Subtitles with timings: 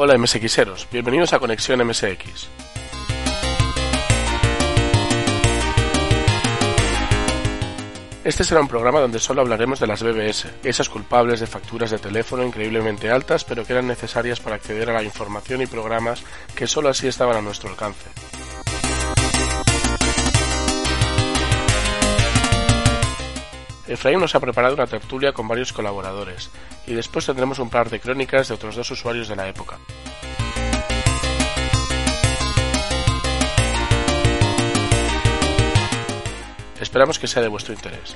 [0.00, 2.46] Hola MSXeros, bienvenidos a Conexión MSX.
[8.22, 11.98] Este será un programa donde solo hablaremos de las BBS, esas culpables de facturas de
[11.98, 16.22] teléfono increíblemente altas pero que eran necesarias para acceder a la información y programas
[16.54, 18.08] que solo así estaban a nuestro alcance.
[23.88, 26.50] Efraín nos ha preparado una tertulia con varios colaboradores,
[26.86, 29.78] y después tendremos un par de crónicas de otros dos usuarios de la época.
[36.78, 38.14] Esperamos que sea de vuestro interés.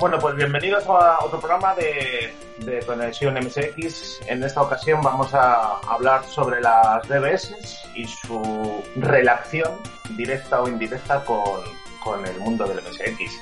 [0.00, 2.32] Bueno, pues bienvenidos a otro programa de,
[2.64, 4.20] de Conexión MSX.
[4.26, 7.54] En esta ocasión vamos a hablar sobre las DBS
[7.94, 9.72] y su relación
[10.16, 11.60] directa o indirecta con,
[12.02, 13.40] con el mundo del MSX.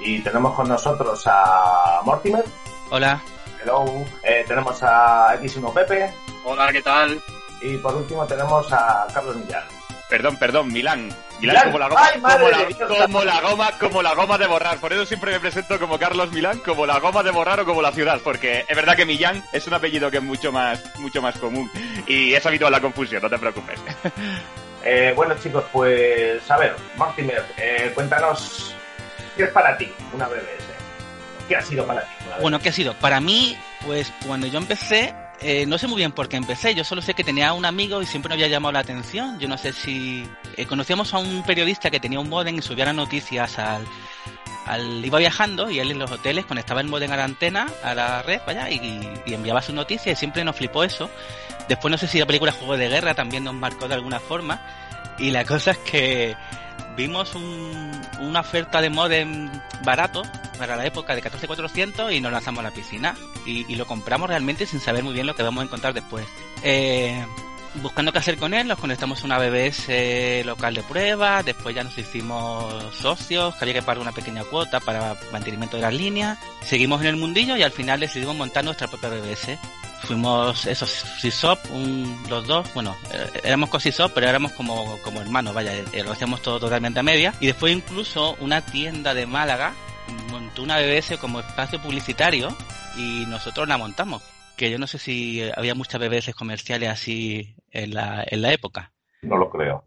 [0.00, 2.44] Y tenemos con nosotros a Mortimer.
[2.90, 3.20] Hola.
[3.62, 3.84] Hello.
[4.22, 6.14] Eh, tenemos a X1 Pepe.
[6.44, 7.20] Hola, ¿qué tal?
[7.60, 9.64] Y por último tenemos a Carlos Millán.
[10.08, 11.08] Perdón, perdón, Milán.
[11.08, 11.64] Milán, Milán.
[11.66, 13.02] como la goma, Ay, madre como, la, Dios.
[13.02, 14.78] como la goma, como la goma de borrar.
[14.78, 17.82] Por eso siempre me presento como Carlos Milán, como la goma de borrar o como
[17.82, 21.20] la ciudad, porque es verdad que Millán es un apellido que es mucho más, mucho
[21.20, 21.70] más común
[22.06, 23.78] y es habitual la confusión, no te preocupes.
[24.90, 28.74] Eh, bueno chicos, pues a ver, Mortimer, eh, cuéntanos
[29.36, 30.64] qué es para ti una BBS.
[31.46, 32.08] ¿Qué ha sido para ti?
[32.40, 32.94] Bueno, ¿qué ha sido?
[32.94, 33.54] Para mí,
[33.84, 36.74] pues cuando yo empecé, eh, no sé muy bien por qué empecé.
[36.74, 39.38] Yo solo sé que tenía un amigo y siempre me había llamado la atención.
[39.38, 40.26] Yo no sé si
[40.56, 43.84] eh, conocíamos a un periodista que tenía un modem y subía las noticias al,
[44.64, 47.94] al iba viajando y él en los hoteles conectaba el modem a la antena, a
[47.94, 51.10] la red, vaya, y, y enviaba sus noticias y siempre nos flipó eso.
[51.68, 54.60] Después no sé si la película Juego de Guerra también nos marcó de alguna forma.
[55.18, 56.36] Y la cosa es que
[56.96, 59.50] vimos un- una oferta de modem
[59.84, 60.22] barato
[60.58, 63.14] para la época de 14400 y nos lanzamos a la piscina.
[63.46, 66.26] Y, lo compramos realmente sin saber muy bien lo que vamos a encontrar después.
[66.62, 67.24] Eh,
[67.76, 71.84] buscando qué hacer con él, nos conectamos a una BBS local de prueba, después ya
[71.84, 76.38] nos hicimos socios, que había que pagar una pequeña cuota para mantenimiento de las líneas.
[76.64, 79.58] Seguimos en el mundillo y al final decidimos montar nuestra propia BBS.
[80.02, 85.54] Fuimos esos CISOP, un, los dos, bueno, eh, éramos COSISOP, pero éramos como, como hermanos,
[85.54, 87.34] vaya, eh, lo hacíamos todo totalmente a media.
[87.40, 89.74] Y después incluso una tienda de Málaga
[90.30, 92.48] montó una BBS como espacio publicitario
[92.96, 94.22] y nosotros la montamos.
[94.56, 98.52] Que yo no sé si eh, había muchas BBS comerciales así en la, en la
[98.52, 98.92] época.
[99.22, 99.84] No lo creo.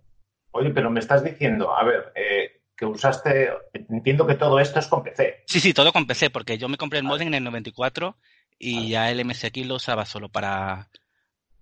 [0.52, 3.50] Oye, pero me estás diciendo, a ver, eh, que usaste,
[3.90, 5.44] entiendo que todo esto es con PC.
[5.46, 8.18] Sí, sí, todo con PC, porque yo me compré el modem en el 94
[8.62, 10.90] y ya el MSX lo usaba solo para,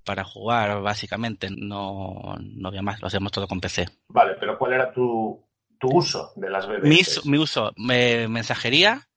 [0.03, 1.49] para jugar, básicamente.
[1.49, 3.87] No, no había más, lo hacíamos todo con PC.
[4.09, 5.43] Vale, pero ¿cuál era tu,
[5.79, 7.21] tu uso de las BBS?
[7.25, 9.07] Mi, mi uso, me- mensajería,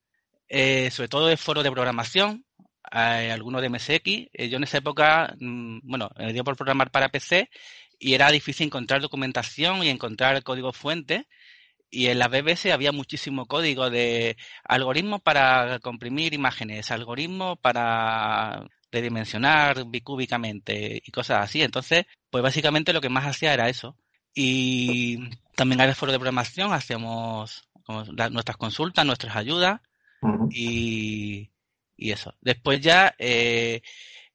[0.48, 2.44] eh, sobre todo de foro de programación,
[2.92, 4.28] eh, algunos de MSX.
[4.32, 7.48] Eh, yo en esa época, mm, bueno, me dio por programar para PC
[7.98, 11.26] y era difícil encontrar documentación y encontrar código fuente.
[11.94, 19.84] Y en la BBC había muchísimo código de algoritmos para comprimir imágenes, algoritmos para redimensionar
[19.88, 21.60] bicúbicamente y cosas así.
[21.62, 23.94] Entonces, pues básicamente lo que más hacía era eso.
[24.34, 25.19] Y
[25.54, 29.80] también en el foro de programación hacíamos como la- nuestras consultas, nuestras ayudas
[30.50, 31.50] y,
[31.97, 32.34] y eso.
[32.41, 33.83] Después ya, eh,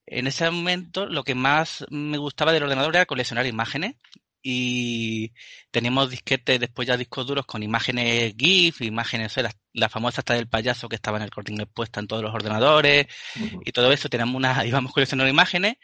[0.05, 3.95] en ese momento, lo que más me gustaba del ordenador era coleccionar imágenes
[4.49, 5.33] y
[5.71, 10.21] teníamos disquetes, después ya discos duros con imágenes GIF, imágenes, o sea, la, la famosa
[10.21, 13.07] hasta del payaso que estaba en el corte inglés puesta en todos los ordenadores
[13.65, 14.07] y todo eso.
[14.07, 15.75] Teníamos una, íbamos coleccionando imágenes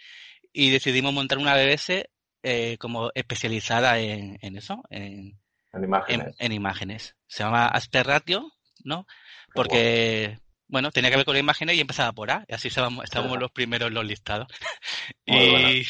[0.54, 2.06] y decidimos montar una BBC
[2.42, 5.38] eh, como especializada en, en eso, en,
[5.74, 6.36] En en, imágenes.
[6.39, 7.15] en imágenes.
[7.27, 8.50] Se llama Asper Ratio,
[8.86, 9.06] ¿no?
[9.54, 10.39] Porque,
[10.69, 13.38] bueno, tenía que ver con las imágenes y empezaba por A, y así estábamos, estábamos
[13.39, 14.48] los primeros en los listados.
[15.25, 15.86] Y,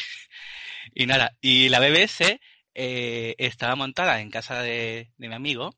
[0.92, 2.40] y nada, y la BBC
[2.74, 5.74] eh, estaba montada en casa de, mi amigo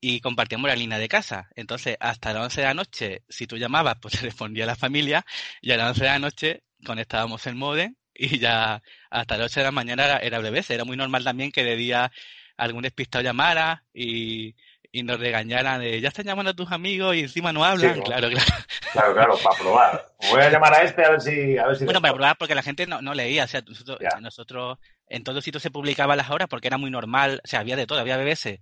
[0.00, 1.48] y compartíamos la línea de casa.
[1.54, 5.24] Entonces, hasta las 11 de la noche, si tú llamabas, pues te respondía la familia,
[5.60, 9.60] y a las 11 de la noche conectábamos el modem y ya hasta las 8
[9.60, 10.70] de la mañana era, era BBC.
[10.70, 12.12] Era muy normal también que de día
[12.56, 14.54] algún despistado llamara y,
[14.92, 18.02] y nos regañaran de ya están llamando a tus amigos y encima no hablan.
[18.02, 18.52] Claro, claro.
[18.92, 20.06] Claro, claro, para probar.
[20.30, 21.56] Voy a llamar a este a ver si.
[21.56, 23.44] A ver si bueno, para probar porque la gente no, no leía.
[23.44, 24.78] O sea, nosotros, nosotros
[25.08, 27.40] en todos sitios se publicaba las horas porque era muy normal.
[27.42, 28.00] O sea, había de todo.
[28.00, 28.60] Había BBC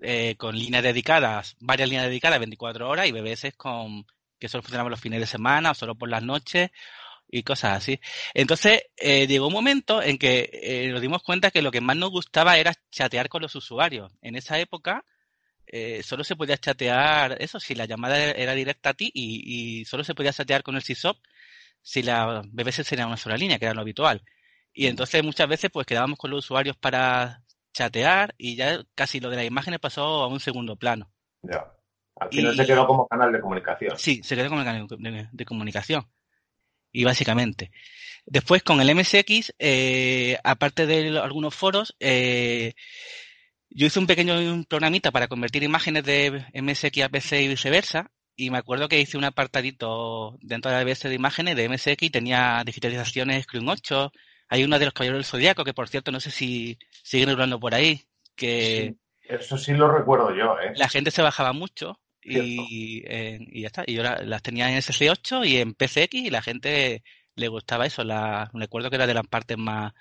[0.00, 4.04] eh, con líneas dedicadas, varias líneas dedicadas 24 horas y BBC con
[4.40, 6.70] que solo funcionaban los fines de semana o solo por las noches
[7.28, 8.00] y cosas así.
[8.34, 11.96] Entonces, eh, llegó un momento en que eh, nos dimos cuenta que lo que más
[11.96, 14.12] nos gustaba era chatear con los usuarios.
[14.22, 15.04] En esa época,
[15.66, 20.04] eh, solo se podía chatear, eso, si la llamada era directa a ti y, solo
[20.04, 21.18] se podía chatear con el SysOp
[21.82, 24.22] si la BBC sería una sola línea, que era lo habitual.
[24.72, 27.42] Y entonces muchas veces pues quedábamos con los usuarios para
[27.72, 31.10] chatear y ya casi lo de las imágenes pasó a un segundo plano.
[31.42, 31.72] Ya.
[32.16, 33.98] Al final se quedó como canal de comunicación.
[33.98, 34.86] Sí, se quedó como canal
[35.32, 36.06] de, comunicación.
[36.92, 37.70] Y básicamente.
[38.24, 42.74] Después con el MSX, eh, aparte de algunos foros, eh,
[43.76, 48.10] yo hice un pequeño programita para convertir imágenes de MSX a PC y viceversa.
[48.34, 52.02] Y me acuerdo que hice un apartadito dentro de la BS de imágenes de MSX
[52.02, 54.12] y tenía digitalizaciones Screen 8.
[54.48, 57.60] Hay una de los caballeros del Zodíaco, que por cierto no sé si siguen hablando
[57.60, 58.00] por ahí.
[58.34, 60.72] Que eso sí lo recuerdo yo, ¿eh?
[60.76, 63.84] La gente se bajaba mucho y, eh, y, ya está.
[63.86, 67.02] Y yo las tenía en SC8 y en PCX y la gente
[67.34, 68.04] le gustaba eso.
[68.04, 69.92] La, recuerdo que era de las partes más,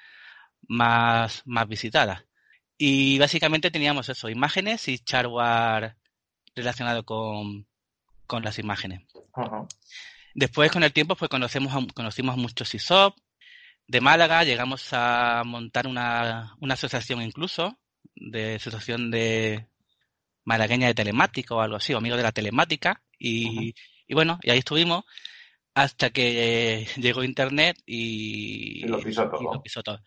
[0.65, 2.23] más, más visitadas.
[2.77, 5.95] Y básicamente teníamos eso, imágenes y hardware
[6.55, 7.67] relacionado con,
[8.27, 9.01] con las imágenes.
[10.33, 13.15] Después, con el tiempo, pues conocemos conocimos a muchos ISOP.
[13.87, 17.77] De Málaga llegamos a montar una, una asociación incluso,
[18.15, 19.67] de asociación de
[20.43, 23.01] malagueña de telemática o algo así, o amigos de la telemática.
[23.17, 23.73] Y,
[24.07, 25.05] y bueno, y ahí estuvimos
[25.73, 28.99] hasta que llegó Internet y, y lo
[29.61, 30.01] pisó todo.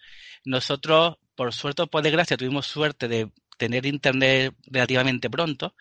[0.44, 5.72] Nosotros por suerte o por desgracia, tuvimos suerte de tener internet relativamente pronto,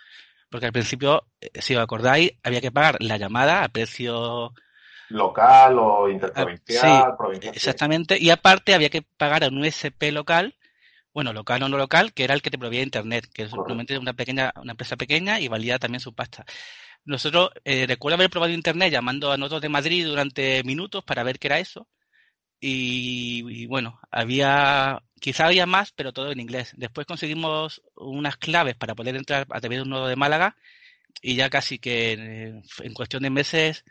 [0.51, 4.53] porque al principio, eh, si os acordáis, había que pagar la llamada a precio
[5.09, 10.55] local o interprovincial, sí, Exactamente, y aparte había que pagar a un USP local,
[11.11, 13.97] bueno, local o no local, que era el que te proveía internet, que es simplemente
[13.97, 16.45] una pequeña, una empresa pequeña y valía también su pasta.
[17.03, 21.39] Nosotros, eh, recuerdo haber probado internet llamando a nosotros de Madrid durante minutos para ver
[21.39, 21.87] qué era eso.
[22.59, 26.73] Y, bueno, había Quizá había más, pero todo en inglés.
[26.77, 30.55] Después conseguimos unas claves para poder entrar a través de un nodo de Málaga
[31.21, 33.83] y ya casi que eh, en cuestión de meses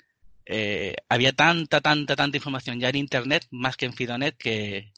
[0.45, 4.93] eh, había tanta, tanta, tanta información ya en Internet, más que en Fidonet, que,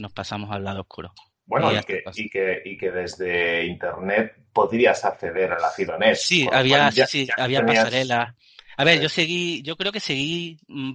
[0.00, 1.12] nos pasamos al lado oscuro.
[1.44, 6.16] Bueno, y, que, y, que, y, que, desde Internet podrías acceder a la Fidonet.
[6.16, 8.34] Sí, había, sí, había pasarela.
[8.76, 10.94] A ver, yo seguí, yo creo que seguí mm,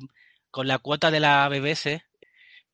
[0.57, 2.01] con la cuota de la BBS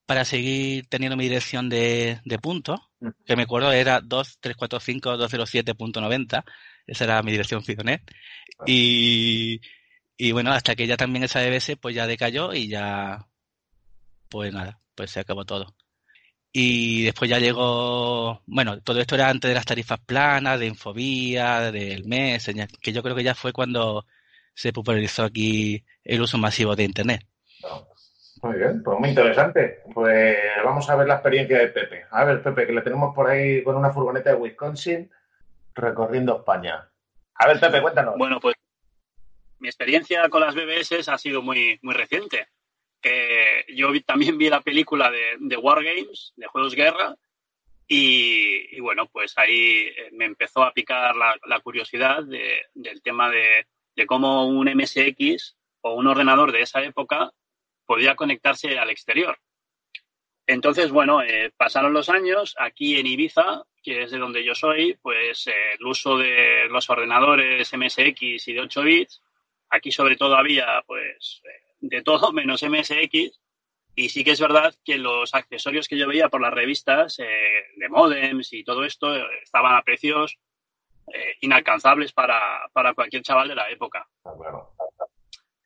[0.05, 2.79] para seguir teniendo mi dirección de, de puntos,
[3.25, 6.45] que me acuerdo era 2345207.90,
[6.87, 8.01] esa era mi dirección Fidonet.
[8.65, 9.59] Y,
[10.15, 13.27] y bueno, hasta que ya también esa DBS pues ya decayó y ya,
[14.29, 15.75] pues nada, pues se acabó todo.
[16.53, 21.69] Y después ya llegó, bueno, todo esto era antes de las tarifas planas, de Infobía,
[21.69, 22.49] del mes,
[22.81, 24.05] que yo creo que ya fue cuando
[24.55, 27.27] se popularizó aquí el uso masivo de Internet.
[28.41, 29.81] Muy bien, pues muy interesante.
[29.93, 32.05] Pues vamos a ver la experiencia de Pepe.
[32.11, 35.09] A ver, Pepe, que le tenemos por ahí con una furgoneta de Wisconsin
[35.73, 36.89] recorriendo España.
[37.35, 38.17] A ver, Pepe, cuéntanos.
[38.17, 38.55] Bueno, pues
[39.59, 42.47] mi experiencia con las BBS ha sido muy, muy reciente.
[43.69, 47.15] yo también vi la película de, de Wargames, de Juegos Guerra,
[47.87, 54.05] y, bueno, pues ahí eh, me empezó a picar la, curiosidad del tema de, de
[54.05, 57.31] cómo un MSX o un ordenador de esa época
[57.85, 59.37] podía conectarse al exterior.
[60.45, 64.97] Entonces, bueno, eh, pasaron los años, aquí en Ibiza, que es de donde yo soy,
[65.01, 69.21] pues eh, el uso de los ordenadores MSX y de 8 bits,
[69.69, 73.39] aquí sobre todo había pues eh, de todo menos MSX,
[73.95, 77.89] y sí que es verdad que los accesorios que yo veía por las revistas de
[77.89, 80.39] modems y todo esto estaban a precios
[81.41, 84.07] inalcanzables para, para, cualquier chaval de la época.
[84.25, 84.33] Ah,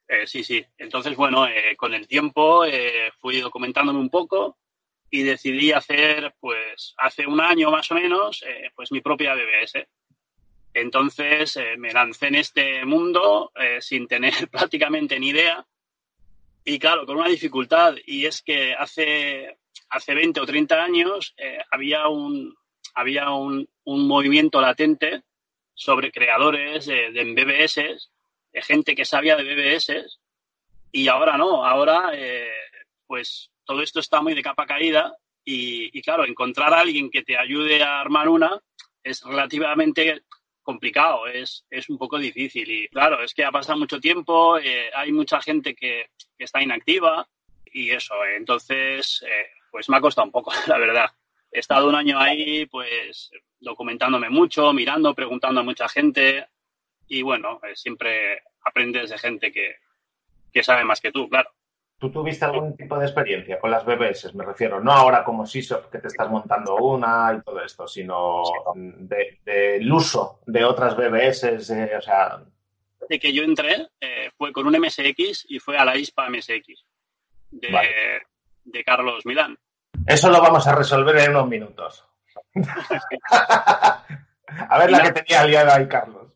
[0.08, 0.66] eh, sí, sí.
[0.78, 4.58] Entonces, bueno, eh, con el tiempo eh, fui documentándome un poco
[5.10, 8.44] y decidí hacer, pues, hace un año más o menos,
[8.76, 9.88] pues mi propia BBS.
[10.74, 15.66] Entonces me lancé en este mundo sin tener prácticamente ni idea
[16.66, 19.58] y claro, con una dificultad y es que hace,
[19.90, 21.34] hace 20 o 30 años
[21.72, 22.54] había, un,
[22.94, 25.24] había un, un, movimiento latente
[25.74, 28.12] sobre creadores de, de BBS
[28.62, 30.20] gente que sabía de BBS
[30.92, 32.50] y ahora no, ahora eh,
[33.06, 35.16] pues todo esto está muy de capa caída
[35.50, 38.60] y, claro, encontrar a alguien que te ayude a armar una
[39.02, 40.24] es relativamente
[40.62, 42.70] complicado, es, es un poco difícil.
[42.70, 47.28] Y claro, es que ha pasado mucho tiempo, eh, hay mucha gente que, está inactiva
[47.66, 48.14] y eso.
[48.36, 51.10] entonces, eh, pues me ha costado un poco, la verdad.
[51.50, 56.46] He estado un año ahí, pues, documentándome mucho, mirando, preguntando a mucha gente
[57.08, 59.76] y bueno, eh, siempre aprendes de gente que,
[60.52, 61.50] que sabe más que tú, claro.
[62.00, 64.36] ¿Tú tuviste algún tipo de experiencia con las BBS?
[64.36, 68.44] Me refiero, no ahora como SISOP que te estás montando una y todo esto, sino
[68.76, 71.44] del uso de otras BBS,
[71.98, 72.44] o sea...
[73.10, 76.86] De que yo entré eh, fue con un MSX y fue a la ISPA MSX
[77.50, 78.22] de,
[78.66, 79.58] de Carlos Milán.
[80.06, 82.06] Eso lo vamos a resolver en unos minutos.
[84.70, 86.28] a ver la, que tenía aliada ahí, Carlos.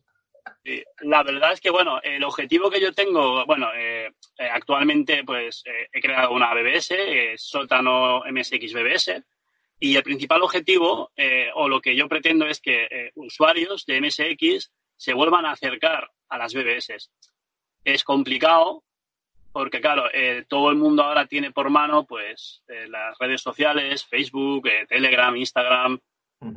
[1.00, 5.64] La verdad es que, bueno, el objetivo que yo tengo, bueno, eh, eh, actualmente pues
[5.66, 6.94] eh, he creado una BBS,
[7.36, 9.22] sótano MSX BBS,
[9.80, 11.10] y el principal objetivo
[11.54, 16.38] o lo que yo pretendo es que usuarios de MSX se vuelvan a acercar a
[16.38, 17.10] las BBS.
[17.82, 18.84] Es complicado
[19.52, 20.04] porque, claro,
[20.46, 25.98] todo el mundo ahora tiene por mano pues las redes sociales, Facebook, Telegram, Instagram,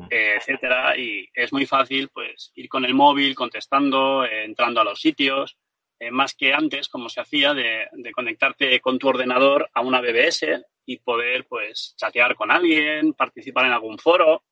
[0.09, 4.83] eh, etcétera, y es muy fácil pues ir con el móvil, contestando, eh, entrando a
[4.83, 5.57] los sitios,
[5.99, 10.65] eh, más que antes, como se hacía, de, conectarte con tu ordenador a una BBS
[10.85, 14.43] y poder pues chatear con alguien, participar en algún foro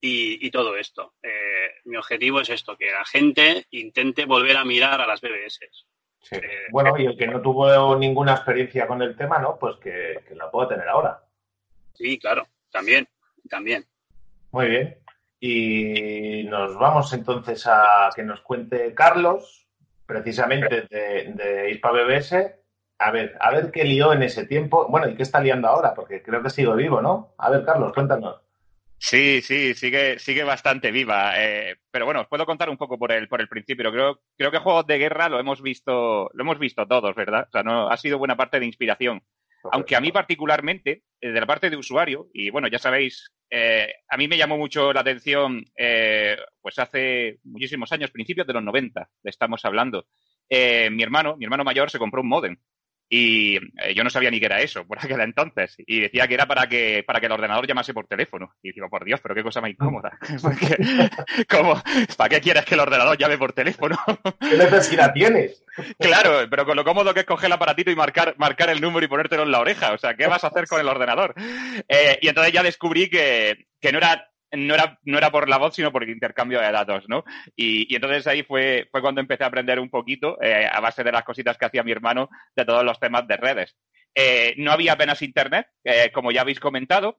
[0.00, 1.14] y, todo esto.
[1.84, 5.60] mi objetivo es esto, que la gente intente volver a mirar a las BBS.
[6.70, 9.58] bueno, y el que no tuvo ninguna experiencia con el tema, ¿no?
[9.58, 11.24] Pues que, que la pueda tener ahora.
[11.94, 13.08] Sí, claro, también,
[13.48, 13.86] también.
[14.54, 14.96] Muy bien.
[15.40, 19.66] Y nos vamos entonces a que nos cuente Carlos,
[20.06, 22.54] precisamente de, de BBS.
[23.00, 24.86] A ver, a ver qué lió en ese tiempo.
[24.88, 25.92] Bueno, ¿y qué está liando ahora?
[25.92, 27.34] Porque creo que sigo vivo, ¿no?
[27.36, 28.42] A ver, Carlos, cuéntanos.
[28.96, 31.32] Sí, sí, sigue, sigue bastante viva.
[31.36, 33.90] Eh, pero bueno, os puedo contar un poco por el, por el principio.
[33.90, 37.46] Creo, creo que juegos de guerra lo hemos visto, lo hemos visto todos, ¿verdad?
[37.48, 39.20] O sea, no, ha sido buena parte de inspiración.
[39.72, 43.92] Aunque a mí particularmente, eh, de la parte de usuario, y bueno, ya sabéis, eh,
[44.08, 48.62] a mí me llamó mucho la atención, eh, pues hace muchísimos años, principios de los
[48.62, 50.06] 90, estamos hablando,
[50.50, 52.56] mi hermano, mi hermano mayor se compró un modem
[53.16, 55.76] y eh, yo no sabía ni qué era eso por aquel entonces.
[55.86, 58.54] Y decía que era para que, para que el ordenador llamase por teléfono.
[58.60, 60.18] Y digo, por Dios, pero qué cosa más incómoda.
[61.48, 61.80] ¿cómo,
[62.16, 63.96] ¿Para qué quieres que el ordenador llame por teléfono?
[64.40, 65.64] ¿Qué necesidad tienes?
[65.98, 69.06] Claro, pero con lo cómodo que es coger el aparatito y marcar, marcar el número
[69.06, 69.92] y ponértelo en la oreja.
[69.92, 71.34] O sea, ¿qué vas a hacer con el ordenador?
[71.88, 75.58] Eh, y entonces ya descubrí que, que no era no era, no era por la
[75.58, 77.24] voz, sino por el intercambio de datos, ¿no?
[77.56, 81.04] Y, y entonces ahí fue, fue cuando empecé a aprender un poquito, eh, a base
[81.04, 83.76] de las cositas que hacía mi hermano, de todos los temas de redes.
[84.14, 87.18] Eh, no había apenas internet, eh, como ya habéis comentado,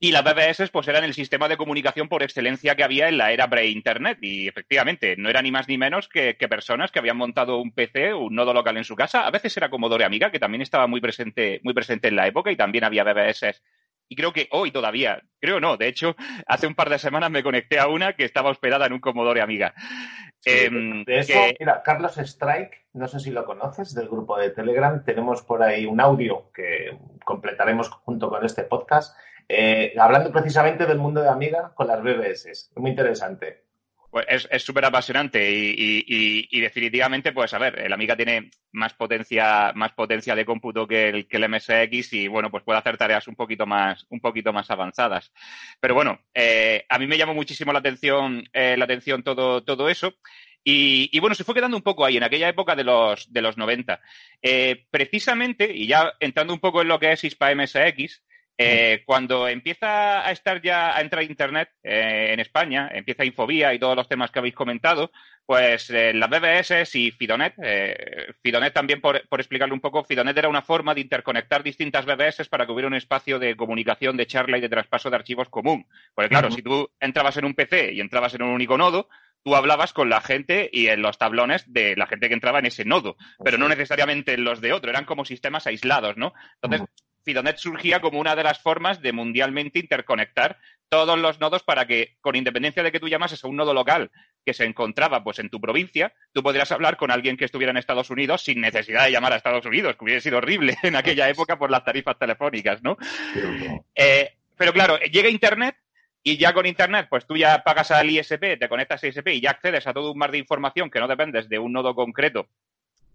[0.00, 3.32] y las BBS pues eran el sistema de comunicación por excelencia que había en la
[3.32, 4.18] era pre-internet.
[4.22, 8.14] Y efectivamente, no era ni más ni menos que, personas que habían montado un PC,
[8.14, 9.26] un nodo local en su casa.
[9.26, 12.52] A veces era Commodore Amiga, que también estaba muy presente, muy presente en la época,
[12.52, 13.60] y también había BBS
[14.08, 17.42] y creo que hoy todavía, creo no, de hecho, hace un par de semanas me
[17.42, 19.74] conecté a una que estaba hospedada en un Commodore Amiga.
[20.44, 25.04] Em, de eso, mira, Carlos Strike, no sé si lo conoces, del grupo de Telegram,
[25.04, 29.16] tenemos por ahí un audio que completaremos junto con este podcast,
[29.48, 32.70] eh, hablando precisamente del mundo de Amiga con las BBS.
[32.76, 33.67] Muy interesante.
[34.10, 39.92] Pues es súper apasionante y, definitivamente, pues a ver, el Amiga tiene más potencia, más
[39.92, 43.36] potencia de cómputo que el, que el MSX y bueno, pues puede hacer tareas un
[43.36, 45.30] poquito más, un poquito más avanzadas.
[45.78, 49.90] Pero bueno, eh, a mí me llamó muchísimo la atención, eh, la atención todo, todo
[49.90, 50.14] eso.
[50.70, 53.56] Y, bueno, se fue quedando un poco ahí, en aquella época de los, de los
[53.56, 54.00] 90.
[54.42, 58.22] Eh, precisamente, y ya entrando un poco en lo que es ISPA MSX,
[58.60, 63.78] eh, cuando empieza a estar ya a entrar Internet eh, en España, empieza Infobía y
[63.78, 65.12] todos los temas que habéis comentado,
[65.46, 67.54] pues eh, las BBS y Fidonet,
[68.42, 72.48] Fidonet también por, por, explicarlo un poco, Fidonet era una forma de interconectar distintas BBS
[72.48, 75.86] para que hubiera un espacio de comunicación, de charla y de traspaso de archivos común.
[76.12, 79.08] Porque claro, si tú entrabas en un PC y entrabas en un único nodo,
[79.44, 82.66] tú hablabas con la gente y en los tablones de la gente que entraba en
[82.66, 86.34] ese nodo, pero no necesariamente en los de otro, eran como sistemas aislados, ¿no?
[86.60, 86.88] Entonces,
[87.28, 90.56] Fidonet surgía como una de las formas de mundialmente interconectar
[90.88, 94.10] todos los nodos para que, con independencia de que tú llamases a un nodo local
[94.46, 97.76] que se encontraba pues en tu provincia, tú podrías hablar con alguien que estuviera en
[97.76, 101.28] Estados Unidos sin necesidad de llamar a Estados Unidos, que hubiera sido horrible en aquella
[101.28, 102.96] época por las tarifas telefónicas, ¿no?
[103.94, 105.76] Eh, pero claro, llega Internet
[106.22, 109.42] y ya con Internet, pues tú ya pagas al ISP, te conectas a ISP y
[109.42, 112.48] ya accedes a todo un mar de información que no dependes de un nodo concreto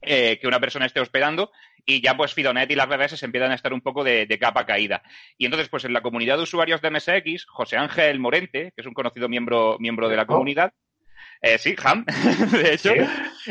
[0.05, 1.51] eh, que una persona esté hospedando
[1.85, 5.03] y ya pues Fidonet y las BBS empiezan a estar un poco de, capa caída.
[5.37, 8.87] Y entonces, pues en la comunidad de usuarios de MSX, José Ángel Morente, que es
[8.87, 10.73] un conocido miembro, miembro de la comunidad,
[11.41, 12.05] eh, sí, Ham,
[12.53, 12.93] de hecho,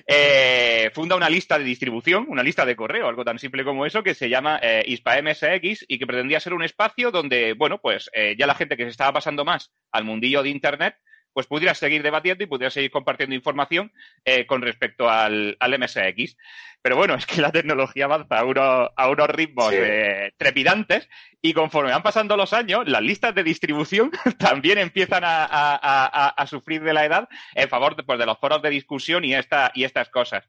[0.07, 4.03] eh, funda una lista de distribución, una lista de correo, algo tan simple como eso,
[4.03, 8.09] que se llama eh, ISPA MSX y que pretendía ser un espacio donde, bueno, pues
[8.15, 10.97] eh, ya la gente que se estaba pasando más al mundillo de Internet,
[11.33, 13.93] pues pudiera seguir debatiendo y pudiera seguir compartiendo información
[14.25, 16.37] eh, con respecto al, al, MSX.
[16.83, 21.09] Pero bueno, es que la tecnología avanza a, uno, a unos ritmos eh, trepidantes
[21.41, 26.47] y conforme van pasando los años, las listas de distribución también empiezan a, a, a
[26.47, 29.71] sufrir de la edad en favor de, pues, de los foros de discusión y, esta,
[29.75, 30.45] y estas cosas.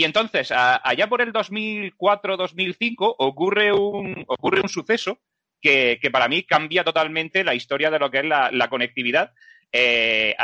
[0.00, 5.18] Y entonces, allá por el 2004-2005 ocurre un, ocurre un suceso
[5.60, 9.34] que, que, para mí cambia totalmente la historia de lo que es la, la conectividad
[9.72, 10.34] eh,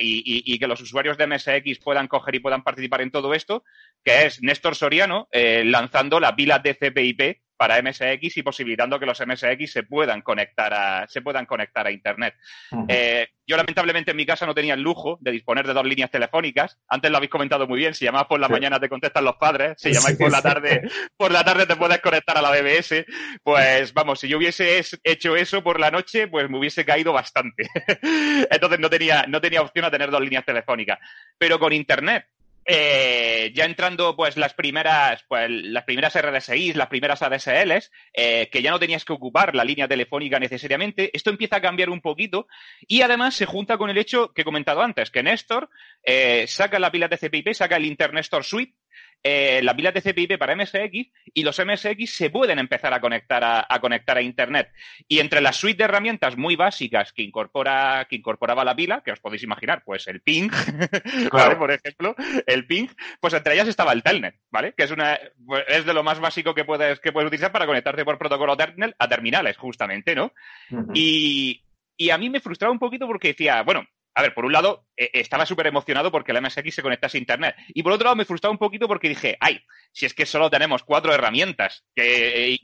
[0.00, 3.64] y, que los usuarios de MSX puedan coger y puedan participar en todo esto,
[4.04, 9.20] que es Néstor Soriano eh, lanzando la pila TCP/IP para MSX y posibilitando que los
[9.20, 12.34] MSX se puedan conectar a, se puedan conectar a Internet.
[12.70, 12.86] Uh -huh.
[12.88, 16.10] eh, yo, lamentablemente, en mi casa no tenía el lujo de disponer de dos líneas
[16.10, 16.78] telefónicas.
[16.86, 17.94] Antes lo habéis comentado muy bien.
[17.94, 18.52] Si llamas por la sí.
[18.52, 19.74] mañana te contestan los padres.
[19.78, 20.82] Si llamáis por la tarde,
[21.16, 23.06] por la tarde te puedes conectar a la BBS.
[23.42, 27.66] Pues vamos, si yo hubiese hecho eso por la noche, pues me hubiese caído bastante.
[28.50, 30.98] Entonces no tenía, no tenía opción a tener dos líneas telefónicas.
[31.38, 32.26] Pero con Internet,
[32.64, 38.62] eh, ya entrando pues las primeras pues las primeras RDSI, las primeras ADSLs, eh, que
[38.62, 42.46] ya no tenías que ocupar la línea telefónica necesariamente, esto empieza a cambiar un poquito
[42.86, 45.70] y además se junta con el hecho que he comentado antes, que Néstor
[46.02, 48.74] eh, saca la pila TCP/IP, saca el Internéstor Suite
[49.22, 53.66] eh, la pila TCP/IP para MSX y los MSX se pueden empezar a conectar a,
[53.68, 54.70] a, conectar a Internet.
[55.08, 59.12] Y entre la suite de herramientas muy básicas que incorpora que incorporaba la pila, que
[59.12, 60.48] os podéis imaginar, pues el ping,
[61.30, 61.30] claro.
[61.30, 61.56] ¿vale?
[61.56, 62.14] por ejemplo,
[62.46, 62.86] el ping,
[63.20, 64.72] pues entre ellas estaba el telnet, ¿vale?
[64.76, 67.66] Que es una pues es de lo más básico que puedes que puedes utilizar para
[67.66, 70.32] conectarte por protocolo Ethernet a terminales, justamente, ¿no?
[70.70, 70.92] Uh -huh.
[70.94, 71.64] Y
[71.96, 73.84] y a mí me frustraba un poquito porque decía, bueno,
[74.18, 77.20] a ver, por un lado, eh, estaba súper emocionado porque el MSX se conectase a
[77.20, 77.54] Internet.
[77.68, 79.60] Y por otro lado, me frustraba un poquito porque dije, ay,
[79.92, 82.58] si es que solo tenemos cuatro herramientas, que eh,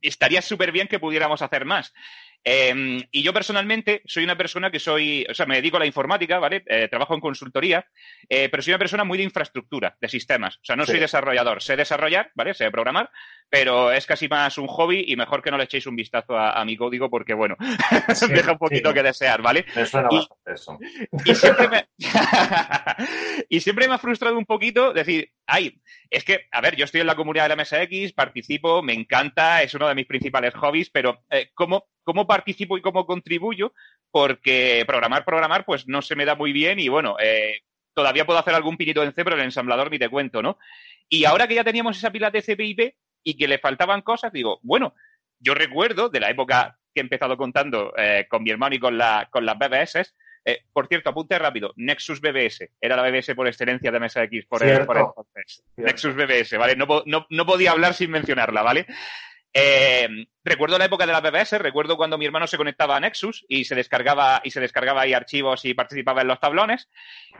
[0.00, 1.92] estaría súper bien que pudiéramos hacer más.
[2.44, 5.86] Eh, y yo personalmente soy una persona que soy, o sea, me dedico a la
[5.86, 6.64] informática, ¿vale?
[6.66, 7.86] Eh, trabajo en consultoría,
[8.28, 10.56] eh, pero soy una persona muy de infraestructura, de sistemas.
[10.56, 10.92] O sea, no sí.
[10.92, 12.54] soy desarrollador, sé desarrollar, ¿vale?
[12.54, 13.10] Sé programar,
[13.48, 16.60] pero es casi más un hobby y mejor que no le echéis un vistazo a,
[16.60, 17.56] a mi código porque, bueno,
[18.14, 18.94] sí, deja un poquito sí.
[18.94, 19.64] que desear, ¿vale?
[19.76, 20.78] Me suena y, bastante eso.
[21.24, 21.88] Y siempre me,
[23.48, 27.02] y siempre me ha frustrado un poquito decir, ay, es que, a ver, yo estoy
[27.02, 30.88] en la comunidad de la MSX, participo, me encanta, es uno de mis principales hobbies,
[30.88, 33.74] pero eh, ¿cómo, ¿cómo participo y cómo contribuyo?
[34.10, 37.60] Porque programar, programar, pues no se me da muy bien y bueno, eh,
[37.92, 40.58] todavía puedo hacer algún pinito en C, pero el ensamblador ni te cuento, ¿no?
[41.08, 44.58] Y ahora que ya teníamos esa pila de CPIP y que le faltaban cosas, digo,
[44.62, 44.94] bueno,
[45.38, 48.96] yo recuerdo de la época que he empezado contando eh, con mi hermano y con,
[48.96, 51.72] la, con las BBS, eh, por cierto, apunte rápido.
[51.76, 52.70] Nexus BBS.
[52.80, 55.62] Era la BBS por excelencia de MSX por, el, por entonces.
[55.74, 55.90] Cierto.
[55.90, 56.76] Nexus BBS, ¿vale?
[56.76, 58.86] No, no, no, podía hablar sin mencionarla, ¿vale?
[59.54, 60.08] Eh,
[60.42, 63.64] recuerdo la época de la BBS, recuerdo cuando mi hermano se conectaba a Nexus y
[63.64, 66.88] se descargaba, y se descargaba ahí archivos y participaba en los tablones.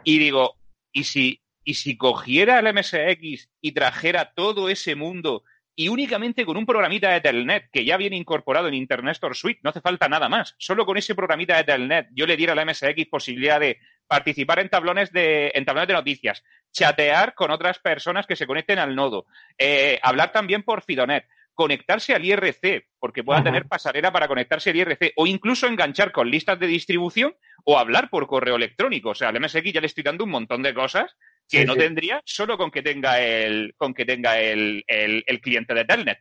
[0.04, 0.56] Y digo,
[0.92, 5.42] ¿y si, y si cogiera el MSX y trajera todo ese mundo
[5.74, 9.60] y únicamente con un programita de Telnet que ya viene incorporado en Internet Store Suite,
[9.62, 10.54] no hace falta nada más.
[10.58, 14.58] Solo con ese programita de Telnet yo le diera a la MSX posibilidad de participar
[14.58, 18.94] en tablones de, en tablones de noticias, chatear con otras personas que se conecten al
[18.94, 24.70] nodo, eh, hablar también por Fidonet, conectarse al IRC, porque pueda tener pasarela para conectarse
[24.70, 29.10] al IRC, o incluso enganchar con listas de distribución o hablar por correo electrónico.
[29.10, 31.16] O sea, al MSX ya le estoy dando un montón de cosas
[31.52, 31.80] que sí, no sí.
[31.80, 36.18] tendría solo con que tenga el, con que tenga el, el, el cliente de Telnet.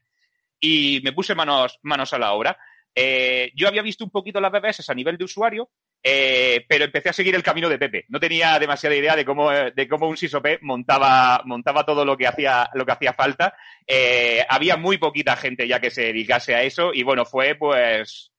[0.59, 2.57] Y me puse manos, manos a la obra.
[2.93, 5.69] Eh, yo había visto un poquito las BBS a nivel de usuario,
[6.03, 8.05] eh, pero empecé a seguir el camino de Pepe.
[8.09, 12.27] No tenía demasiada idea de cómo, de cómo un SysOP montaba, montaba todo lo que
[12.27, 13.55] hacía, lo que hacía falta.
[13.87, 18.31] Eh, había muy poquita gente ya que se dedicase a eso y bueno, fue pues,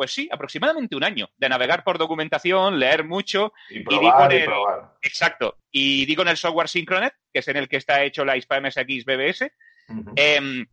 [0.00, 4.46] pues sí, aproximadamente un año de navegar por documentación, leer mucho y probar, y di
[4.46, 7.76] con el, y exacto, y di con el software Synchronet, que es en el que
[7.76, 9.52] está hecho la ISPA MSX BBS.
[9.88, 10.12] Uh -huh.
[10.16, 10.64] eh,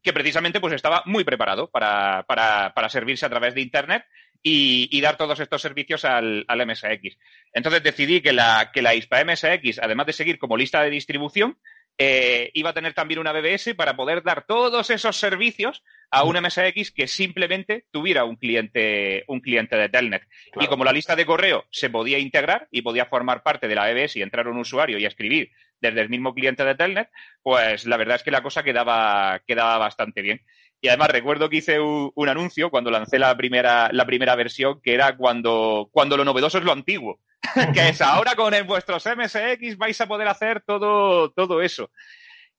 [0.00, 4.04] que precisamente pues estaba muy preparado para, para, para servirse a través de Internet
[4.44, 7.18] y, y, dar todos estos servicios al, al, MSX.
[7.52, 11.58] Entonces decidí que la, que la ISPA MSX, además de seguir como lista de distribución,
[12.00, 15.82] eh, iba a tener también una BBS para poder dar todos esos servicios
[16.12, 20.22] a un MSX que simplemente tuviera un cliente, un cliente de Telnet.
[20.60, 23.90] Y como la lista de correo se podía integrar y podía formar parte de la
[23.90, 27.08] BBS y entrar un usuario y escribir desde el mismo cliente de Telnet,
[27.42, 30.40] pues la verdad es que la cosa quedaba, quedaba bastante bien.
[30.80, 34.94] Y además recuerdo que hice un, anuncio cuando lancé la primera, la primera versión, que
[34.94, 37.20] era cuando, cuando lo novedoso es lo antiguo.
[37.74, 41.90] que es ahora con vuestros MSX vais a poder hacer todo, todo eso.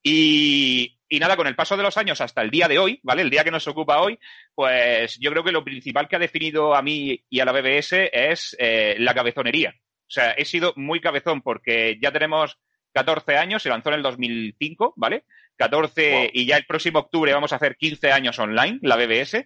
[0.01, 3.21] Y, nada, con el paso de los años hasta el día de hoy, ¿vale?
[3.21, 4.17] El día que nos ocupa hoy,
[4.55, 8.09] pues yo creo que lo principal que ha definido a mí y a la BBS
[8.11, 9.73] es eh, la cabezonería.
[9.77, 12.57] O sea, he sido muy cabezón porque ya tenemos
[12.93, 15.25] 14 años, se lanzó en el 2005, ¿vale?
[15.59, 19.45] 14 y ya el próximo octubre vamos a hacer 15 años online, la BBS.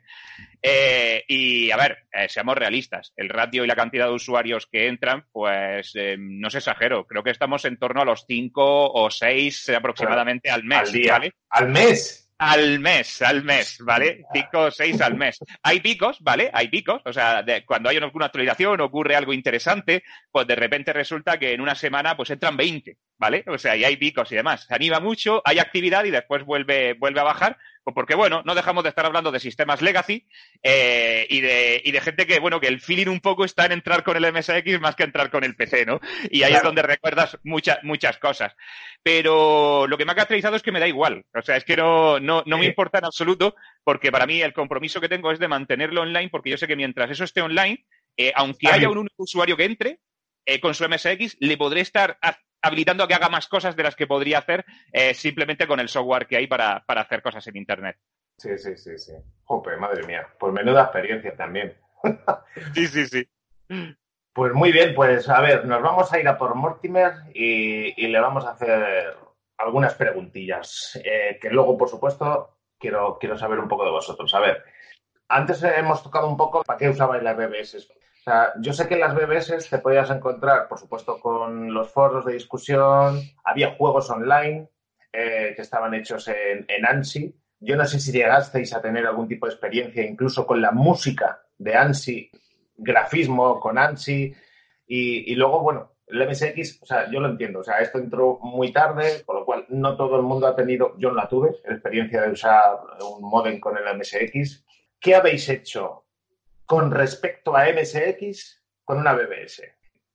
[0.62, 4.88] Eh, y a ver, eh, seamos realistas, el ratio y la cantidad de usuarios que
[4.88, 9.10] entran, pues eh, no se exagero, creo que estamos en torno a los 5 o
[9.10, 10.80] 6 aproximadamente al mes.
[10.80, 11.22] Al día.
[11.50, 12.24] Al mes.
[12.38, 14.26] Al mes, al mes, ¿vale?
[14.34, 15.38] Cinco o seis al mes.
[15.62, 16.50] Hay picos, ¿vale?
[16.52, 17.02] Hay picos.
[17.06, 21.62] O sea, cuando hay alguna actualización, ocurre algo interesante, pues de repente resulta que en
[21.62, 23.46] una semana pues entran 20, ¿vale?
[23.48, 24.66] O sea, y hay picos y demás.
[24.68, 28.54] Se anima mucho, hay actividad y después vuelve, vuelve a bajar, pues porque, bueno, no
[28.54, 30.28] dejamos de estar hablando de sistemas legacy
[30.62, 33.72] eh, y, de, y de gente que, bueno, que el feeling un poco está en
[33.72, 36.02] entrar con el MSX más que entrar con el PC, ¿no?
[36.30, 38.54] Y ahí es donde recuerdas muchas, muchas cosas.
[39.02, 41.24] Pero lo que me ha caracterizado es que me da igual.
[41.34, 43.56] O sea, es que no, no, no me importa en absoluto
[43.86, 46.76] porque para mí el compromiso que tengo es de mantenerlo online porque yo sé que
[46.76, 47.86] mientras eso esté online,
[48.18, 50.00] eh, aunque haya un único usuario que entre,
[50.46, 52.18] eh, con su MSX, le podré estar
[52.64, 55.90] habilitando a que haga más cosas de las que podría hacer eh, simplemente con el
[55.90, 57.98] software que hay para, hacer cosas en Internet.
[58.38, 59.14] Sí, sí, sí, sí.
[59.44, 60.28] Jope, madre mía.
[60.40, 61.78] Pues menuda experiencia también.
[62.74, 63.28] sí, sí, sí.
[64.34, 68.20] Pues muy bien, pues a ver, nos vamos a ir a por Mortimer y, le
[68.20, 69.16] vamos a hacer
[69.58, 74.34] algunas preguntillas eh, que luego, por supuesto, quiero, quiero saber un poco de vosotros.
[74.34, 74.64] A ver,
[75.28, 77.88] antes hemos tocado un poco para qué usabais las BBS.
[78.24, 81.92] O sea, yo sé que en las BBS te podías encontrar, por supuesto, con los
[81.92, 84.70] foros de discusión, había juegos online
[85.12, 87.36] eh, que estaban hechos en, ANSI.
[87.60, 91.44] Yo no sé si llegasteis a tener algún tipo de experiencia incluso con la música
[91.58, 92.32] de ANSI,
[92.78, 94.34] grafismo con ANSI,
[94.88, 98.72] y, luego, bueno, el MSX, o sea, yo lo entiendo, o sea, esto entró muy
[98.72, 102.22] tarde, con lo cual no todo el mundo ha tenido, yo no la tuve, experiencia
[102.22, 104.64] de usar un modem con el MSX.
[104.98, 106.03] ¿Qué habéis hecho
[106.66, 109.64] con respecto a MSX con una BBS.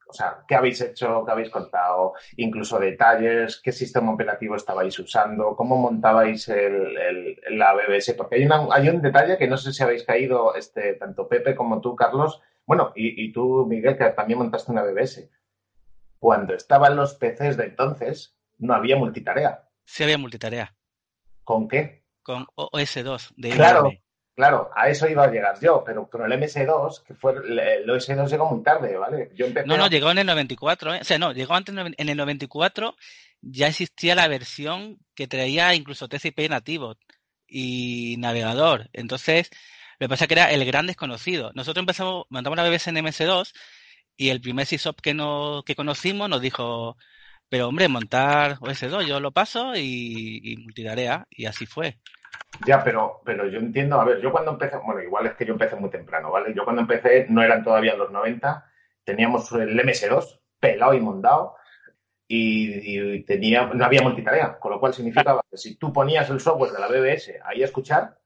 [0.08, 1.22] O sea, ¿qué habéis hecho?
[1.24, 2.14] ¿Qué habéis contado?
[2.36, 6.50] Incluso detalles, qué sistema operativo estabais usando, cómo montabais
[7.50, 8.14] la BBS.
[8.14, 11.82] Porque hay, hay un detalle que no sé si habéis caído, este, tanto Pepe como
[11.82, 15.30] tú, Carlos, bueno, y, y tú, Miguel, que también montaste una BBS.
[16.18, 19.68] Cuando estaban los PCs de entonces, no había multitarea.
[19.84, 20.74] Sí había multitarea.
[21.44, 22.04] ¿Con qué?
[22.22, 23.90] Con OS2 de Claro,
[24.38, 28.30] Claro, a eso iba a llegar yo, pero con el MS2, que fue el OS2
[28.30, 29.32] llegó muy tarde, ¿vale?
[29.34, 30.98] Yo no, no, llegó en el 94, ¿eh?
[31.00, 32.94] o sea, no, llegó antes en el 94,
[33.40, 36.94] ya existía la versión que traía incluso TCP nativo
[37.48, 38.88] y navegador.
[38.92, 39.50] Entonces,
[39.98, 41.50] lo que pasa es que era el gran desconocido.
[41.56, 43.52] Nosotros empezamos, mandamos la BBC en MS2
[44.16, 46.96] y el primer SysOp que, no, que conocimos nos dijo,
[47.48, 51.98] pero hombre, montar OS2, yo lo paso y, y multitarea, y así fue.
[52.66, 55.52] Ya, pero, pero yo entiendo, a ver, yo cuando empecé, bueno, igual es que yo
[55.52, 56.52] empecé muy temprano, ¿vale?
[56.54, 58.64] Yo cuando empecé no eran todavía los 90,
[59.04, 61.54] teníamos el MS2 pelado y mondado
[62.26, 66.72] y, tenía, no había multitarea, con lo cual significaba que si tú ponías el software
[66.72, 68.18] de la BBS ahí a escuchar,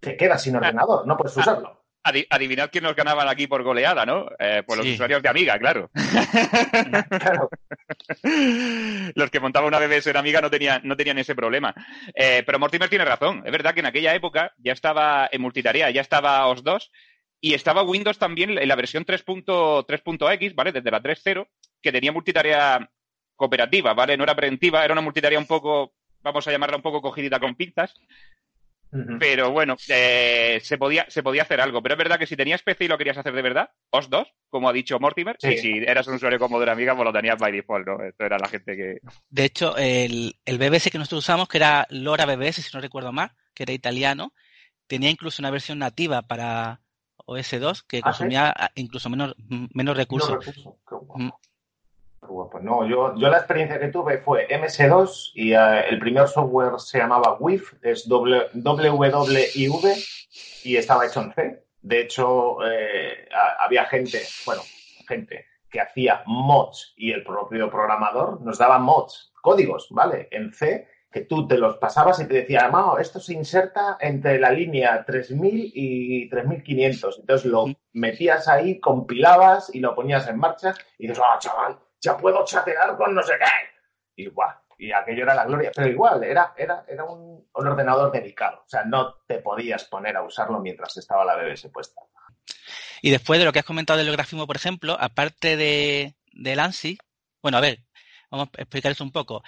[0.00, 4.28] te quedas sin ordenador, no puedes usarlo adivinad quién nos ganaban aquí por goleada, ¿no?
[4.38, 5.90] Eh, por los usuarios de Amiga, claro.
[9.14, 11.74] los que montaban una BBC en Amiga no tenían, no tenían ese problema.
[12.14, 13.42] Eh, pero Mortimer tiene razón.
[13.44, 16.90] Es verdad que en aquella época ya estaba en multitarea, ya estaba OS2
[17.40, 20.72] y estaba Windows también en la versión 3.x, ¿vale?
[20.72, 21.48] Desde la 3.0,
[21.82, 22.90] que tenía multitarea
[23.36, 24.16] cooperativa, ¿vale?
[24.16, 27.54] No era preventiva, era una multitarea un poco, vamos a llamarla un poco cogidita con
[27.54, 27.94] pinzas.
[29.18, 31.82] Pero bueno, eh, se, podía, se podía hacer algo.
[31.82, 34.32] Pero es verdad que si tenías PC y lo querías hacer de verdad, os dos,
[34.48, 37.38] como ha dicho Mortimer, y si eras un usuario como de amiga, pues lo tenías
[37.38, 38.04] by default, ¿no?
[38.04, 38.98] Esto era la gente que.
[39.28, 43.12] De hecho, el, el BBS que nosotros usamos, que era Lora BBS, si no recuerdo
[43.12, 44.32] mal, que era italiano,
[44.86, 46.80] tenía incluso una versión nativa para
[47.26, 49.34] OS2 que ¿Ah, consumía incluso menos,
[49.72, 50.38] menos recursos.
[51.16, 51.40] No,
[52.88, 57.36] yo, yo la experiencia que tuve fue MS2 y eh, el primer software se llamaba
[57.38, 59.84] WIF, es WWIV
[60.64, 61.64] y estaba hecho en C.
[61.82, 63.28] De hecho, eh,
[63.60, 64.62] había gente, bueno,
[65.06, 70.28] gente que hacía mods y el propio programador nos daba mods, códigos, ¿vale?
[70.30, 74.40] En C que tú te los pasabas y te decía, Mao, esto se inserta entre
[74.40, 77.20] la línea 3000 y 3500.
[77.20, 82.16] Entonces lo metías ahí, compilabas y lo ponías en marcha y dices, ah, chaval, ya
[82.16, 84.22] puedo chatear con no sé qué.
[84.22, 85.72] Y guau, y aquello era la gloria.
[85.74, 88.62] Pero igual, era, era, era un, ordenador dedicado.
[88.64, 92.02] O sea, no te podías poner a usarlo mientras estaba la BBS puesta.
[93.00, 96.98] Y después de lo que has comentado del grafismo, por ejemplo, aparte de, del ANSI,
[97.42, 97.80] bueno, a ver,
[98.30, 99.42] vamos a explicar esto un poco.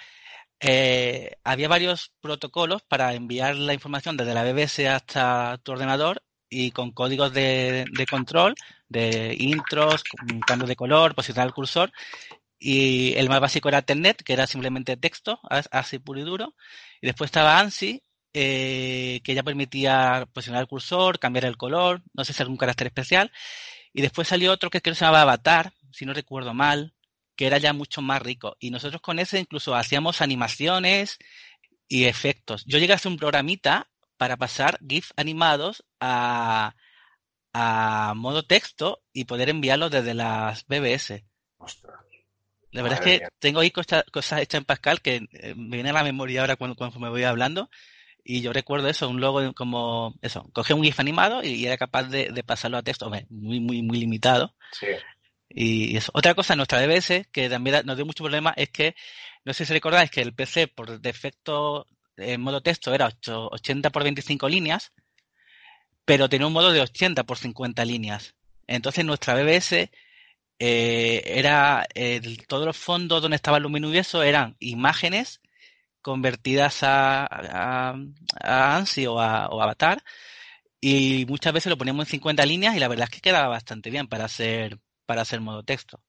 [0.59, 6.71] Eh, había varios protocolos para enviar la información desde la BBS hasta tu ordenador y
[6.71, 8.55] con códigos de, control,
[8.87, 10.03] de intros,
[10.45, 11.91] cambio de color, posicionar el cursor.
[12.59, 16.55] Y el más básico era Telnet, que era simplemente texto, así puro y duro.
[17.01, 22.23] Y después estaba ANSI, eh, que ya permitía posicionar el cursor, cambiar el color, no
[22.23, 23.31] sé si algún carácter especial.
[23.93, 26.93] Y después salió otro que creo se llamaba Avatar, si no recuerdo mal,
[27.35, 28.57] que era ya mucho más rico.
[28.59, 31.17] Y nosotros con ese incluso hacíamos animaciones
[31.87, 32.63] y efectos.
[32.65, 36.75] Yo llegué a hacer un programita para pasar GIF animados a,
[37.53, 41.23] a modo texto y poder enviarlos desde las BBS.
[42.71, 45.93] La verdad es que tengo ahí cosas, hechas en Pascal que eh, me viene a
[45.93, 47.69] la memoria ahora cuando, cuando, me voy hablando.
[48.23, 52.03] Y yo recuerdo eso, un logo como eso, cogía un GIF animado y, era capaz
[52.03, 54.53] de, de, pasarlo a texto, muy, muy, muy limitado.
[54.73, 54.87] Sí.
[55.49, 56.11] Y eso.
[56.13, 58.95] Otra cosa, nuestra DBS, que también nos dio mucho problema, es que,
[59.45, 64.03] no sé si recordáis que el PC por defecto en modo texto era 80 por
[64.03, 64.91] 25 líneas,
[66.03, 68.35] pero tenía un modo de 80 por 50 líneas.
[68.65, 69.89] Entonces nuestra BBS
[70.59, 71.85] eh, era
[72.47, 75.41] todos los fondos donde estaba el eso eran imágenes
[76.01, 80.01] convertidas a, a, ANSI o a, o Avatar
[80.79, 83.89] y muchas veces lo poníamos en 50 líneas y la verdad es que quedaba bastante
[83.89, 85.99] bien para hacer para hacer modo texto.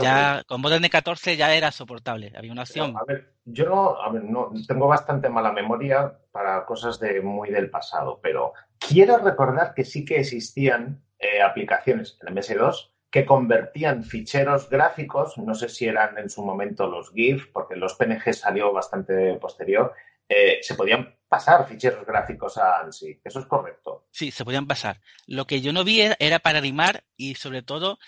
[0.00, 2.96] ya con modem de 14 ya era soportable, había una opción.
[2.96, 7.50] a ver, yo no, a ver, no, tengo bastante mala memoria para cosas de muy
[7.50, 14.04] del pasado, pero quiero recordar que sí que existían eh, aplicaciones en MS2 que convertían
[14.04, 18.72] ficheros gráficos, no sé si eran en su momento los GIF, porque los PNG salió
[18.72, 19.94] bastante posterior,
[20.28, 23.20] eh, se podían pasar ficheros gráficos a ANSI.
[23.24, 24.06] ¿Eso es correcto?
[24.10, 25.00] Sí, se podían pasar.
[25.26, 27.98] Lo que yo no vi era para animar y sobre todo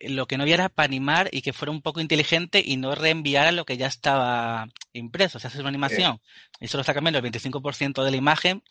[0.00, 2.94] lo que no había era para animar y que fuera un poco inteligente y no
[2.94, 5.38] reenviara lo que ya estaba impreso.
[5.38, 6.20] O sea, hacer una animación
[6.60, 8.62] y solo está cambiando el 25% de la imagen,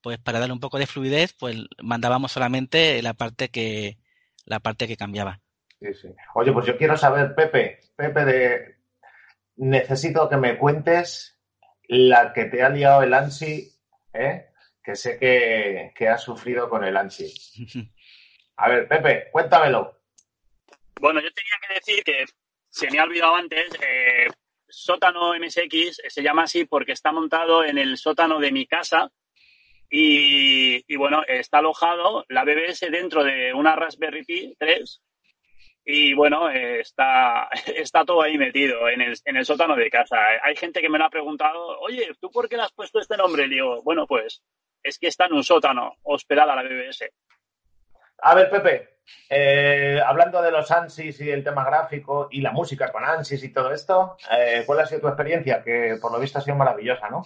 [0.00, 3.98] pues para darle un poco de fluidez, pues mandábamos solamente la parte que,
[4.48, 5.40] la parte que cambiaba.
[5.80, 6.08] Sí, sí.
[6.34, 8.78] Oye, pues yo quiero saber, Pepe, Pepe, de
[9.56, 11.38] necesito que me cuentes
[11.88, 13.72] la que te ha liado el ANSI,
[14.12, 14.46] ¿eh?
[14.82, 17.32] que sé que, que has sufrido con el ANSI.
[18.56, 20.00] A ver, Pepe, cuéntamelo.
[21.00, 22.24] Bueno, yo tenía que decir que
[22.68, 24.28] se me ha olvidado antes, eh,
[24.68, 29.10] sótano MSX se llama así porque está montado en el sótano de mi casa
[29.90, 35.02] y, bueno, está alojado la BBS dentro de una Raspberry Pi 3
[35.90, 40.18] y bueno, está, está todo ahí metido en el, en el sótano de casa.
[40.42, 43.16] Hay gente que me lo ha preguntado, oye, ¿tú por qué le has puesto este
[43.16, 43.46] nombre?
[43.46, 44.42] Y digo, bueno, pues
[44.82, 47.10] es que está en un sótano hospedada la BBS.
[48.20, 48.98] A ver, Pepe,
[49.30, 53.52] eh, hablando de los ANSYS y el tema gráfico y la música con ANSYS y
[53.52, 55.62] todo esto, eh, ¿cuál ha sido tu experiencia?
[55.62, 57.24] Que por lo visto ha sido maravillosa, ¿no?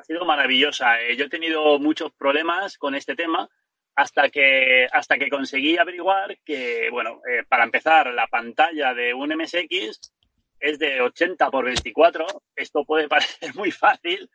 [0.00, 1.00] Ha sido maravillosa.
[1.02, 3.48] Eh, yo he tenido muchos problemas con este tema
[3.94, 10.12] hasta que, hasta que conseguí averiguar que, bueno, para empezar, la pantalla de un MSX
[10.58, 12.26] es de 80 por 24.
[12.56, 14.30] Esto puede parecer muy fácil,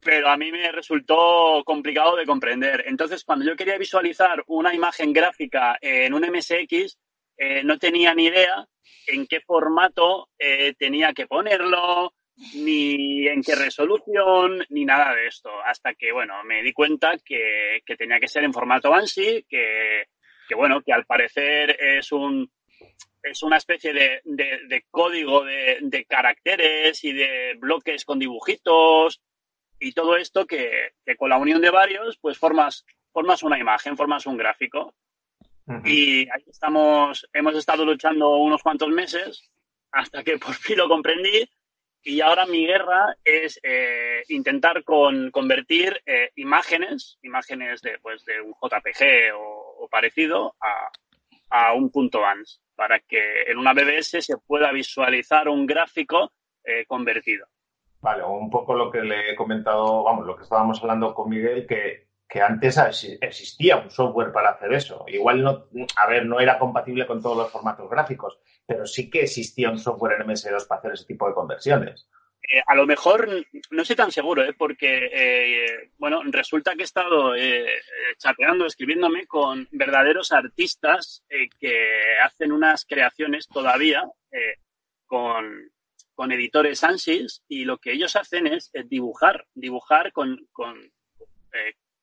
[0.00, 2.84] pero a mí me resultó complicado de comprender.
[2.86, 6.98] Entonces, cuando yo quería visualizar una imagen gráfica en un MSX,
[7.38, 8.66] eh, no tenía ni idea
[9.06, 12.12] en qué formato eh, tenía que ponerlo,
[12.54, 15.50] ni en qué resolución, ni nada de esto.
[15.64, 20.06] Hasta que, bueno, me di cuenta que, tenía que ser en formato ANSI, que,
[20.56, 22.50] bueno, que al parecer es un,
[23.22, 29.22] es una especie de, de código de, de, caracteres y de bloques con dibujitos
[29.82, 34.26] y todo esto que, con la unión de varios, pues formas, formas una imagen, formas
[34.26, 34.94] un gráfico.
[35.84, 39.50] Y ahí estamos, hemos estado luchando unos cuantos meses
[39.90, 41.48] hasta que por fin lo comprendí.
[42.04, 48.40] Y ahora mi guerra es eh, intentar con, convertir eh, imágenes, imágenes de, pues, de
[48.40, 50.90] un JPG o, parecido, a,
[51.50, 56.32] a, un punto ANS, para que en una BBS se pueda visualizar un gráfico
[56.64, 57.46] eh, convertido.
[58.00, 61.66] Vale, un poco lo que le he comentado, vamos, lo que estábamos hablando con Miguel,
[61.68, 62.08] que,
[62.40, 62.78] antes
[63.20, 65.04] existía un software para hacer eso.
[65.08, 65.66] Igual no,
[65.96, 69.78] a ver, no era compatible con todos los formatos gráficos, pero sí que existía un
[69.78, 72.08] software en MS2 para hacer ese tipo de conversiones.
[72.42, 73.28] Eh, a lo mejor
[73.70, 74.52] no estoy tan seguro, ¿eh?
[74.52, 77.66] porque eh, bueno, resulta que he estado eh,
[78.18, 81.24] chateando, escribiéndome con verdaderos artistas
[81.60, 81.88] que
[82.22, 84.04] hacen unas creaciones todavía
[85.06, 85.70] con,
[86.14, 90.48] con, editores ANSYS y lo que ellos hacen es dibujar, dibujar con,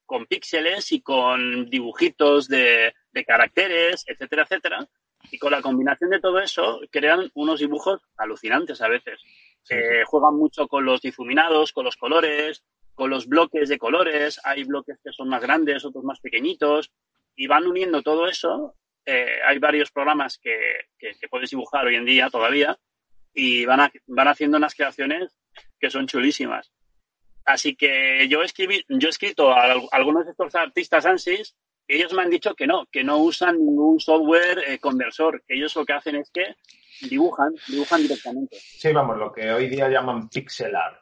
[0.09, 4.89] con píxeles y con dibujitos de, de caracteres, etcétera, etcétera.
[5.31, 9.21] Y con la combinación de todo eso crean unos dibujos alucinantes a veces.
[9.69, 12.63] Eh, juegan mucho con los difuminados, con los colores,
[12.95, 14.41] con los bloques de colores.
[14.43, 16.91] Hay bloques que son más grandes, otros más pequeñitos.
[17.35, 18.73] Y van uniendo todo eso.
[19.05, 20.57] Eh, hay varios programas que,
[20.97, 22.79] que, puedes dibujar hoy en día todavía
[23.31, 25.37] y van, van haciendo unas creaciones
[25.79, 26.71] que son chulísimas.
[27.49, 31.55] Así que yo, escribí, yo he escrito a algunos de estos artistas ANSYS
[31.87, 35.75] ellos me han dicho que no, que no usan ningún software eh, conversor, que ellos
[35.75, 36.55] lo que hacen es que
[37.09, 38.57] dibujan, dibujan directamente.
[38.59, 41.01] Sí, vamos, lo que hoy día llaman pixel art.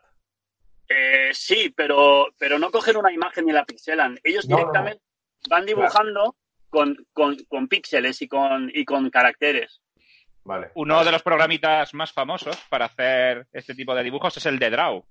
[0.87, 4.17] Eh, sí, pero, pero no cogen una imagen y la pixelan.
[4.23, 5.03] Ellos directamente
[5.49, 6.37] van dibujando
[6.69, 9.81] con, con, píxeles y con, y con caracteres.
[10.45, 10.71] Vale.
[10.75, 14.69] Uno de los programitas más famosos para hacer este tipo de dibujos es el de
[14.69, 15.03] Draw,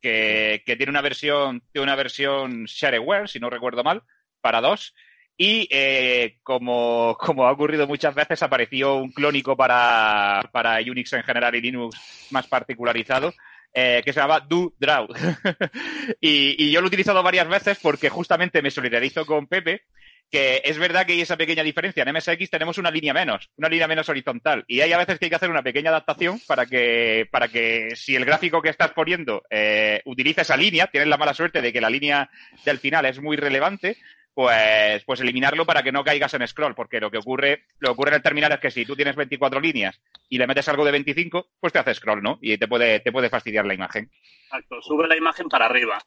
[0.00, 4.02] que, que tiene una versión, tiene una versión shareware, si no recuerdo mal,
[4.40, 4.94] para dos,
[5.40, 11.22] y eh, como, como, ha ocurrido muchas veces, apareció un clónico para, para Unix en
[11.22, 13.32] general y Linux más particularizado.
[13.74, 15.08] Eh, que se llama Do Draw.
[16.20, 19.82] y, yo lo he utilizado varias veces porque justamente me solidarizo con Pepe,
[20.30, 22.02] que es verdad que hay esa pequeña diferencia.
[22.02, 24.64] En MSX tenemos una línea menos, una línea menos horizontal.
[24.66, 27.94] Y hay a veces que hay que hacer una pequeña adaptación para que, para que
[27.94, 31.72] si el gráfico que estás poniendo eh, utiliza esa línea, tienes la mala suerte de
[31.72, 32.30] que la línea
[32.64, 33.96] del final es muy relevante,
[34.34, 37.92] pues, pues eliminarlo para que no caigas en scroll, porque lo que ocurre, lo que
[37.92, 40.84] ocurre en el terminal es que si tú tienes 24 líneas y le metes algo
[40.84, 42.38] de 25, pues te hace scroll, ¿no?
[42.40, 44.10] Y te puede, te puede fastidiar la imagen.
[44.44, 45.98] Exacto, sube la imagen para arriba.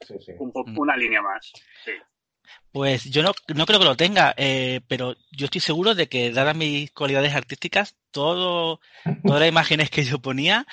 [0.00, 0.32] Sí, sí.
[0.38, 0.78] Mm.
[0.78, 1.52] una línea más.
[1.84, 1.92] Sí.
[2.72, 6.32] Pues yo no, no creo que lo tenga, eh, pero yo estoy seguro de que,
[6.32, 8.80] dadas mis cualidades artísticas, todo,
[9.24, 10.66] todas las imágenes que yo ponía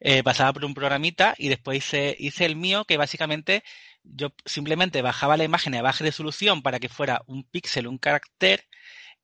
[0.00, 3.64] eh, pasaba por un programita y después hice, hice el mío que básicamente
[4.04, 8.64] yo simplemente bajaba la imagen a baja resolución para que fuera un píxel, un carácter,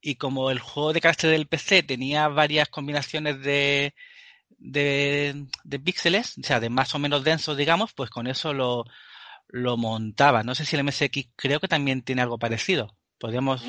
[0.01, 3.95] y como el juego de carácter del PC tenía varias combinaciones de,
[4.59, 8.85] de, píxeles, o sea, de más o menos densos, digamos, pues con eso lo,
[9.49, 10.43] lo montaba.
[10.43, 12.95] No sé si el MSX creo que también tiene algo parecido.
[13.19, 13.65] Podríamos.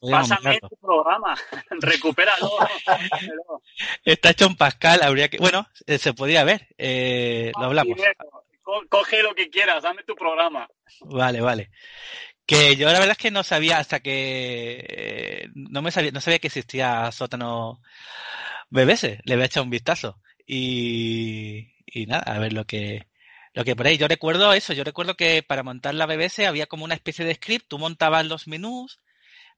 [0.00, 1.34] pásame tu programa,
[1.80, 2.50] recupéralo.
[4.04, 5.38] Está hecho en Pascal, habría que.
[5.38, 7.98] Bueno, eh, se podía ver, eh, lo hablamos
[8.88, 10.68] coge lo que quieras, dame tu programa.
[11.00, 11.70] Vale, vale.
[12.46, 16.20] Que yo la verdad es que no sabía hasta que eh, no me sabía, no
[16.20, 17.80] sabía que existía sótano
[18.70, 20.20] BBS, le había echado un vistazo.
[20.46, 23.06] Y, y nada, a ver lo que
[23.54, 23.96] lo que por ahí.
[23.96, 27.34] Yo recuerdo eso, yo recuerdo que para montar la BBS había como una especie de
[27.34, 29.00] script, tú montabas los menús,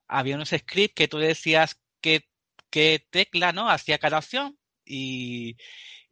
[0.06, 2.28] había unos scripts que tú decías qué,
[2.70, 3.68] qué tecla, ¿no?
[3.70, 5.56] Hacía cada opción y,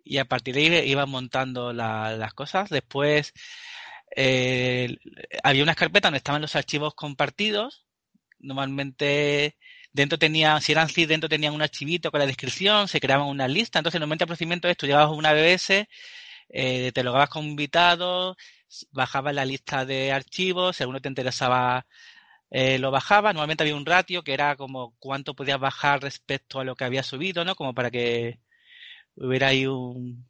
[0.05, 2.71] y a partir de ahí iban montando las cosas.
[2.71, 3.33] Después
[4.17, 4.97] eh,
[5.43, 7.87] había una carpeta donde estaban los archivos compartidos.
[8.38, 9.57] Normalmente
[9.93, 13.49] dentro tenía, si eran zip, dentro tenían un archivito con la descripción, se creaban una
[13.49, 13.79] lista.
[13.79, 15.88] Entonces, normalmente el procedimiento es tú llevabas una BBS,
[16.51, 18.37] eh, te logabas con invitados,
[18.93, 21.87] bajabas la lista de archivos, si alguno te interesaba
[22.51, 23.33] eh, lo bajaba.
[23.33, 27.03] Normalmente había un ratio que era como cuánto podías bajar respecto a lo que había
[27.03, 27.57] subido, ¿no?
[27.57, 28.40] Como para que
[29.16, 30.27] hubiera ahí un,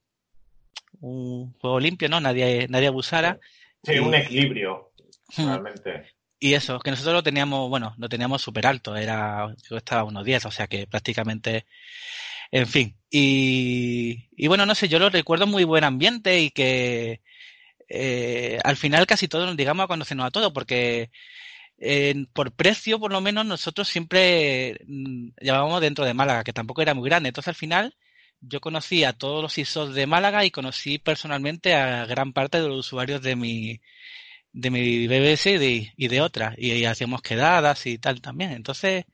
[1.00, 2.20] un juego limpio, ¿no?
[2.20, 3.38] Nadie, nadie abusara.
[3.82, 4.92] Sí, un equilibrio,
[5.36, 6.04] realmente.
[6.38, 10.24] Y eso, que nosotros lo teníamos, bueno, lo teníamos súper alto, era, yo estaba unos
[10.24, 11.64] 10, o sea que prácticamente,
[12.50, 12.96] en fin.
[13.10, 17.22] Y, y bueno, no sé, yo lo recuerdo muy buen ambiente y que
[17.88, 21.10] eh, al final casi todos, digamos, a conocernos a todos, porque
[21.78, 26.82] eh, por precio, por lo menos, nosotros siempre mm, llevábamos dentro de Málaga, que tampoco
[26.82, 27.28] era muy grande.
[27.28, 27.96] Entonces, al final,
[28.48, 32.68] yo conocí a todos los ISOs de Málaga y conocí personalmente a gran parte de
[32.68, 33.80] los usuarios de mi,
[34.52, 36.54] de mi BBC y de, y de otras.
[36.58, 38.52] Y, hacíamos quedadas y tal también.
[38.52, 39.04] Entonces,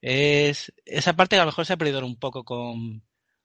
[0.00, 3.02] es esa parte a lo mejor se ha perdido un poco con,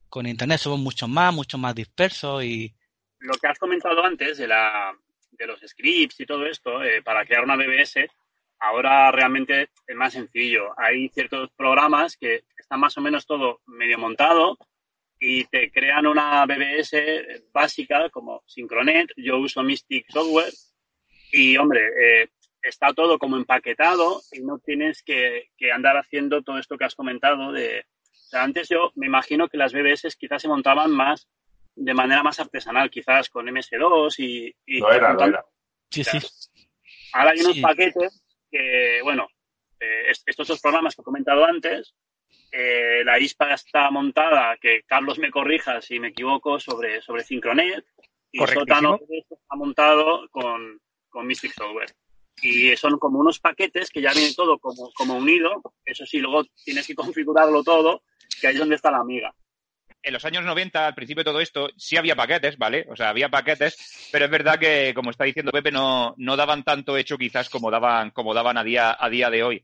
[0.09, 0.59] con Internet.
[0.59, 2.73] Somos mucho más, mucho más dispersos y...
[3.19, 4.95] Lo que has comentado antes de, la,
[5.31, 8.07] de los scripts y todo esto, eh, para crear una BBS,
[8.59, 10.79] ahora realmente es más sencillo.
[10.79, 14.57] Hay ciertos programas que están más o menos todo medio montado
[15.19, 16.93] y te crean una BBS
[17.51, 19.09] básica como Synchronet.
[19.17, 20.53] Yo uso Mystic Software
[21.31, 22.29] y, hombre, eh,
[22.61, 27.51] está todo como empaquetado y no tienes que, andar haciendo todo esto que has comentado
[27.51, 27.85] de...
[28.33, 31.27] antes yo me imagino que las BBS quizás se montaban más
[31.75, 34.55] de manera más artesanal, quizás con MS2 y...
[34.65, 35.45] y no era, no era.
[35.91, 36.17] Sí, sí.
[37.13, 39.27] Ahora hay unos paquetes que, bueno,
[39.79, 41.93] eh, estos dos programas que he comentado antes,
[42.51, 47.85] eh, la ISPA está montada, que Carlos me corrija si me equivoco, sobre, sobre Syncronet,
[48.31, 50.79] y Sótano está montado con,
[51.09, 51.93] con Mystic Software.
[52.41, 55.61] Y son como unos paquetes que ya viene todo como, como unido.
[55.83, 58.03] Eso sí, luego tienes que configurarlo todo,
[58.39, 59.33] que ahí es donde está la amiga
[60.07, 62.85] en los años 90, al principio de todo esto, sí había paquetes, ¿vale?
[62.89, 66.63] O sea, había paquetes, pero es verdad que, como está diciendo Pepe, no, no daban
[66.63, 69.63] tanto hecho quizás como daban, como daban a día, a día de hoy.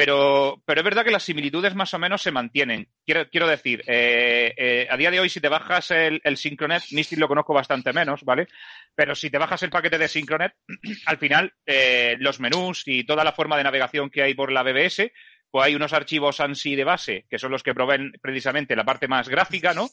[0.00, 2.88] Pero, pero es verdad que las similitudes más o menos se mantienen.
[3.04, 6.84] Quiero, quiero decir, eh, eh, a día de hoy, si te bajas el, el Synchronet,
[6.92, 8.48] Misty lo conozco bastante menos, ¿vale?
[8.94, 10.54] Pero si te bajas el paquete de Synchronet,
[11.04, 14.62] al final eh, los menús y toda la forma de navegación que hay por la
[14.62, 15.12] BBS
[15.50, 19.08] pues hay unos archivos ANSI de base, que son los que proveen precisamente la parte
[19.08, 19.90] más gráfica, ¿no?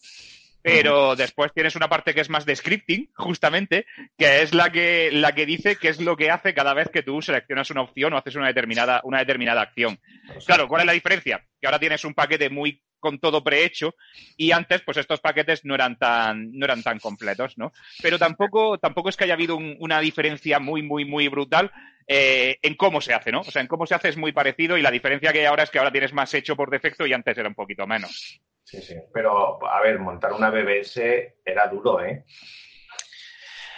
[0.61, 3.85] Pero después tienes una parte que es más de scripting, justamente,
[4.17, 7.03] que es la que, la que dice qué es lo que hace cada vez que
[7.03, 9.99] tú seleccionas una opción o haces una determinada, una determinada acción.
[10.45, 11.45] Claro, ¿cuál es la diferencia?
[11.61, 13.95] Que ahora tienes un paquete muy con todo prehecho
[14.35, 18.77] y antes pues estos paquetes no eran tan no eran tan completos no pero tampoco
[18.79, 21.71] tampoco es que haya habido una diferencia muy muy muy brutal
[22.07, 24.77] eh, en cómo se hace no o sea en cómo se hace es muy parecido
[24.77, 27.13] y la diferencia que hay ahora es que ahora tienes más hecho por defecto y
[27.13, 30.97] antes era un poquito menos sí sí pero a ver montar una BBS
[31.45, 32.25] era duro eh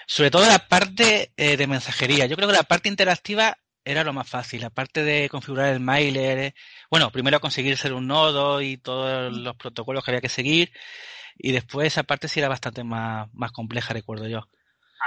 [0.07, 3.55] sobre todo la parte eh, de mensajería yo creo que la parte interactiva
[3.89, 4.63] era lo más fácil.
[4.63, 6.53] Aparte de configurar el mailer,
[6.89, 10.71] bueno, primero conseguir ser un nodo y todos los protocolos que había que seguir.
[11.37, 14.47] Y después esa parte sí era bastante más, más compleja, recuerdo yo.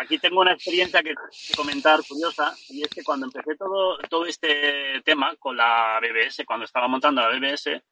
[0.00, 1.14] Aquí tengo una experiencia que
[1.54, 6.64] comentar curiosa, y es que cuando empecé todo, todo este tema con la BBS, cuando
[6.64, 7.82] estaba montando la BBS,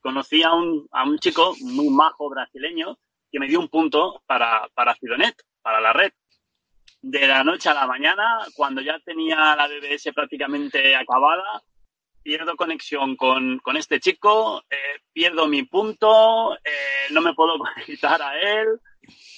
[0.00, 2.98] conocí a un, a un chico muy majo brasileño
[3.30, 6.12] que me dio un punto para, para Fidonet, para la red
[7.00, 11.62] de la noche a la mañana, cuando ya tenía la BBS prácticamente acabada,
[12.22, 18.20] pierdo conexión con, con este chico, eh, pierdo mi punto, eh, no me puedo conectar
[18.20, 18.80] a él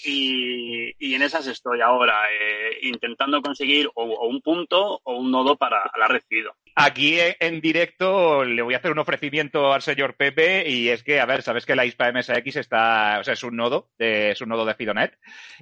[0.04, 5.30] y, y en esas estoy ahora, eh, intentando conseguir o, o, un punto o un
[5.30, 6.56] nodo para la red FIDO.
[6.82, 11.20] Aquí en directo le voy a hacer un ofrecimiento al señor Pepe y es que,
[11.20, 14.40] a ver, sabes que la ISPA MSX está, o sea, es un nodo, de, es
[14.40, 15.18] un nodo de Fidonet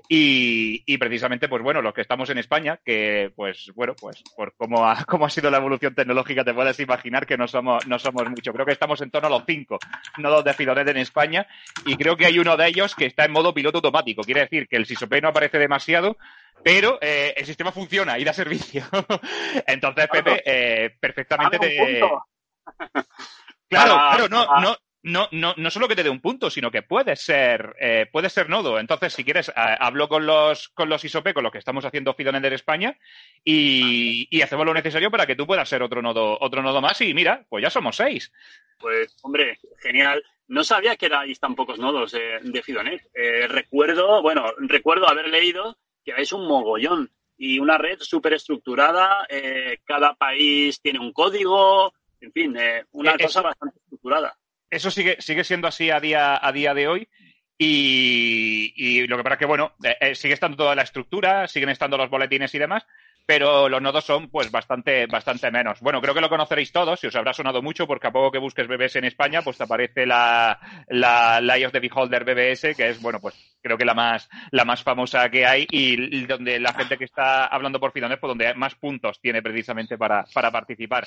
[0.08, 4.54] y, y, precisamente, pues bueno, los que estamos en España, que pues bueno, pues por
[4.54, 7.98] cómo ha, cómo ha sido la evolución tecnológica te puedes imaginar que no somos, no
[7.98, 8.52] somos mucho.
[8.52, 9.80] Creo que estamos en torno a los cinco
[10.18, 11.48] nodos de Fidonet en España
[11.84, 14.22] y creo que hay uno de ellos que está en modo piloto automático.
[14.22, 16.16] Quiere decir que el SISOP no aparece demasiado,
[16.62, 18.84] pero eh, el sistema funciona y da servicio.
[19.66, 22.00] Entonces, Pepe, eh, perfectamente te...
[23.68, 26.82] claro, claro, no, no, no, no, no solo que te dé un punto, sino que
[26.82, 28.78] puede ser, eh, puede ser nodo.
[28.78, 32.14] Entonces, si quieres, eh, hablo con los, con los ISOP, con los que estamos haciendo
[32.14, 32.98] Fidonender España,
[33.44, 37.00] y, y, hacemos lo necesario para que tú puedas ser otro nodo, otro nodo más.
[37.00, 38.32] Y mira, pues ya somos seis.
[38.78, 40.22] Pues, hombre, genial.
[40.48, 43.02] No sabía que erais tan pocos nodos de, de Fidonet.
[43.14, 45.76] Eh, recuerdo, bueno, recuerdo haber leído
[46.14, 49.26] que es un mogollón y una red súper estructurada.
[49.28, 54.36] Eh, cada país tiene un código, en fin, eh, una Eso, cosa bastante estructurada.
[54.70, 57.08] Eso sigue, sigue siendo así a día, a día de hoy.
[57.56, 61.70] Y, y lo que pasa es que, bueno, eh, sigue estando toda la estructura, siguen
[61.70, 62.86] estando los boletines y demás,
[63.28, 65.80] pero los nodos son pues bastante, bastante menos.
[65.80, 68.38] Bueno, creo que lo conoceréis todos y os habrá sonado mucho porque a poco que
[68.38, 70.58] busques BBS en España, pues te aparece la,
[70.88, 74.64] la, la of the Beholder BBS, que es, bueno, pues creo que la más, la
[74.64, 78.54] más famosa que hay y donde la gente que está hablando por Fidonet, pues donde
[78.54, 81.06] más puntos tiene precisamente para, para participar.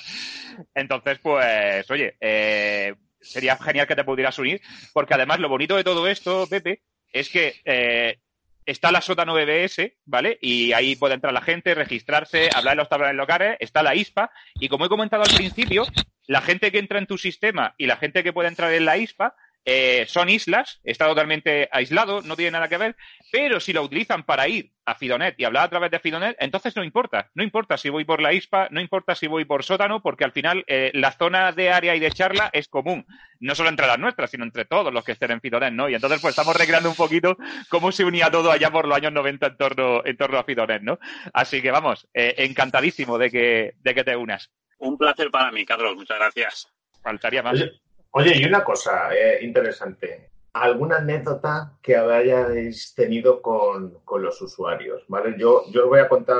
[0.76, 4.60] Entonces, pues, oye, eh, sería genial que te pudieras unir,
[4.92, 8.20] porque además lo bonito de todo esto, Pepe, es que eh,
[8.66, 10.38] está la sótano BBS, ¿vale?
[10.40, 14.30] Y ahí puede entrar la gente, registrarse, hablar en los tablones locales, está la ISPA,
[14.54, 15.84] y como he comentado al principio,
[16.26, 18.96] la gente que entra en tu sistema y la gente que puede entrar en la
[18.96, 19.34] ISPA
[19.64, 22.96] eh, son islas, está totalmente aislado, no tiene nada que ver,
[23.30, 26.74] pero si lo utilizan para ir a Fidonet y hablar a través de Fidonet, entonces
[26.74, 27.30] no importa.
[27.34, 30.32] No importa si voy por la ISPA, no importa si voy por sótano, porque al
[30.32, 33.06] final eh, la zona de área y de charla es común.
[33.38, 35.88] No solo entre las nuestras, sino entre todos los que estén en Fidonet, ¿no?
[35.88, 37.36] Y entonces pues estamos recreando un poquito
[37.68, 40.82] cómo se unía todo allá por los años 90 en torno, en torno a Fidonet,
[40.82, 40.98] ¿no?
[41.32, 44.50] Así que vamos, eh, encantadísimo de que, de que te unas.
[44.78, 45.94] Un placer para mí, Carlos.
[45.94, 46.68] Muchas gracias.
[47.02, 47.54] Faltaría más.
[47.54, 47.81] Oye,
[48.20, 50.30] y una cosa eh, interesante.
[50.52, 55.02] ¿Alguna anécdota que hayáis tenido con, con, los usuarios?
[55.08, 55.34] ¿vale?
[55.38, 56.36] Yo, yo os voy a contar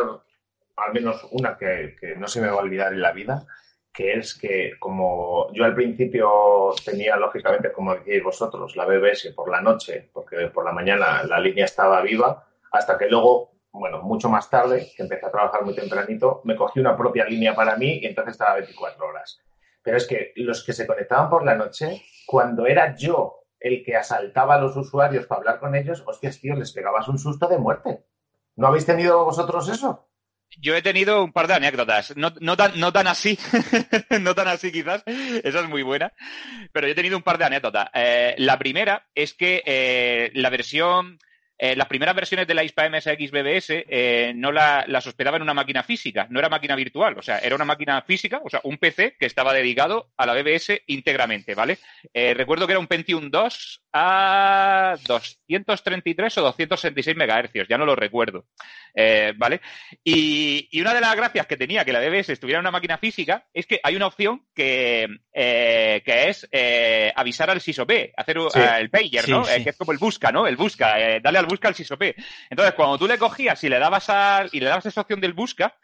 [0.77, 3.47] al menos una que, que, no se me va a olvidar en la vida.
[3.93, 9.51] que es que como yo al principio tenía, lógicamente, como decís vosotros, la BBS por
[9.51, 14.29] la noche, porque por la mañana la línea estaba viva, hasta que luego, bueno, mucho
[14.29, 17.99] más tarde, que empecé a trabajar muy tempranito, me cogí una propia línea para mí
[18.03, 19.43] y entonces estaba 24 horas.
[19.83, 23.97] Pero es que los que se conectaban por la noche, cuando era yo el que
[23.97, 27.59] asaltaba a los usuarios para hablar con ellos, hostias, tío, les pegabas un susto de
[27.59, 28.05] muerte.
[28.57, 30.09] ¿No habéis tenido vosotros eso?
[30.61, 33.39] Yo he tenido un par de anécdotas, no, no, tan, no tan así,
[34.21, 36.13] no tan así quizás, esa es muy buena,
[36.73, 37.89] pero yo he tenido un par de anécdotas.
[37.95, 41.19] Eh, la primera es que eh, la versión
[41.65, 45.45] eh, las primeras versiones de la ISPA MSX BBS eh, no la, las hospedaba en
[45.45, 48.61] una máquina física, no era máquina virtual, o sea, era una máquina física, o sea,
[48.65, 51.79] un PC que estaba dedicado a la BBS íntegramente, ¿vale?
[52.13, 57.95] Eh, recuerdo que era un Pentium 2 a 233 o 266 MHz, ya no lo
[57.95, 58.47] recuerdo,
[59.37, 59.61] ¿vale?
[60.03, 62.99] Y, y, una de las gracias que tenía que la BBS estuviera en una máquina
[62.99, 66.49] física es que hay una opción que, que es
[67.15, 68.39] avisar al SISOP, hacer
[68.81, 69.45] el pager, ¿no?
[69.45, 70.47] que es como el busca, ¿no?
[70.47, 72.03] El busca, dale al busca el SISOP.
[72.51, 75.33] Entonces, cuando tú le cogías y le dabas al, y le dabas esa opción del
[75.33, 75.77] busca,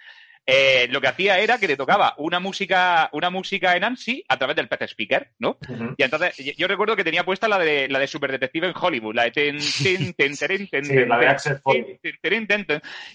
[0.47, 4.39] eh, lo que hacía era que te tocaba una música, una música en ANSI a
[4.39, 5.59] través del PC Speaker, ¿no?
[5.97, 9.15] Y entonces, yo recuerdo que tenía puesta la de la de Super Detective en Hollywood,
[9.15, 11.99] la de ten, ten, ten, ten, ten, la de Axel Foley.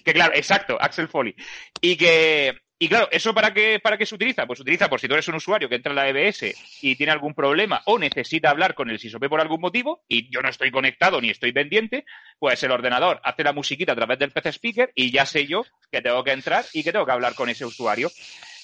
[0.04, 1.34] Que claro, exacto, Axel Foley.
[1.80, 4.46] Y que y claro, ¿eso para qué, para qué se utiliza?
[4.46, 6.96] Pues se utiliza por si tú eres un usuario que entra en la EBS y
[6.96, 10.48] tiene algún problema o necesita hablar con el SISOP por algún motivo y yo no
[10.48, 12.04] estoy conectado ni estoy pendiente,
[12.38, 15.64] pues el ordenador hace la musiquita a través del PC Speaker y ya sé yo
[15.90, 18.10] que tengo que entrar y que tengo que hablar con ese usuario.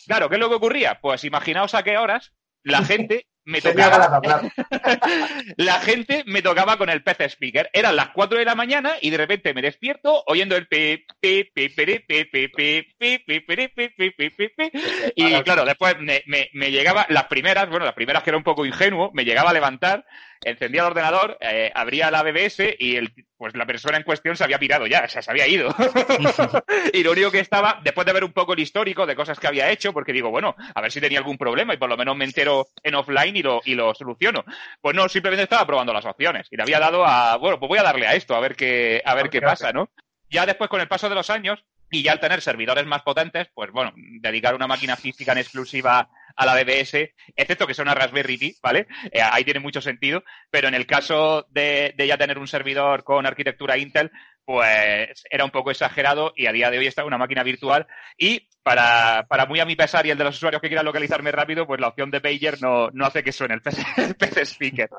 [0.07, 0.99] Claro, ¿qué es lo que ocurría?
[1.01, 2.33] Pues imaginaos a qué horas
[2.65, 4.21] la gente me tocaba.
[5.57, 7.71] la gente me tocaba con el PC Speaker.
[7.73, 11.51] Eran las 4 de la mañana y de repente me despierto oyendo el pe, pe,
[11.53, 14.71] pe, pere, pe, pe, pe, pe, pe, pere.
[15.15, 18.45] Y claro, después me, me, me llegaba, las primeras, bueno, las primeras que era un
[18.45, 20.05] poco ingenuo, me llegaba a levantar
[20.45, 24.45] encendía el ordenador, eh, abría la BBS y el, pues la persona en cuestión se
[24.45, 25.75] había pirado ya, o sea, se había ido.
[26.93, 29.47] y lo único que estaba, después de ver un poco el histórico de cosas que
[29.47, 32.17] había hecho, porque digo, bueno, a ver si tenía algún problema y por lo menos
[32.17, 34.45] me entero en offline y lo, y lo soluciono.
[34.81, 37.79] Pues no, simplemente estaba probando las opciones y le había dado a, bueno, pues voy
[37.79, 39.91] a darle a esto, a ver qué, a ver qué pasa, ¿no?
[40.29, 43.49] Ya después, con el paso de los años, y ya al tener servidores más potentes,
[43.53, 47.95] pues bueno, dedicar una máquina física en exclusiva a la BBS, excepto que sea una
[47.95, 48.87] Raspberry Pi, ¿vale?
[49.11, 53.03] Eh, ahí tiene mucho sentido, pero en el caso de, de, ya tener un servidor
[53.03, 54.13] con arquitectura Intel,
[54.45, 57.87] pues era un poco exagerado y a día de hoy está una máquina virtual
[58.19, 61.33] y para, para muy a mi pesar y el de los usuarios que quieran localizarme
[61.33, 63.83] rápido, pues la opción de pager no, no hace que suene el PC,
[64.45, 64.91] speaker.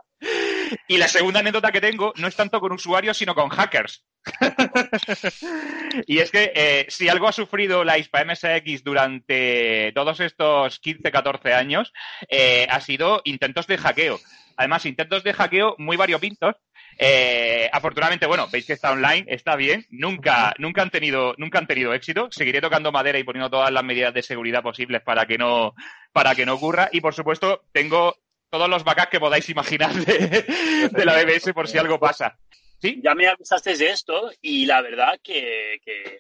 [0.88, 4.06] Y la segunda anécdota que tengo no es tanto con usuarios, sino con hackers.
[6.08, 11.12] y es que eh, si algo ha sufrido la ISPA MSX durante todos estos 15,
[11.12, 11.94] 14 años,
[12.30, 14.20] eh, ha sido intentos de hackeo.
[14.58, 16.56] Además, intentos de hackeo muy variopintos.
[17.04, 19.88] Eh, afortunadamente, bueno, veis que está online, está bien.
[19.90, 22.28] Nunca, nunca han tenido, nunca han tenido éxito.
[22.32, 25.74] Seguiré tocando madera y poniendo todas las medidas de seguridad posibles para que no,
[26.12, 26.90] para que no ocurra.
[26.92, 28.16] Y por supuesto, tengo
[28.52, 30.46] todos los backups que podáis imaginar de,
[30.92, 32.38] de la BBS por si algo pasa.
[32.80, 33.02] ¿Sí?
[33.04, 36.20] Ya me avisaste de esto y la verdad que, que,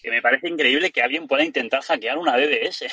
[0.00, 2.86] que, me parece increíble que alguien pueda intentar hackear una BBS.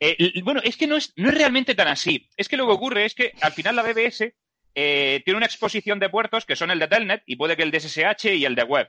[0.00, 2.28] Eh, bueno, es que no es, no es realmente tan así.
[2.36, 4.34] Es que lo que ocurre es que al final la BBS
[4.74, 7.70] eh, tiene una exposición de puertos que son el de Telnet y puede que el
[7.70, 8.88] de SSH y el de web.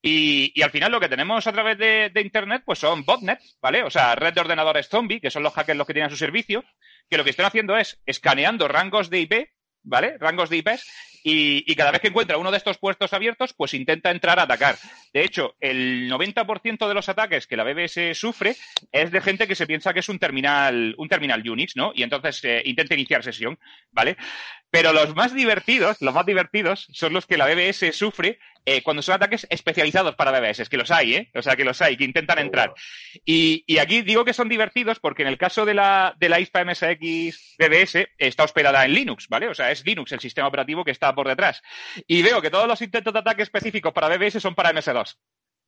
[0.00, 3.82] Y, al final lo que tenemos a través de, Internet pues son botnet, ¿vale?
[3.82, 6.64] O sea, red de ordenadores zombie, que son los hackers los que tienen su servicio,
[7.08, 9.48] que lo que están haciendo es escaneando rangos de IP,
[9.84, 10.16] ¿vale?
[10.18, 10.86] Rangos de IPs
[11.26, 14.76] y, cada vez que encuentra uno de estos puestos abiertos, pues intenta entrar a atacar.
[15.12, 18.56] De hecho, el 90% de los ataques que la BBS sufre
[18.92, 21.92] es de gente que se piensa que es un terminal, un terminal Unix, ¿no?
[21.94, 23.58] Y entonces eh, intenta iniciar sesión,
[23.90, 24.18] ¿vale?
[24.70, 29.02] Pero los más divertidos, los más divertidos son los que la BBS sufre eh, cuando
[29.02, 31.30] son ataques especializados para BBS, que los hay, ¿eh?
[31.34, 32.72] O sea, que los hay, que intentan entrar.
[33.24, 36.40] Y, y, aquí digo que son divertidos porque en el caso de la, de la
[36.40, 39.48] ISPA MSX BBS está hospedada en Linux, ¿vale?
[39.48, 41.62] O sea, es Linux el sistema operativo que está por detrás.
[42.06, 45.16] Y veo que todos los intentos de ataque específicos para BBS son para MS2.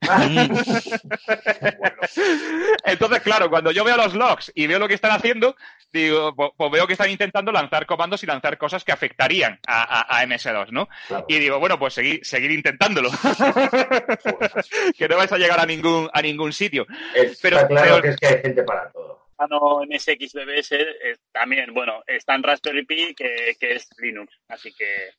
[2.84, 5.56] Entonces, claro, cuando yo veo los logs y veo lo que están haciendo,
[5.92, 10.20] digo, pues, veo que están intentando lanzar comandos y lanzar cosas que afectarían a, a,
[10.20, 10.88] a MS2, ¿no?
[11.08, 11.24] Claro.
[11.28, 13.10] Y digo, bueno, pues seguir, seguir intentándolo.
[14.98, 16.86] que no vais a llegar a ningún, a ningún sitio.
[17.14, 19.24] Es, pero, claro pero, que es que hay gente para todo.
[19.50, 24.72] No, MSX BBS eh, también, bueno, está en Raspberry Pi, que, que es Linux, así
[24.72, 25.10] que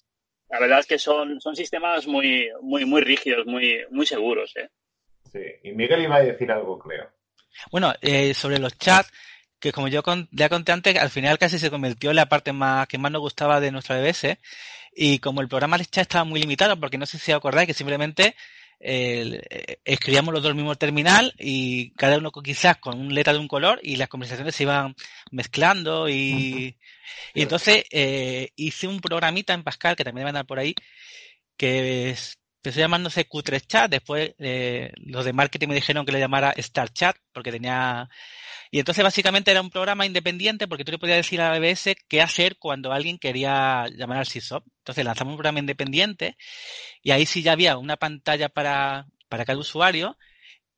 [0.49, 4.55] la verdad es que son, son sistemas muy, muy, muy rígidos, muy, muy seguros.
[4.55, 4.69] ¿eh?
[5.31, 7.09] Sí, y Miguel iba a decir algo, creo.
[7.71, 9.11] Bueno, eh, sobre los chats,
[9.59, 12.87] que como yo ya conté antes, al final casi se convirtió en la parte más
[12.87, 14.37] que más nos gustaba de nuestra BBS.
[14.93, 17.73] Y como el programa chat estaba muy limitado, porque no sé si os acordáis que
[17.73, 18.35] simplemente
[18.79, 23.39] eh, escribíamos los dos el mismo terminal y cada uno quizás con un letra de
[23.39, 24.95] un color y las conversaciones se iban
[25.31, 26.77] mezclando y,
[27.33, 30.75] y entonces eh, hice un programita en Pascal que también van a dar por ahí
[31.57, 32.15] que
[32.67, 36.91] empezó llamándose Q3 Chat, después eh, los de marketing me dijeron que le llamara Star
[36.91, 38.09] Chat porque tenía
[38.71, 41.95] y entonces básicamente era un programa independiente porque tú le podías decir a la BBS
[42.09, 44.65] qué hacer cuando alguien quería llamar al SysOp.
[44.79, 46.35] Entonces lanzamos un programa independiente
[47.01, 50.17] y ahí sí ya había una pantalla para, para cada usuario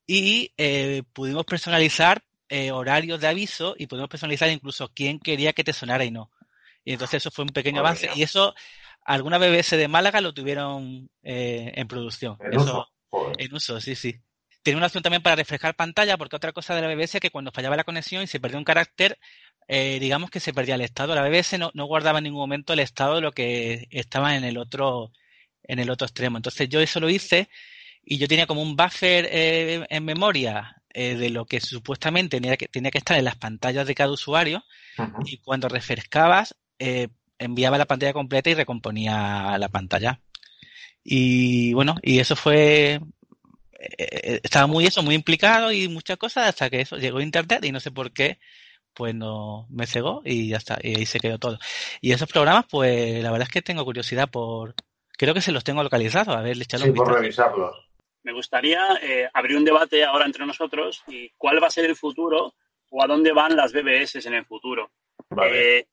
[0.06, 5.64] y eh, pudimos personalizar eh, horarios de aviso y pudimos personalizar incluso quién quería que
[5.64, 6.30] te sonara y no.
[6.86, 8.54] Y entonces eso fue un pequeño avance y eso
[9.10, 12.38] alguna BBS de Málaga lo tuvieron eh, en producción.
[12.52, 12.88] eso,
[13.40, 14.16] En uso, sí, sí.
[14.62, 17.32] Tiene una opción también para refrescar pantalla, porque otra cosa de la BBS es que
[17.32, 19.18] cuando fallaba la conexión y se perdía un carácter,
[19.68, 21.16] eh, digamos que se perdía el estado.
[21.16, 24.44] La BBS no, no, guardaba en ningún momento el estado de lo que estaba en
[24.44, 25.12] el otro,
[25.64, 26.38] en el otro extremo.
[26.38, 27.50] Entonces yo eso lo hice
[28.04, 32.58] y yo tenía como un buffer eh, en memoria eh, de lo que supuestamente tenía
[32.58, 34.64] que, tenía que estar en las pantallas de cada usuario
[35.26, 36.56] y cuando refrescabas
[37.40, 40.22] enviaba la pantalla completa y recomponía la pantalla.
[41.04, 43.00] Y bueno, y eso fue
[43.80, 47.72] eh, estaba muy eso, muy implicado y muchas cosas hasta que eso llegó internet y
[47.72, 48.40] no sé por qué,
[48.94, 51.58] pues no me cegó y ya está, y ahí se quedó todo.
[52.02, 54.76] Y esos programas, pues la verdad es que tengo curiosidad por,
[55.18, 57.74] creo que se los tengo localizados, a ver, echarle sí, por revisarlos.
[58.24, 61.96] Me gustaría eh, abrir un debate ahora entre nosotros y cuál va a ser el
[61.96, 62.54] futuro
[62.90, 64.92] o a dónde van las BBS en el futuro.
[65.50, 65.86] Eh,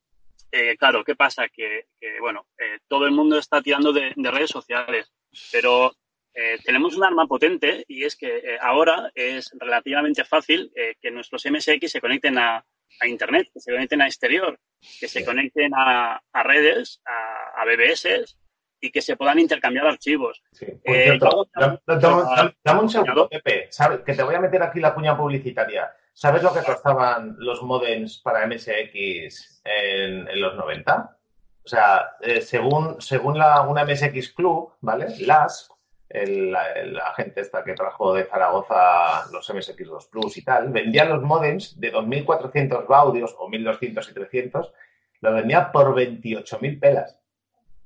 [0.77, 1.47] claro, ¿qué pasa?
[1.49, 1.85] Que,
[2.19, 2.47] bueno,
[2.87, 5.11] todo el mundo está tirando de redes sociales,
[5.51, 5.91] pero
[6.39, 11.09] eh, tenemos un arma potente y es que eh, ahora es relativamente fácil eh, que
[11.09, 12.63] nuestros MSX se conecten a,
[13.05, 14.59] Internet, que se conecten a exterior,
[14.99, 18.37] que se conecten a, redes, a, BBS
[18.79, 20.41] y que se puedan intercambiar archivos.
[20.51, 20.67] Sí.
[20.85, 23.69] dame, un segundo, Pepe,
[24.05, 25.91] que te voy a meter aquí la cuña publicitaria.
[26.19, 31.15] ¿Sabes lo que costaban los modems para MSX en, los 90?
[31.63, 32.09] O sea,
[32.41, 35.15] según, según la, una MSX Club, ¿vale?
[35.19, 35.69] Las
[36.09, 41.21] el, la, gente esta que trajo de Zaragoza los MSX2 Plus y tal, vendía los
[41.21, 44.73] modems de 2.400 baudios o 1.200 y 300,
[45.21, 47.19] los vendía por 28.000 pelas.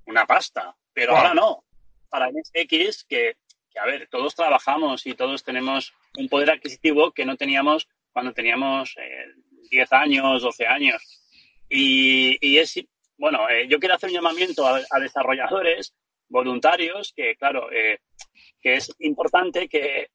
[0.06, 1.66] Una pasta, pero ahora no.
[2.08, 3.36] Para MSX, que,
[3.70, 8.34] que, a ver, todos trabajamos y todos tenemos un poder adquisitivo que no teníamos cuando
[8.34, 8.96] teníamos
[9.70, 11.22] 10 eh, años, 12 años.
[11.70, 12.80] Y, y es,
[13.18, 15.94] bueno, eh, yo quiero hacer un llamamiento a, desarrolladores
[16.28, 18.00] voluntarios que, claro, eh,
[18.62, 20.10] que es importante que,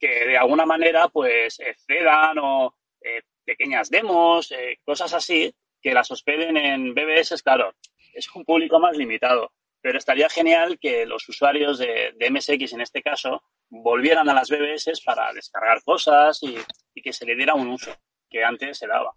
[0.00, 6.56] de alguna manera pues cedan o eh, pequeñas demos, eh, cosas así, que las hospeden
[6.56, 7.74] en BBS, claro,
[8.14, 9.52] es un público más limitado.
[9.82, 15.00] Pero estaría genial que los usuarios de, MSX, en este caso, volvieran a las BBS
[15.04, 16.56] para descargar cosas y,
[17.00, 17.96] que se le diera un uso
[18.28, 19.12] que antes se daba.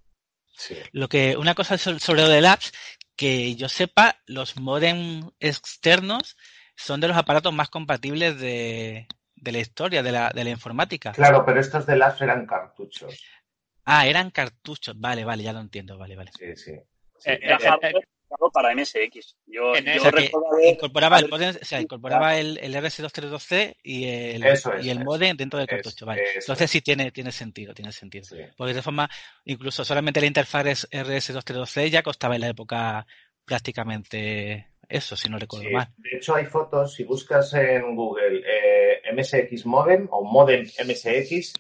[0.92, 2.72] Lo que, una cosa sobre lo de apps,
[3.16, 6.38] que yo sepa, los modem externos
[6.76, 9.08] son de los aparatos más compatibles de,
[9.44, 11.12] la historia, de la, de la informática.
[11.12, 13.22] Claro, pero estos de las eran cartuchos.
[13.86, 15.00] Ah, eran cartuchos.
[15.00, 15.98] Vale, vale, ya lo entiendo.
[15.98, 16.32] Vale, vale.
[16.38, 16.72] Sí, sí.
[17.26, 17.58] Eh, eh,
[18.54, 19.36] para MSX.
[19.46, 24.44] Yo, incorporaba, el, modem, o sea, incorporaba el, el RS232C y el,
[24.82, 26.06] y el modem dentro del cartucho.
[26.06, 26.24] vale.
[26.36, 28.26] Entonces sí tiene, tiene sentido, tiene sentido.
[28.58, 29.10] Porque de forma,
[29.46, 33.06] incluso solamente la interfaz RS232C ya costaba en la época
[33.46, 35.88] prácticamente eso, si no recuerdo mal.
[35.98, 41.54] De hecho, hay fotos, si buscas en Google eh, MSX Modem o Modem MSX,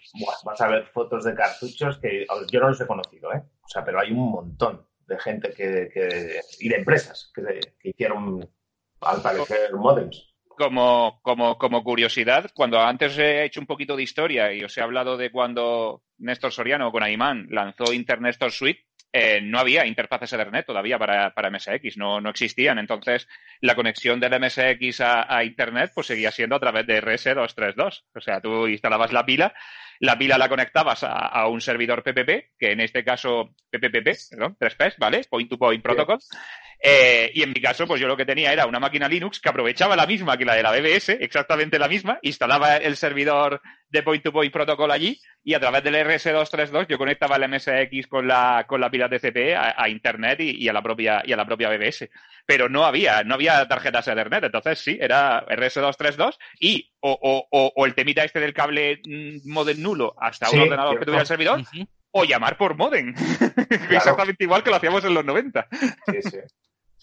[0.43, 3.41] vas a ver fotos de cartuchos que yo no los he conocido, ¿eh?
[3.63, 8.47] O sea, pero hay un montón de gente que, y de empresas que, hicieron,
[9.01, 10.33] al parecer, modems.
[10.47, 14.81] Como, como, como curiosidad, cuando antes he hecho un poquito de historia y os he
[14.81, 18.85] hablado de cuando Néstor Soriano con Aimán lanzó Internet Store Suite,
[19.15, 22.79] eh, no había interfaces Ethernet todavía para, para MSX, no, no, existían.
[22.79, 23.27] Entonces,
[23.61, 28.05] la conexión del MSX a, Internet pues seguía siendo a través de RS232.
[28.15, 29.53] O sea, tú instalabas la pila,
[29.99, 34.95] la pila la conectabas a, un servidor PPP, que en este caso PPPP, perdón, 3Ps,
[34.97, 35.21] ¿vale?
[35.29, 36.19] Point to Point Protocol.
[36.85, 39.47] Eh, y en mi caso, pues yo lo que tenía era una máquina Linux que
[39.47, 44.03] aprovechaba la misma que la de la BBS, exactamente la misma, instalaba el servidor de
[44.03, 48.27] Point to Point Protocol allí y a través del RS232 yo conectaba el MSX con
[48.27, 51.69] la, con la pila TCP a, Internet y, a la propia, y a la propia
[51.69, 52.09] BBS.
[52.45, 57.17] Pero no había, no había tarjetas Ethernet, entonces sí, era RS232 y o,
[57.49, 61.21] o, o, el temita este del cable mm, modem nulo hasta un ordenador que tuviera
[61.21, 61.61] el servidor,
[62.11, 63.15] o llamar por modem.
[63.89, 65.65] Exactamente igual que lo hacíamos en los 90.
[66.07, 66.37] Sí, sí.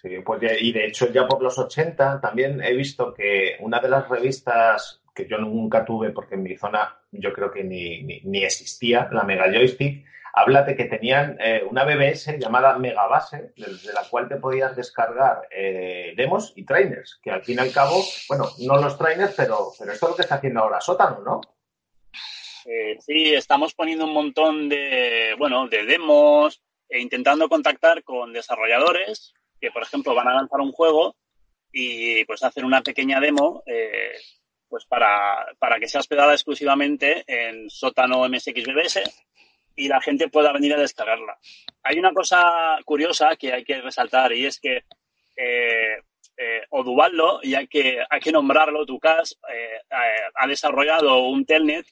[0.01, 3.89] Sí, pues y de hecho ya por los 80 también he visto que una de
[3.91, 8.43] las revistas que yo nunca tuve porque en mi zona yo creo que ni, ni,
[8.43, 14.05] existía, la Mega Joystick, habla de que tenían eh, una BBS llamada Megabase, desde la
[14.09, 18.47] cual te podías descargar eh, demos y trainers, que al fin y al cabo, bueno,
[18.61, 21.41] no los trainers, pero, pero esto es lo que está haciendo ahora Sótano, ¿no?
[22.65, 29.35] Eh, sí, estamos poniendo un montón de, bueno, de demos e intentando contactar con desarrolladores
[29.61, 31.17] que, por ejemplo, van a lanzar un juego
[31.73, 34.13] y pues hacen una pequeña demo eh,
[34.69, 39.03] pues para, para, que sea hospedada exclusivamente en sótano MSXBBS
[39.77, 41.39] y la gente pueda venir a descargarla.
[41.83, 44.85] Hay una cosa curiosa que hay que resaltar y es que
[45.37, 46.03] eh,
[46.37, 49.81] eh, Oduvaldo, y hay que, hay que nombrarlo, Tucas, eh,
[50.35, 51.87] ha desarrollado un telnet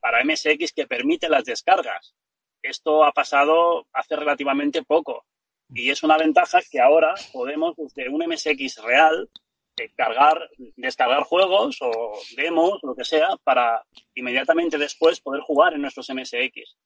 [0.00, 2.14] para MSX que permite las descargas.
[2.62, 5.26] Esto ha pasado hace relativamente poco.
[5.74, 9.28] Y es una ventaja que ahora podemos, desde un MSX real,
[9.76, 13.82] descargar, descargar juegos o demos, lo que sea, para
[14.14, 16.76] inmediatamente después poder jugar en nuestros MSX.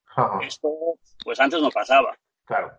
[0.42, 0.70] Esto,
[1.24, 2.16] pues antes no pasaba.
[2.44, 2.72] Claro.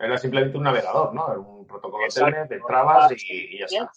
[0.00, 1.26] Era simplemente un navegador, ¿no?
[1.26, 3.90] Un protocolo Telnet, entrabas y, y ya está.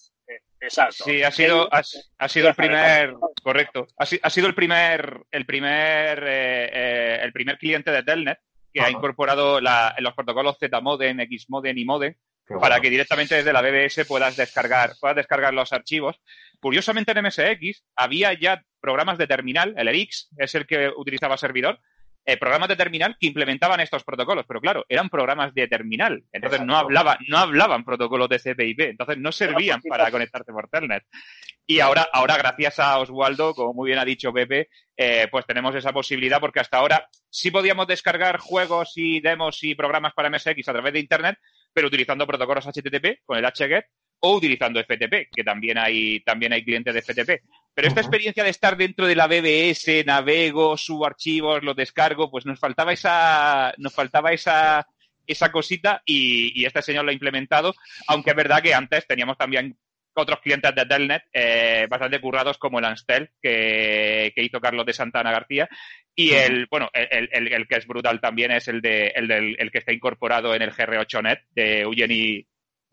[0.60, 1.04] Exacto.
[1.04, 6.70] Sí, ha sido, ha, sido el primer, correcto, ha, sido el primer, el primer, eh,
[6.72, 8.40] eh, el primer cliente de Telnet
[8.74, 12.16] que ha incorporado los protocolos Z-Modem, X-Modem y Modem
[12.60, 16.22] para que directamente desde la BBS puedas descargar, puedas descargar los archivos.
[16.60, 21.80] Curiosamente en MSX había ya programas de terminal, el ERIX es el que utilizaba servidor,
[22.26, 26.62] eh, programas de terminal que implementaban estos protocolos, pero claro, eran programas de terminal, entonces
[26.62, 31.04] no hablaban, no hablaban protocolos de CPIP, entonces no servían para conectarte por Telnet.
[31.66, 35.74] Y ahora, ahora gracias a Oswaldo, como muy bien ha dicho Pepe, eh, pues tenemos
[35.74, 40.68] esa posibilidad porque hasta ahora sí podíamos descargar juegos y demos y programas para MSX
[40.68, 41.38] a través de Internet,
[41.74, 43.86] pero utilizando protocolos HTTP con el HGET
[44.20, 47.42] o utilizando FTP, que también hay, también hay clientes de FTP.
[47.74, 52.46] Pero esta experiencia de estar dentro de la BBS, navego, subo archivos, los descargo, pues
[52.46, 54.86] nos faltaba esa, nos faltaba esa,
[55.26, 57.74] esa cosita y, este señor lo ha implementado,
[58.08, 59.78] aunque es verdad que antes teníamos también
[60.14, 65.32] otros clientes de Telnet eh, bastante currados como el Anstel que, hizo Carlos de Santana
[65.32, 65.70] García.
[66.14, 69.72] Y el bueno el, el, que es brutal también es el de el, del, el
[69.72, 72.46] que está incorporado en el GR8net de Eugeni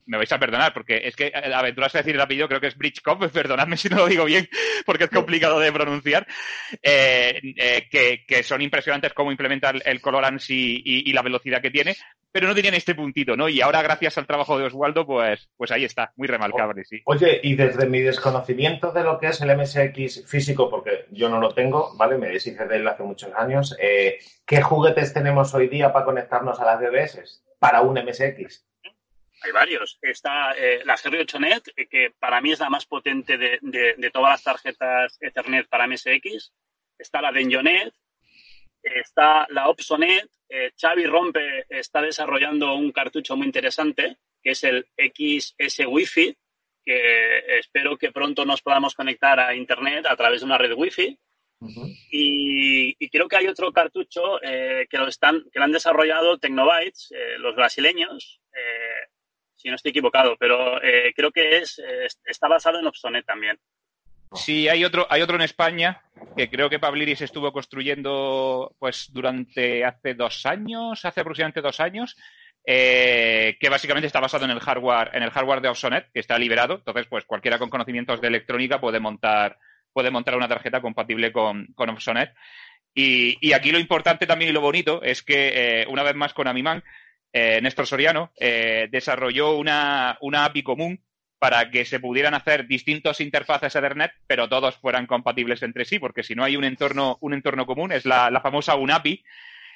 [0.09, 2.69] me vais a perdonar, porque es que eh, aventurarse a decir el apellido creo que
[2.69, 4.49] es Bridgecop, perdonadme si no lo digo bien,
[4.85, 6.27] porque es complicado de pronunciar,
[6.83, 11.97] eh, eh, que, son impresionantes cómo implementar el colorance y, la velocidad que tiene,
[12.31, 13.49] pero no tenían este puntito, ¿no?
[13.49, 17.03] Y ahora, gracias al trabajo de Oswaldo, pues, pues ahí está, muy remarcable, sí.
[17.05, 21.41] Oye, y desde mi desconocimiento de lo que es el MSX físico, porque yo no
[21.41, 22.17] lo tengo, ¿vale?
[22.17, 26.65] Me deshice de él hace muchos años, ¿qué juguetes tenemos hoy día para conectarnos a
[26.65, 28.68] las DBS para un MSX?
[29.43, 29.99] Hay varios.
[30.03, 34.43] Está eh, la GR8net, eh, que para mí es la más potente de, todas las
[34.43, 36.53] tarjetas Ethernet para MSX.
[36.99, 37.93] Está la Denjonet.
[38.83, 40.29] Está la Opsonet.
[40.49, 46.37] Eh, Xavi Rompe está desarrollando un cartucho muy interesante, que es el XS Wi-Fi,
[46.85, 51.19] que espero que pronto nos podamos conectar a Internet a través de una red Wi-Fi.
[52.11, 57.55] y, creo que hay otro cartucho que, lo están, que lo han desarrollado Tecnobytes, los
[57.57, 58.41] brasileños,
[59.59, 63.59] si no estoy equivocado, pero eh, creo que es eh, está basado en Obsonet también.
[64.35, 66.03] Sí, hay otro, hay otro en España
[66.37, 72.17] que creo que Pabliris estuvo construyendo pues durante hace dos años, hace aproximadamente dos años,
[72.65, 76.39] eh, que básicamente está basado en el hardware, en el hardware de Obsonet, que está
[76.39, 76.75] liberado.
[76.75, 79.59] Entonces, pues cualquiera con conocimientos de electrónica puede montar,
[79.93, 82.35] puede montar una tarjeta compatible con, con Obsonet.
[82.95, 86.83] Y, aquí lo importante también y lo bonito es que, una vez más con Amiman,
[87.33, 91.05] eh, Néstor Soriano, eh, desarrolló una, una, API común
[91.39, 96.23] para que se pudieran hacer distintos interfaces Ethernet, pero todos fueran compatibles entre sí, porque
[96.23, 99.23] si no hay un entorno, un entorno común, es la, la famosa UNAPI.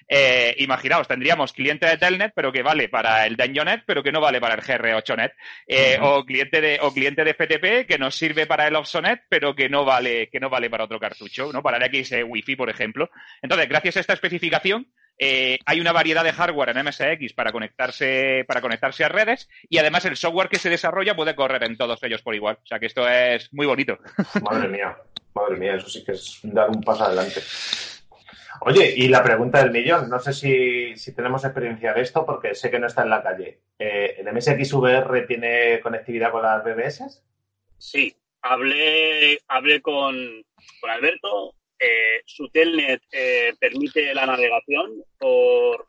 [0.09, 4.20] Eh, imaginaos, tendríamos cliente de Telnet, pero que vale para el Denjonet, pero que no
[4.20, 5.32] vale para el GR8net,
[5.66, 9.55] eh, o cliente de o cliente de FTP que nos sirve para el Opsonet, pero
[9.55, 12.70] que no vale que no vale para otro cartucho, no para el X Wi-Fi, por
[12.70, 13.11] ejemplo.
[13.40, 14.88] Entonces, gracias a esta especificación,
[15.24, 19.78] eh, hay una variedad de hardware en MSX para conectarse, para conectarse a redes y
[19.78, 22.58] además el software que se desarrolla puede correr en todos ellos por igual.
[22.60, 23.98] O sea que esto es muy bonito.
[24.42, 24.96] Madre mía,
[25.32, 27.40] madre mía, eso sí que es dar un paso adelante.
[28.62, 32.68] Oye, y la pregunta del millón, no sé si, tenemos experiencia de esto porque sé
[32.68, 33.60] que no está en la calle.
[33.78, 37.22] Eh, ¿El MSX VR tiene conectividad con las BBS?
[37.78, 40.16] Sí, hablé, hablé con,
[40.80, 45.86] con Alberto eh, su telnet eh, permite la navegación por,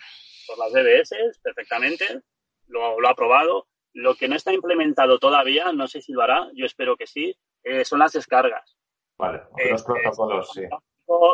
[0.47, 2.21] por las BBS perfectamente,
[2.67, 3.67] lo, lo, ha probado.
[3.93, 7.37] Lo que no está implementado todavía, no sé si lo hará, yo espero que sí,
[7.63, 8.75] eh, son las descargas.
[9.17, 10.63] Vale, los protocolos, sí.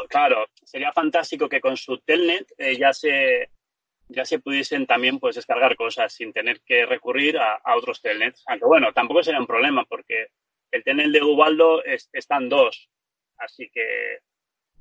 [0.10, 2.46] Claro, sería fantástico que con su telnet
[2.78, 3.50] ya se
[4.10, 8.44] ya se pudiesen también pues descargar cosas sin tener que recurrir a, otros telnets.
[8.48, 10.30] Aunque bueno, tampoco sería un problema porque
[10.72, 12.90] el telnet de Ubaldo es, están dos.
[13.38, 14.20] Así que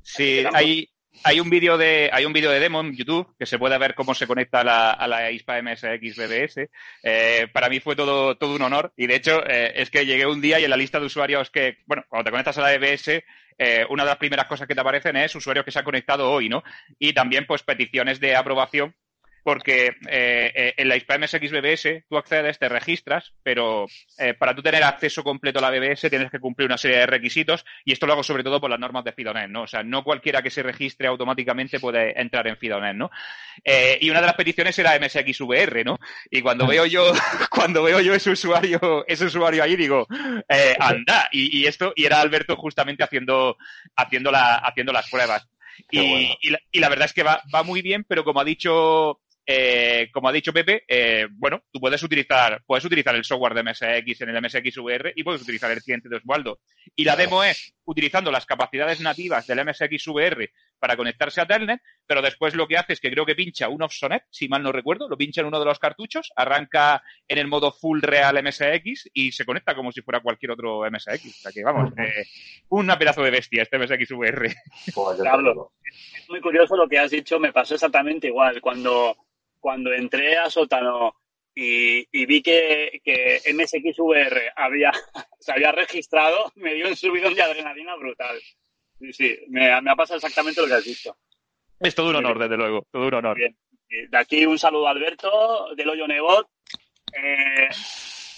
[0.02, 0.88] Sí, hay,
[1.24, 3.94] hay un vídeo de hay un vídeo de demo en YouTube que se puede ver
[3.94, 6.68] cómo se conecta a la, a la ISPA MSX BBS.
[7.02, 10.26] Eh, para mí fue todo, todo un honor y de hecho eh, es que llegué
[10.26, 12.76] un día y en la lista de usuarios que, bueno, cuando te conectas a la
[12.76, 13.22] BBS,
[13.58, 16.30] eh, una de las primeras cosas que te aparecen es usuarios que se han conectado
[16.30, 16.62] hoy, ¿no?
[16.98, 18.94] Y también pues peticiones de aprobación
[19.42, 23.86] porque eh, eh, en la ISPA MSX BBS tú accedes, te registras, pero
[24.18, 27.06] eh, para tú tener acceso completo a la BBS tienes que cumplir una serie de
[27.06, 29.62] requisitos y esto lo hago sobre todo por las normas de Fidonet, ¿no?
[29.62, 33.10] O sea, no cualquiera que se registre automáticamente puede entrar en Fidonet, ¿no?
[34.00, 35.98] y una de las peticiones era MSX VR, ¿no?
[36.30, 37.12] Y cuando veo yo,
[37.50, 40.06] cuando veo yo ese usuario, ese usuario ahí, digo,
[40.78, 43.56] anda, y, esto, y era Alberto justamente haciendo,
[43.96, 45.48] haciendo, la, haciendo las pruebas.
[45.90, 46.36] Y,
[46.72, 49.20] y, la, verdad es que va, va muy bien, pero como ha dicho
[49.50, 53.62] eh, como ha dicho Pepe, eh, bueno, tú puedes utilizar, puedes utilizar el software de
[53.62, 56.60] MSX en el MSX VR y puedes utilizar el cliente de Osvaldo.
[56.94, 61.80] Y la demo es utilizando las capacidades nativas del MSX VR para conectarse a Telnet,
[62.06, 64.70] pero después lo que hace es que creo que pincha un Offsonet, si mal no
[64.70, 69.08] recuerdo, lo pincha en uno de los cartuchos, arranca en el modo full real MSX
[69.14, 71.24] y se conecta como si fuera cualquier otro MSX.
[71.24, 72.26] O sea que vamos, eh,
[72.68, 74.54] una pedazo de bestia este MSX VR.
[75.24, 78.60] Pablo, es muy curioso lo que has dicho, me pasó exactamente igual.
[78.60, 79.16] Cuando
[79.58, 81.14] cuando entré a Sótano
[81.54, 84.92] y, vi que, que, MSXVR había,
[85.40, 88.38] se había registrado, me dio un subidón de adrenalina brutal.
[89.00, 91.16] Sí, sí, me, ha pasado exactamente lo que has dicho.
[91.80, 93.36] Es todo un honor, desde luego, todo un honor.
[93.36, 93.56] Bien.
[93.88, 96.48] De aquí un saludo a Alberto, del Hoyo Nebot.
[97.12, 97.68] Eh,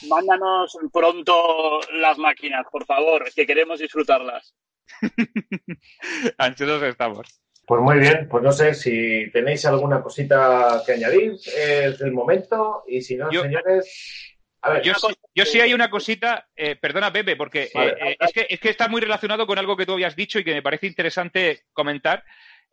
[0.09, 4.55] mándanos pronto las máquinas, por favor, que queremos disfrutarlas.
[6.39, 7.27] Ansiosos estamos.
[7.71, 12.83] Pues muy bien, pues no sé si tenéis alguna cosita que añadir, es el momento,
[12.89, 14.35] y si no, señores.
[14.61, 14.83] A ver.
[14.83, 18.71] Yo, sí hay una cosita, eh, perdona Pepe, porque eh, eh, es, que, es que
[18.71, 22.25] está muy relacionado con algo que tú habías dicho y que me parece interesante comentar.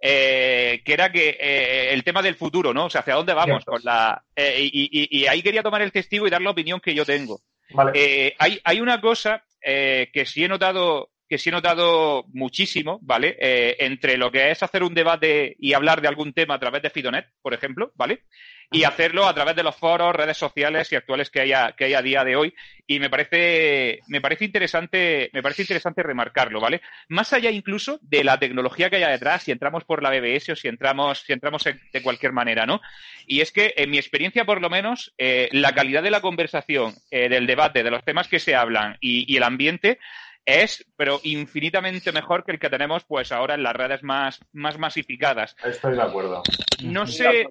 [0.01, 2.85] que era que el tema del futuro, ¿no?
[2.85, 4.23] O sea, hacia dónde vamos con la.
[4.35, 7.41] Y, y, ahí quería tomar el testigo y dar la opinión que yo tengo.
[7.69, 8.33] Vale.
[8.39, 13.37] hay, hay una cosa que sí he notado que sí he notado muchísimo, ¿vale?
[13.39, 16.81] Eh, entre lo que es hacer un debate y hablar de algún tema a través
[16.81, 18.23] de Fidonet, por ejemplo, ¿vale?
[18.69, 21.85] Y hacerlo a través de los foros, redes sociales y actuales que hay a, que
[21.85, 22.53] hay a día de hoy.
[22.85, 26.81] Y me parece, me parece interesante, me parece interesante remarcarlo, ¿vale?
[27.07, 30.55] Más allá incluso de la tecnología que haya detrás, si entramos por la BBS o
[30.55, 32.81] si entramos, si entramos de cualquier manera, ¿no?
[33.25, 36.93] Y es que, en mi experiencia, por lo menos, eh, la calidad de la conversación,
[37.11, 39.99] eh, del debate, de los temas que se hablan y, y el ambiente
[40.47, 44.79] es, pero infinitamente mejor que el que tenemos pues ahora en las redes más, más
[44.79, 45.55] masificadas.
[45.63, 46.41] Estoy de acuerdo.
[46.83, 47.45] No sé,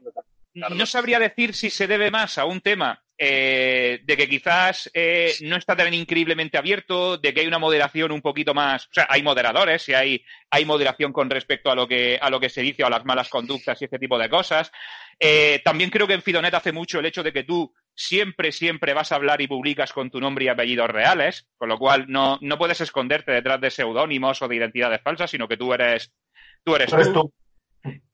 [0.56, 5.32] no sabría decir si se debe más a un tema eh, de que quizás eh,
[5.42, 9.06] no está tan increíblemente abierto, de que hay una moderación un poquito más, o sea,
[9.08, 12.60] hay moderadores y hay, hay moderación con respecto a lo que a lo que se
[12.60, 14.70] dice o a las malas conductas y este tipo de cosas.
[15.18, 18.92] Eh, también creo que en Fidonet hace mucho el hecho de que tú siempre, siempre
[18.92, 22.38] vas a hablar y publicas con tu nombre y apellidos reales, con lo cual no,
[22.42, 26.12] no puedes esconderte detrás de seudónimos o de identidades falsas, sino que tú eres
[26.62, 26.76] tú.
[26.76, 27.32] Eres tú.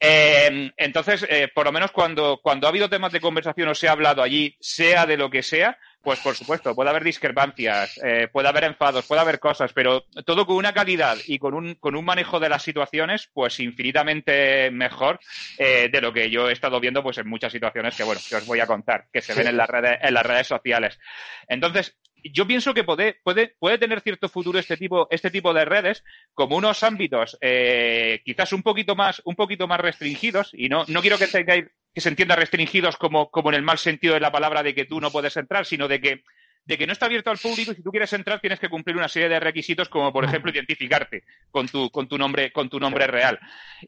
[0.00, 3.88] Eh, entonces, eh, por lo menos cuando, cuando ha habido temas de conversación o se
[3.88, 8.28] ha hablado allí, sea de lo que sea, pues por supuesto, puede haber discrepancias, eh,
[8.30, 11.94] puede haber enfados, puede haber cosas, pero todo con una calidad y con un, con
[11.94, 15.20] un manejo de las situaciones, pues infinitamente mejor
[15.58, 18.36] eh, de lo que yo he estado viendo pues en muchas situaciones que, bueno, que
[18.36, 20.98] os voy a contar, que se ven en las redes, en las redes sociales.
[21.46, 25.64] Entonces, yo pienso que puede, puede, puede tener cierto futuro este tipo, este tipo de
[25.64, 26.04] redes
[26.34, 31.00] como unos ámbitos eh, quizás un poquito más, un poquito más restringidos, y no, no
[31.00, 34.32] quiero que tengáis que se entienda restringidos como, como en el mal sentido de la
[34.32, 36.22] palabra de que tú no puedes entrar, sino de que
[36.64, 38.96] de que no está abierto al público y si tú quieres entrar tienes que cumplir
[38.96, 42.78] una serie de requisitos como por ejemplo identificarte con tu, con tu nombre con tu
[42.78, 43.38] nombre real.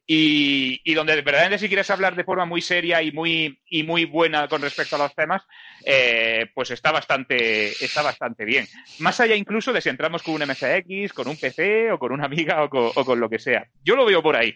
[0.06, 4.04] Y, y donde verdaderamente si quieres hablar de forma muy seria y muy y muy
[4.04, 5.42] buena con respecto a los temas
[5.84, 8.66] eh, pues está bastante está bastante bien.
[8.98, 12.24] Más allá incluso de si entramos con un MSX con un PC o con una
[12.24, 13.66] amiga o con, o con lo que sea.
[13.84, 14.54] Yo lo veo por ahí.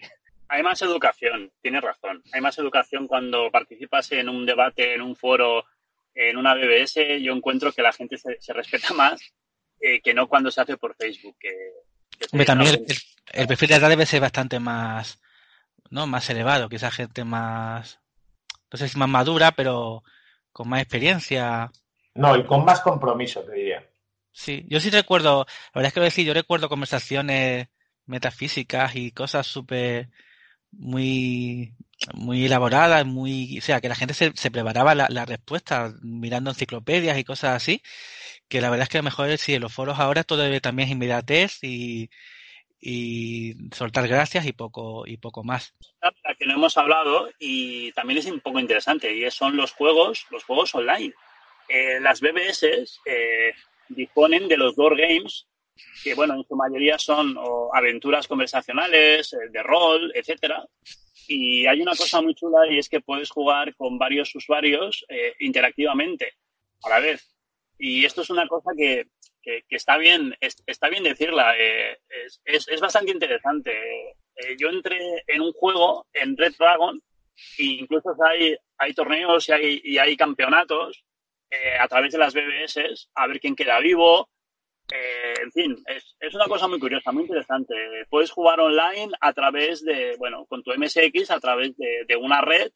[0.51, 2.23] Hay más educación, tienes razón.
[2.33, 5.63] Hay más educación cuando participas en un debate, en un foro,
[6.19, 7.21] en una BBS.
[7.21, 9.21] Yo encuentro que la gente se, respeta más
[9.79, 11.37] eh, que no cuando se hace por Facebook.
[11.39, 12.85] Que también
[13.31, 15.21] el, perfil de edad debe ser bastante más,
[15.89, 16.05] ¿no?
[16.07, 17.99] Más elevado, quizás gente más,
[18.71, 20.03] no sé si más madura, pero
[20.51, 21.71] con más experiencia.
[22.15, 23.87] No, y con más compromiso, te diría.
[24.31, 27.67] Sí, yo sí recuerdo, la verdad es que decir, yo recuerdo conversaciones
[28.05, 30.09] metafísicas y cosas súper
[30.71, 31.73] muy
[32.13, 37.23] muy elaboradas, muy, o sea, que la gente se, preparaba la, respuesta mirando enciclopedias y
[37.23, 37.81] cosas así,
[38.47, 40.87] que la verdad es que a lo mejor si en los foros ahora todo también
[40.87, 42.09] es inmediatez y,
[42.79, 45.75] y soltar gracias y poco y poco más.
[46.01, 50.25] La que no hemos hablado y también es un poco interesante y son los juegos,
[50.31, 51.13] los juegos online.
[51.67, 53.53] Eh, las BBS eh,
[53.89, 55.48] disponen de los door games
[56.03, 57.35] que bueno, en su mayoría son
[57.73, 60.65] aventuras conversacionales, eh, de rol, etcétera.
[61.27, 65.35] Y hay una cosa muy chula y es que puedes jugar con varios usuarios eh,
[65.39, 66.33] interactivamente
[66.83, 67.35] a la vez.
[67.77, 69.07] Y esto es una cosa que,
[69.41, 71.55] que, está bien, está bien decirla.
[71.57, 71.97] Eh,
[72.45, 73.73] es, es, bastante interesante.
[74.57, 77.01] yo entré en un juego, en Red Dragon,
[77.57, 81.03] e incluso hay, hay torneos y hay, y hay campeonatos
[81.79, 84.29] a través de las BBS, a ver quién queda vivo,
[84.91, 87.75] eh, en fin, es, es, una cosa muy curiosa, muy interesante.
[88.09, 92.41] Puedes jugar online a través de, bueno, con tu MSX, a través de, de una
[92.41, 92.71] red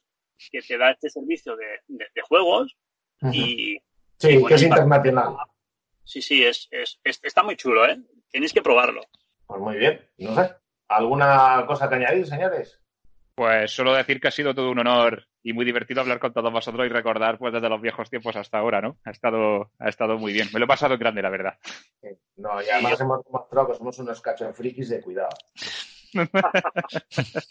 [0.51, 2.75] que te da este servicio de, de, juegos.
[3.31, 3.79] y,
[4.17, 5.35] sí, que es internacional.
[6.03, 7.97] Sí, sí, es, es, está muy chulo, ¿eh?
[8.29, 9.01] Tenéis que probarlo.
[9.47, 10.53] Pues muy bien, no sé.
[10.89, 12.82] ¿Alguna cosa que añadir, señores?
[13.35, 16.51] Pues solo decir que ha sido todo un honor y muy divertido hablar con todos
[16.51, 18.97] vosotros y recordar pues desde los viejos tiempos hasta ahora, ¿no?
[19.05, 20.49] Ha estado, ha estado muy bien.
[20.53, 21.57] Me lo he pasado en grande, la verdad.
[22.35, 25.35] No, y además hemos demostrado que somos unos cachos frikis de cuidado.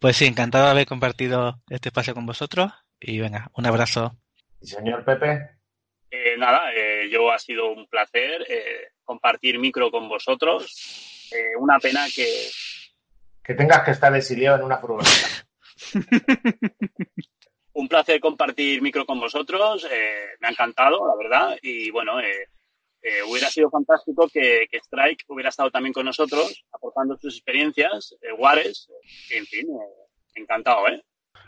[0.00, 4.16] pues sí, encantado de haber compartido este espacio con vosotros y venga, un abrazo.
[4.60, 5.60] ¿Y señor Pepe?
[6.10, 11.28] Eh, nada, eh, yo ha sido un placer eh, compartir micro con vosotros.
[11.32, 12.26] Eh, una pena que,
[13.50, 15.10] que tengas que estar exiliado en una furgoneta.
[17.72, 22.46] Un placer compartir micro con vosotros, eh, me ha encantado, la verdad, y bueno, eh,
[23.02, 28.14] eh, hubiera sido fantástico que, que, Strike hubiera estado también con nosotros, aportando sus experiencias,
[28.38, 28.86] Juárez,
[29.30, 29.66] en fin,
[30.36, 31.02] encantado, ¿eh?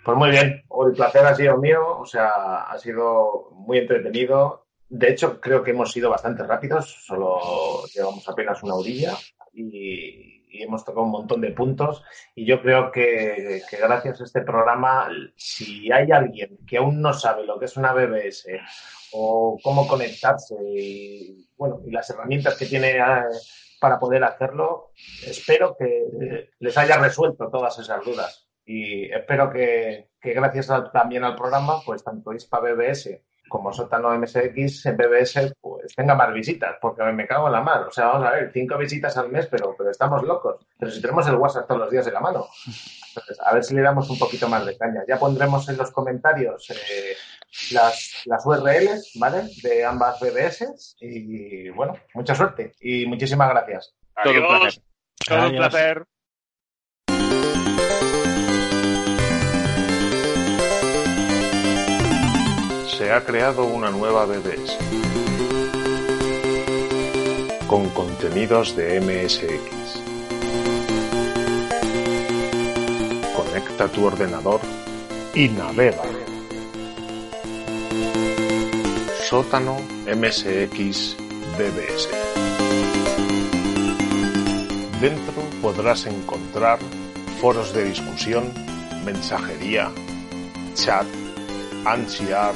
[0.05, 4.67] Pues muy bien, el placer ha sido mío, o sea, ha sido muy entretenido.
[4.89, 9.17] De hecho, creo que hemos sido bastante rápidos, solo llevamos apenas una orilla
[9.53, 12.05] y, y hemos tocado un montón de puntos.
[12.35, 17.13] Y yo creo que, que, gracias a este programa, si hay alguien que aún no
[17.13, 18.47] sabe lo que es una BBS
[19.13, 23.03] o cómo conectarse y, bueno, y las herramientas que tiene eh,
[23.81, 24.93] para poder hacerlo,
[25.27, 28.49] espero que les haya resuelto todas esas dudas.
[28.65, 33.21] Y espero que, que gracias también al programa, pues tanto ISPA BBS
[33.53, 37.89] como sótano MSX en BBS, pues tenga más visitas, porque me cago en la mano.
[37.89, 40.65] O sea, vamos a ver, cinco visitas al mes, pero, pero estamos locos.
[40.79, 42.47] Pero si tenemos el WhatsApp todos los días de la mano.
[43.09, 45.03] Entonces, a ver si le damos un poquito más de caña.
[45.07, 47.15] Ya pondremos en los comentarios eh,
[47.73, 49.43] las, las URLs, ¿vale?
[49.63, 50.97] De ambas BBS.
[51.01, 53.95] Y bueno, mucha suerte y muchísimas gracias.
[54.25, 54.83] Todo un placer.
[55.29, 56.07] Todo un placer.
[63.03, 64.79] Se ha creado una nueva BBS
[67.67, 69.99] con contenidos de MSX.
[73.35, 74.61] Conecta tu ordenador
[75.35, 76.05] y navega.
[79.29, 81.17] Sótano MSX
[81.59, 82.09] BBS.
[85.01, 86.79] Dentro podrás encontrar
[87.41, 88.53] foros de discusión,
[89.05, 89.91] mensajería,
[90.75, 91.07] chat,
[91.85, 92.55] ansiar,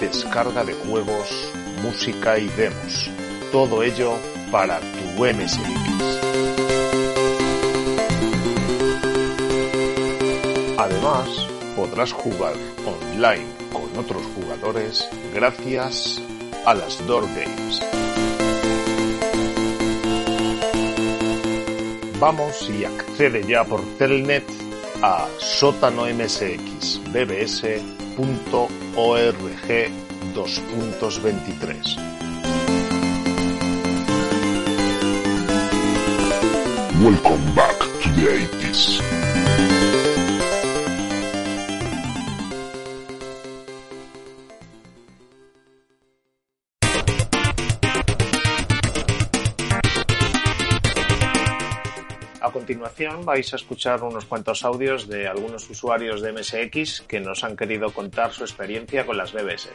[0.00, 3.10] descarga de juegos, música y demos.
[3.52, 4.14] Todo ello
[4.50, 5.60] para tu MSX.
[10.78, 11.28] Además,
[11.76, 12.54] podrás jugar
[12.86, 16.20] online con otros jugadores gracias
[16.64, 17.80] a las Door Games.
[22.18, 24.44] Vamos y accede ya por Telnet
[25.02, 29.34] a Sótano MSX BBS .org
[30.34, 31.96] 2.23.
[37.02, 39.09] Welcome back to the 80s.
[52.80, 57.54] Continuación vais a escuchar unos cuantos audios de algunos usuarios de MSX que nos han
[57.54, 59.68] querido contar su experiencia con las BBS.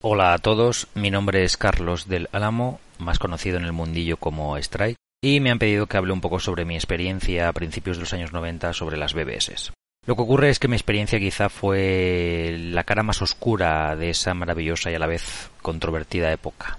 [0.00, 4.56] Hola a todos, mi nombre es Carlos del Álamo, más conocido en el mundillo como
[4.56, 8.02] Strike, y me han pedido que hable un poco sobre mi experiencia a principios de
[8.02, 9.72] los años 90 sobre las BBS.
[10.06, 14.34] Lo que ocurre es que mi experiencia quizá fue la cara más oscura de esa
[14.34, 16.78] maravillosa y a la vez controvertida época,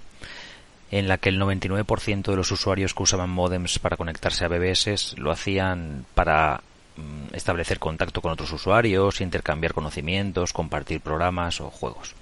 [0.90, 5.16] en la que el 99% de los usuarios que usaban modems para conectarse a BBS
[5.18, 6.60] lo hacían para
[6.96, 12.14] mm, establecer contacto con otros usuarios, intercambiar conocimientos, compartir programas o juegos.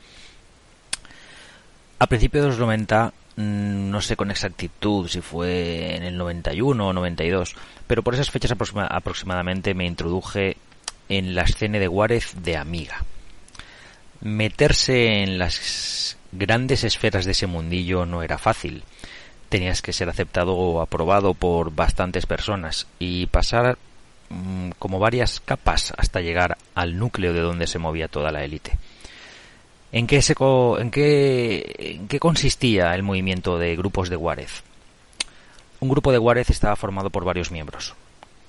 [1.99, 6.89] A principios de los 90, mm, no sé con exactitud si fue en el 91
[6.89, 7.55] o 92,
[7.87, 10.57] pero por esas fechas aproximadamente me introduje
[11.09, 13.05] en la escena de Juárez de Amiga.
[14.23, 18.83] Meterse en las grandes esferas de ese mundillo no era fácil.
[19.49, 23.79] Tenías que ser aceptado o aprobado por bastantes personas y pasar
[24.31, 28.77] mm, como varias capas hasta llegar al núcleo de donde se movía toda la élite.
[29.93, 34.65] ¿En qué, en, qué, ¿En qué consistía el movimiento de grupos de Juárez?
[35.79, 37.95] Un grupo de Juárez estaba formado por varios miembros.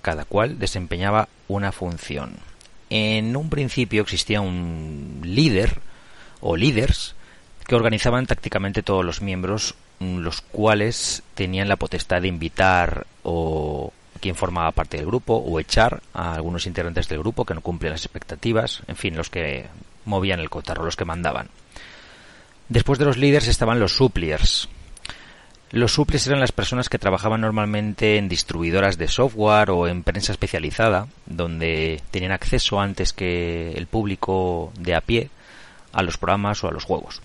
[0.02, 2.38] Cada cual desempeñaba una función.
[2.90, 5.80] En un principio existía un líder
[6.42, 7.16] o líderes
[7.68, 14.36] que organizaban tácticamente todos los miembros, los cuales tenían la potestad de invitar o quien
[14.36, 18.06] formaba parte del grupo o echar a algunos integrantes del grupo que no cumplen las
[18.06, 19.66] expectativas, en fin, los que
[20.06, 21.50] movían el cotarro, los que mandaban.
[22.70, 24.70] Después de los líderes estaban los suppliers.
[25.72, 30.32] Los suppliers eran las personas que trabajaban normalmente en distribuidoras de software o en prensa
[30.32, 35.30] especializada, donde tenían acceso antes que el público de a pie
[35.92, 37.22] a los programas o a los juegos.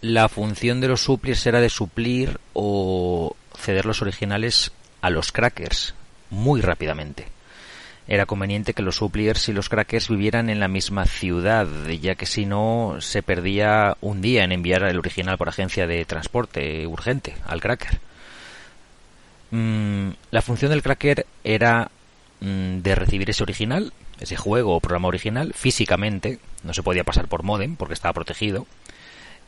[0.00, 5.94] La función de los suppliers era de suplir o ceder los originales a los crackers
[6.30, 7.28] muy rápidamente.
[8.08, 11.68] Era conveniente que los suppliers y los crackers vivieran en la misma ciudad,
[12.00, 16.04] ya que si no se perdía un día en enviar el original por agencia de
[16.04, 18.00] transporte urgente al cracker.
[19.52, 21.90] Mm, la función del cracker era
[22.40, 27.28] mm, de recibir ese original, ese juego o programa original, físicamente, no se podía pasar
[27.28, 28.66] por modem porque estaba protegido,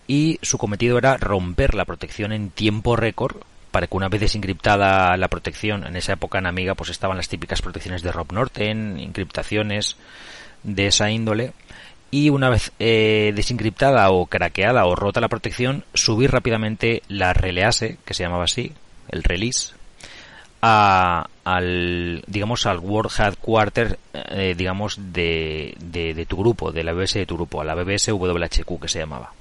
[0.07, 3.37] y su cometido era romper la protección en tiempo récord
[3.71, 7.29] para que una vez desencriptada la protección, en esa época en Amiga pues estaban las
[7.29, 9.97] típicas protecciones de Rob Norton, encriptaciones
[10.63, 11.53] de esa índole,
[12.13, 17.99] y una vez eh, desencriptada o craqueada o rota la protección, subir rápidamente la release,
[18.05, 18.73] que se llamaba así,
[19.09, 19.75] el release,
[20.63, 26.93] a, al digamos al World Headquarter eh, digamos de, de, de, tu grupo, de la
[26.93, 29.33] BBS de tu grupo, a la BBS WHQ que se llamaba.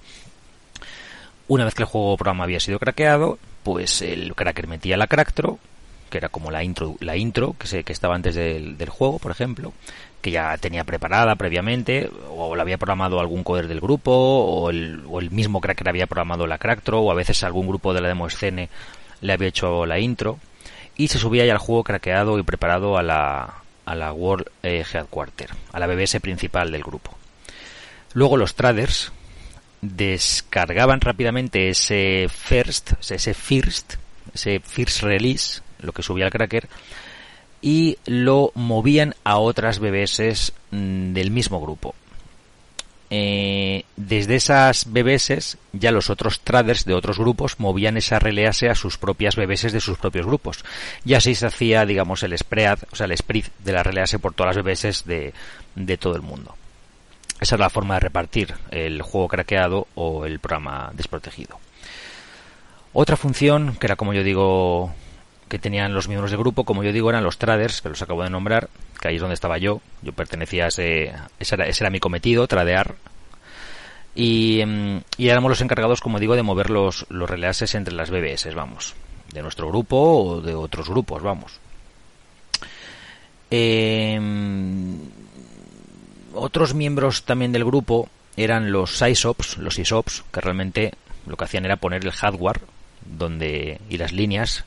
[1.47, 5.59] Una vez que el juego programa había sido craqueado, pues el cracker metía la cracktro,
[6.09, 9.31] que era como la intro, la intro que, se, que estaba antes del, juego, por
[9.31, 9.73] ejemplo,
[10.21, 15.03] que ya tenía preparada previamente, o la había programado algún coder del grupo, o el,
[15.09, 18.07] o el mismo cracker había programado la cracktro, o a veces algún grupo de la
[18.07, 18.69] demo escene
[19.21, 20.39] le había hecho la intro,
[20.95, 24.85] y se subía ya al juego craqueado y preparado a la, a la World eh,
[24.91, 27.17] Headquarter, a la BBS principal del grupo.
[28.13, 29.11] Luego los traders,
[29.83, 33.95] descargaban rápidamente ese first, ese first,
[34.33, 36.69] ese first release, lo que subía el cracker,
[37.61, 41.95] y lo movían a otras BBS mm, del mismo grupo.
[43.09, 48.75] Eh, desde esas BBS ya los otros traders de otros grupos movían esa release a
[48.75, 50.63] sus propias BBS de sus propios grupos.
[51.05, 54.33] Y así se hacía, digamos, el spread, o sea, el spread de la release por
[54.33, 55.33] todas las BBS de,
[55.75, 56.55] de todo el mundo.
[57.43, 61.59] Esa es la forma de repartir el juego craqueado o el programa desprotegido.
[62.93, 64.93] Otra función, que era como yo digo,
[65.49, 68.23] que tenían los miembros del grupo, como yo digo, eran los traders, que los acabo
[68.23, 68.69] de nombrar,
[69.01, 69.81] que ahí es donde estaba yo.
[70.01, 72.95] Yo pertenecía a ese, ese era, mi cometido, tradear.
[74.15, 78.09] Y, mm, y, éramos los encargados, como digo, de mover los, los relases entre las
[78.09, 78.95] BBS, vamos.
[79.33, 81.59] De nuestro grupo o de otros grupos, vamos.
[83.51, 84.17] Eh,
[86.33, 90.93] otros miembros también del grupo eran los SysOps, los SysOps, que realmente
[91.25, 92.61] lo que hacían era poner el hardware
[93.05, 94.65] donde y las líneas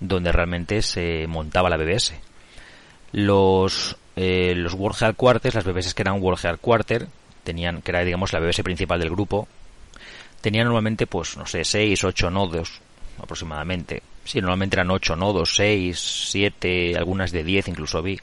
[0.00, 2.14] donde realmente se montaba la BBS.
[3.12, 7.06] Los eh, los World Headquarters, las BBS que eran World Headquarter,
[7.44, 9.48] tenían que era digamos la BBS principal del grupo,
[10.40, 12.80] tenían normalmente pues no sé, 6, 8 nodos
[13.22, 14.02] aproximadamente.
[14.24, 15.98] Sí, normalmente eran 8 nodos, 6,
[16.30, 18.18] 7, algunas de 10 incluso vi.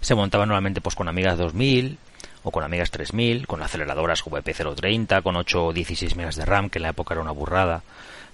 [0.00, 1.98] Se montaban normalmente pues con Amigas 2000
[2.50, 6.84] con Amigas 3000, con aceleradoras VP030, con 8 o 16 megas de RAM, que en
[6.84, 7.82] la época era una burrada.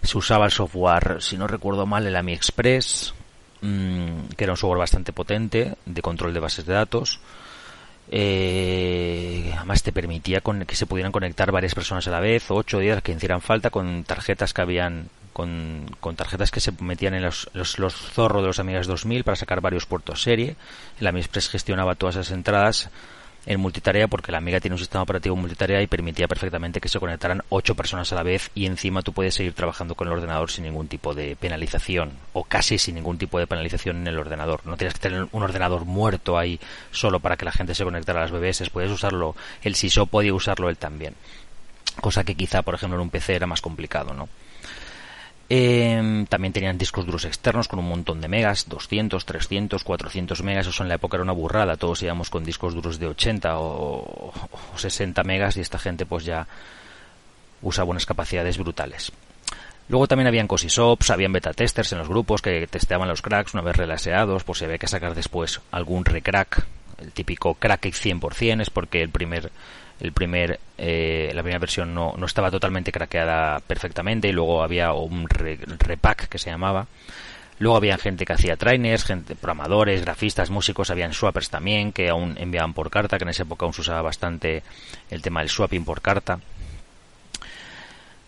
[0.03, 3.15] Se usaba el software, si no recuerdo mal, el AmiExpress,
[3.63, 7.21] mmm, que era un software bastante potente de control de bases de datos.
[8.11, 12.81] Eh, además te permitía que se pudieran conectar varias personas a la vez, 8 o
[12.81, 17.51] 10 que hicieran falta, con tarjetas que habían con, tarjetas que se metían en los,
[17.53, 20.57] los, los zorros de los Amigas 2000 para sacar varios puertos serie.
[21.01, 22.89] La Mi Express gestionaba todas esas entradas
[23.47, 26.99] en multitarea porque la Amiga tiene un sistema operativo multitarea y permitía perfectamente que se
[26.99, 30.51] conectaran ocho personas a la vez y encima tú puedes seguir trabajando con el ordenador
[30.51, 34.61] sin ningún tipo de penalización o casi sin ningún tipo de penalización en el ordenador.
[34.65, 36.59] No tienes que tener un ordenador muerto ahí
[36.91, 38.71] solo para que la gente se conectara a las BBS.
[38.71, 41.15] Puedes usarlo, el SISO podía usarlo él también.
[42.01, 44.29] Cosa que quizá, por ejemplo, en un PC era más complicado, ¿no?
[45.51, 50.67] Eh, también tenían discos duros externos con un montón de megas, 200, 300, 400 megas.
[50.67, 51.77] Eso en la época era una burrada.
[51.77, 54.33] Todos íbamos con discos duros de 80 o,
[54.77, 56.47] 60 megas y esta gente pues ya
[57.63, 59.13] usa buenas capacidades brutales.
[59.89, 63.63] Luego también habían cosisops, habían beta testers en los grupos que testeaban los cracks una
[63.63, 66.65] vez relaseados, por si había que sacar después algún recrack.
[66.99, 69.51] El típico crack 100% es porque el primer
[70.01, 74.93] el primer eh, la primera versión no, no, estaba totalmente craqueada perfectamente y luego había
[74.93, 76.87] un repack que se llamaba.
[77.61, 82.37] Luego había gente que hacía trainers gente programadores grafistas músicos habían swappers también que aún
[82.37, 84.65] enviaban por carta que en esa época aún se usaba bastante
[85.11, 86.41] el tema del swapping por carta.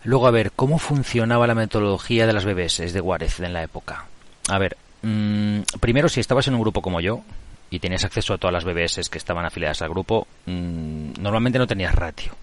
[0.03, 4.05] Luego a ver cómo funcionaba la metodología de las BBS de Juárez en la época
[4.47, 7.21] a ver mmm, primero si estabas en un grupo como yo
[7.69, 11.67] y tenías acceso a todas las BBS que estaban afiliadas al grupo, mmm, normalmente no
[11.67, 12.33] tenías ratio.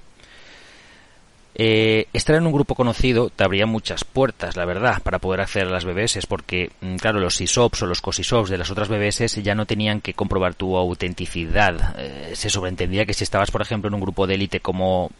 [1.56, 5.68] Eh, estar en un grupo conocido te abría muchas puertas, la verdad, para poder acceder
[5.68, 9.40] a las BBS, porque, mm, claro, los SysOps o los COSISOPs de las otras BBS
[9.40, 11.94] ya no tenían que comprobar tu autenticidad.
[11.98, 15.10] Eh, se sobreentendía que si estabas, por ejemplo, en un grupo de élite como...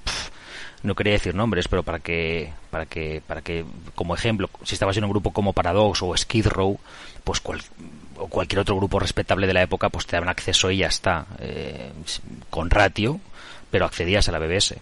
[0.83, 3.65] no quería decir nombres, pero para que, para que, para que,
[3.95, 6.79] como ejemplo, si estabas en un grupo como Paradox o Skid Row,
[7.23, 7.63] pues cual,
[8.25, 11.27] o cualquier otro grupo respetable de la época, pues te daban acceso y ya está,
[11.41, 11.93] eh,
[12.49, 13.21] con ratio,
[13.71, 14.77] pero accedías a la BBS.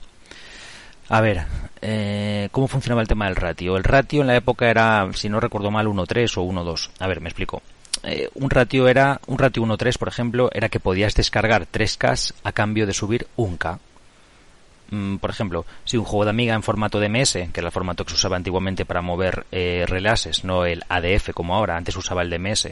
[1.08, 1.44] A ver,
[1.80, 3.76] eh, ¿cómo funcionaba el tema del ratio?
[3.76, 6.90] El ratio en la época era, si no recuerdo mal, 1.3 o 1.2.
[7.00, 7.62] A ver, me explico.
[8.04, 12.52] Eh, un ratio era, un ratio 1.3, por ejemplo, era que podías descargar 3K a
[12.52, 13.78] cambio de subir 1K.
[14.90, 18.04] Mm, por ejemplo, si un juego de amiga en formato DMS, que era el formato
[18.04, 22.22] que se usaba antiguamente para mover eh, relases, no el ADF como ahora, antes usaba
[22.22, 22.68] el DMS,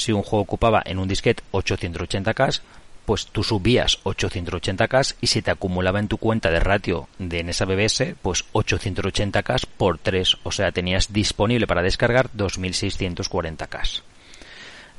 [0.00, 2.60] si un juego ocupaba en un disquete 880K,
[3.04, 7.48] pues tú subías 880K y si te acumulaba en tu cuenta de ratio de en
[7.48, 14.02] esa BBS, pues 880K por 3, o sea, tenías disponible para descargar 2640K.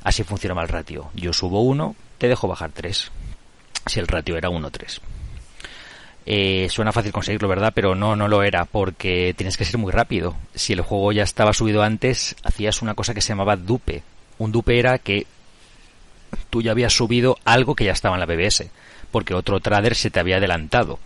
[0.04, 1.10] Así funcionaba el ratio.
[1.14, 3.10] Yo subo 1, te dejo bajar 3.
[3.86, 5.00] Si el ratio era 1-3.
[6.24, 7.72] Eh, suena fácil conseguirlo, ¿verdad?
[7.74, 10.36] Pero no, no lo era, porque tienes que ser muy rápido.
[10.54, 14.02] Si el juego ya estaba subido antes, hacías una cosa que se llamaba dupe,
[14.38, 15.26] un dupe era que
[16.50, 18.66] tú ya habías subido algo que ya estaba en la BBS,
[19.10, 20.98] porque otro trader se te había adelantado.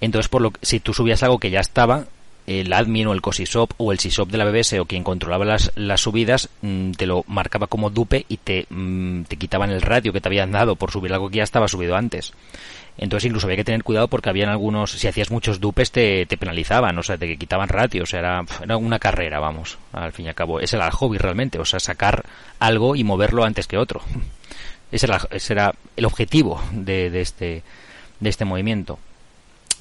[0.00, 2.06] Entonces, por lo si tú subías algo que ya estaba,
[2.46, 5.72] el admin o el cosisop o el sysop de la BBS o quien controlaba las,
[5.76, 10.12] las subidas mm, te lo marcaba como dupe y te, mm, te quitaban el radio
[10.12, 12.32] que te habían dado por subir algo que ya estaba subido antes.
[12.96, 16.36] Entonces incluso había que tener cuidado porque habían algunos, si hacías muchos dupes te, te
[16.36, 20.26] penalizaban, o sea, te quitaban ratios, o sea, era, era una carrera, vamos, al fin
[20.26, 20.60] y al cabo.
[20.60, 22.24] Ese era el hobby realmente, o sea, sacar
[22.60, 24.00] algo y moverlo antes que otro.
[24.92, 27.64] Ese era, ese era el objetivo de, de, este,
[28.20, 29.00] de este movimiento.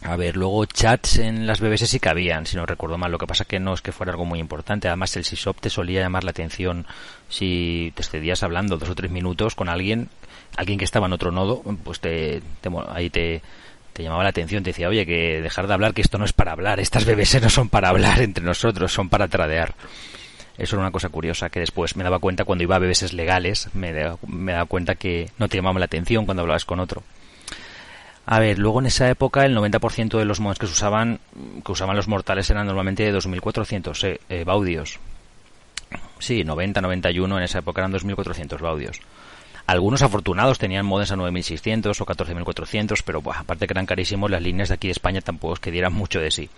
[0.03, 3.11] A ver, luego chats en las BBS sí cabían, si no recuerdo mal.
[3.11, 4.87] Lo que pasa que no es que fuera algo muy importante.
[4.87, 6.85] Además, el SysOp te solía llamar la atención
[7.29, 10.09] si te excedías hablando dos o tres minutos con alguien
[10.55, 12.41] alguien que estaba en otro nodo, pues te,
[12.89, 13.41] ahí te,
[13.93, 16.33] te llamaba la atención, te decía, oye, que dejar de hablar, que esto no es
[16.33, 19.73] para hablar, estas BBC no son para hablar entre nosotros, son para tradear.
[20.57, 23.69] Eso era una cosa curiosa que después me daba cuenta cuando iba a BBS legales,
[23.73, 23.91] me,
[24.27, 27.03] me daba cuenta que no te llamaba la atención cuando hablabas con otro.
[28.25, 31.19] A ver, luego en esa época el 90% de los mods que usaban,
[31.65, 34.99] que usaban los mortales eran normalmente de 2400 eh, eh, baudios.
[36.19, 39.01] Sí, 90, 91, en esa época eran 2400 baudios.
[39.65, 44.69] Algunos afortunados tenían modems a 9600 o 14400, pero aparte que eran carísimos, las líneas
[44.69, 46.49] de aquí de España tampoco es que dieran mucho de sí.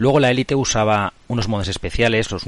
[0.00, 2.46] Luego la élite usaba unos modems especiales, los,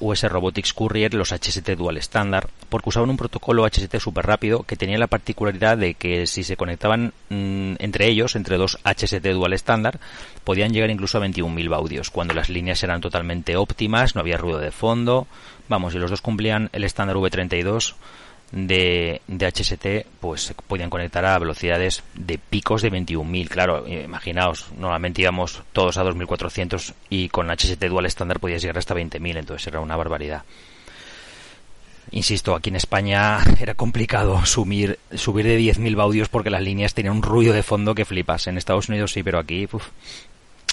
[0.00, 4.74] US Robotics Courier, los HST Dual Standard, porque usaban un protocolo HST súper rápido que
[4.74, 9.52] tenía la particularidad de que si se conectaban mm, entre ellos, entre dos HST Dual
[9.52, 10.00] Standard,
[10.42, 14.58] podían llegar incluso a 21.000 baudios, cuando las líneas eran totalmente óptimas, no había ruido
[14.58, 15.28] de fondo,
[15.68, 17.94] vamos, y los dos cumplían el estándar V32
[18.52, 19.86] de, de HST
[20.20, 23.48] pues se podían conectar a velocidades de picos de 21.000.
[23.48, 28.94] Claro, imaginaos, normalmente íbamos todos a 2.400 y con HST dual estándar podías llegar hasta
[28.94, 30.44] 20.000, entonces era una barbaridad.
[32.10, 37.16] Insisto, aquí en España era complicado subir, subir de 10.000 baudios porque las líneas tenían
[37.16, 38.46] un ruido de fondo que flipas.
[38.46, 39.88] En Estados Unidos sí, pero aquí uf,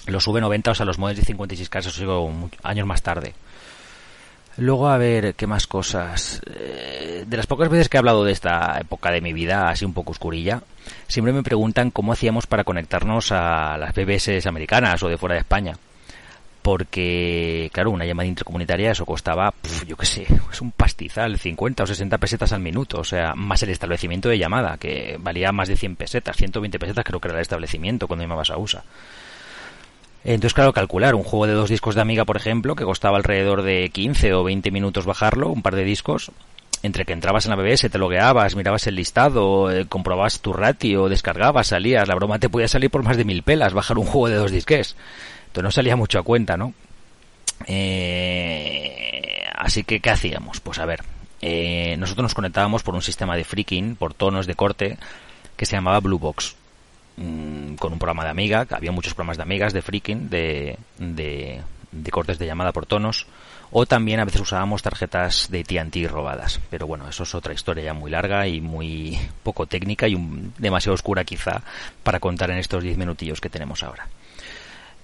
[0.06, 3.34] lo sube 90, o sea, los modelos de 56 casos sigo años más tarde.
[4.60, 6.42] Luego, a ver, ¿qué más cosas?
[6.46, 9.86] Eh, de las pocas veces que he hablado de esta época de mi vida, así
[9.86, 10.62] un poco oscurilla,
[11.08, 15.42] siempre me preguntan cómo hacíamos para conectarnos a las BBS americanas o de fuera de
[15.42, 15.78] España.
[16.62, 19.54] Porque, claro, una llamada intercomunitaria eso costaba,
[19.88, 23.64] yo qué sé, es un pastizal, 50 o 60 pesetas al minuto, o sea, más
[23.64, 27.38] el establecimiento de llamada, que valía más de 100 pesetas, 120 pesetas creo que era
[27.38, 28.84] el establecimiento cuando llamabas a USA.
[30.24, 33.62] Entonces, claro, calcular un juego de dos discos de Amiga, por ejemplo, que costaba alrededor
[33.62, 36.32] de 15 o 20 minutos bajarlo, un par de discos,
[36.84, 41.10] entre que entrabas en la BBS, te logueabas, mirabas el listado, eh, comprobabas tu ratio,
[41.10, 44.30] descargabas, salías, la broma te podía salir por más de mil pelas bajar un juego
[44.30, 44.96] de dos disques.
[45.48, 46.74] Entonces no salía mucho a cuenta, ¿no?
[47.68, 50.60] Eh, así que, ¿qué hacíamos?
[50.62, 51.02] Pues a ver,
[51.42, 54.98] eh, nosotros nos conectábamos por un sistema de freaking, por tonos de corte,
[55.58, 56.56] que se llamaba Blue Box.
[57.20, 61.62] Mm, con un programa de Amiga, había muchos programas de Amigas, de freaking, de, de,
[62.12, 63.28] cortes de llamada por tonos,
[63.72, 66.62] o también a veces usábamos tarjetas de TNT robadas.
[66.70, 70.16] Pero bueno, eso es otra historia ya muy larga y muy poco técnica y
[70.58, 71.62] demasiado oscura quizá
[72.04, 74.08] para contar en estos 10 minutillos que tenemos ahora.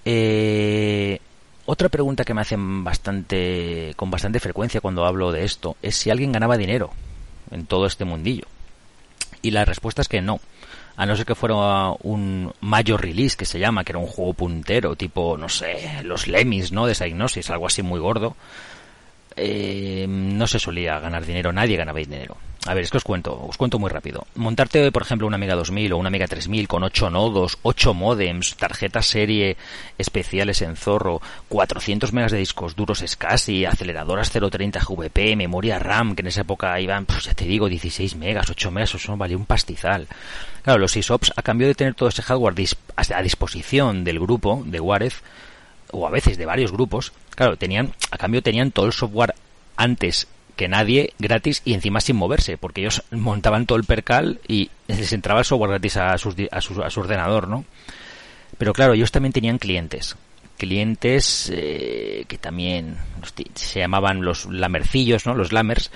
[0.06, 1.20] Eh,
[1.66, 6.08] otra pregunta que me hacen bastante, con bastante frecuencia cuando hablo de esto es si
[6.08, 6.92] alguien ganaba dinero
[7.50, 8.46] en todo este mundillo.
[9.42, 10.40] Y la respuesta es que no
[10.96, 14.32] a no ser que fuera un mayor release que se llama, que era un juego
[14.32, 16.86] puntero, tipo, no sé, los Lemis, ¿no?
[16.86, 18.36] De Psygnosis, algo así muy gordo.
[19.36, 22.38] Eh, no se solía ganar dinero, nadie ganaba dinero.
[22.64, 24.26] A ver, es que os cuento, os cuento muy rápido.
[24.34, 28.56] Montarte, por ejemplo, una Amiga 2000 o una Amiga 3000 con 8 nodos, 8 modems,
[28.56, 29.56] tarjetas serie
[29.98, 36.22] especiales en zorro, 400 megas de discos duros SCSI, aceleradoras 030 GVP, memoria RAM, que
[36.22, 39.46] en esa época iban, pues ya te digo, 16 megas, 8 megas, eso valía un
[39.46, 40.08] pastizal.
[40.62, 42.54] Claro, los ISOPs, a cambio de tener todo ese hardware
[42.96, 45.22] a disposición del grupo de Warez,
[45.92, 49.34] o a veces de varios grupos, claro, tenían, a cambio tenían todo el software
[49.76, 50.26] antes
[50.56, 55.12] que nadie gratis y encima sin moverse, porque ellos montaban todo el percal y les
[55.12, 57.64] entraba el software gratis a, sus, a, su, a su ordenador, ¿no?
[58.58, 60.16] Pero claro, ellos también tenían clientes.
[60.56, 62.96] Clientes eh, que también
[63.54, 65.34] se llamaban los lamercillos, ¿no?
[65.34, 65.90] Los lamers,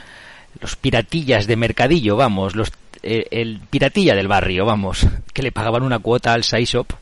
[0.61, 2.71] los piratillas de mercadillo, vamos, los
[3.03, 6.93] eh, el piratilla del barrio, vamos, que le pagaban una cuota al SciShop,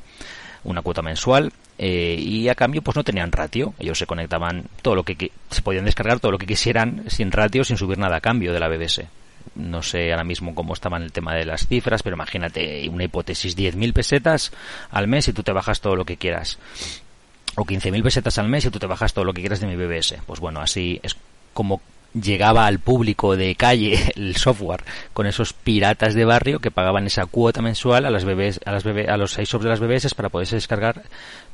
[0.63, 3.73] una cuota mensual, eh, y a cambio pues no tenían ratio.
[3.79, 7.65] Ellos se conectaban todo lo que se podían descargar todo lo que quisieran sin ratio,
[7.65, 9.03] sin subir nada a cambio de la BBS.
[9.55, 13.05] No sé ahora mismo cómo estaba en el tema de las cifras, pero imagínate una
[13.05, 14.53] hipótesis 10.000 pesetas
[14.91, 16.59] al mes y tú te bajas todo lo que quieras.
[17.57, 19.77] O 15.000 pesetas al mes y tú te bajas todo lo que quieras de mi
[19.77, 20.17] BBS.
[20.27, 21.17] Pues bueno, así es
[21.55, 21.81] como
[22.15, 27.27] llegaba al público de calle el software con esos piratas de barrio que pagaban esa
[27.27, 30.29] cuota mensual a las bebés a las bebé, a los seis de las BBS para
[30.29, 31.03] poderse descargar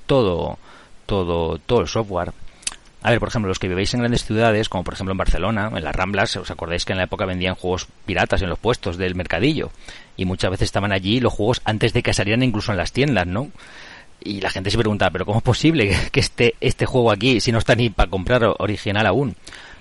[0.06, 0.58] todo,
[1.06, 2.32] todo, todo el software.
[3.02, 5.70] A ver, por ejemplo, los que vivéis en grandes ciudades, como por ejemplo en Barcelona,
[5.74, 8.96] en las Ramblas, os acordáis que en la época vendían juegos piratas en los puestos
[8.96, 9.70] del mercadillo.
[10.16, 13.26] Y muchas veces estaban allí los juegos antes de que salieran incluso en las tiendas,
[13.26, 13.50] ¿no?
[14.22, 17.52] Y la gente se pregunta, ¿pero cómo es posible que esté este juego aquí si
[17.52, 19.36] no está ni para comprar original aún?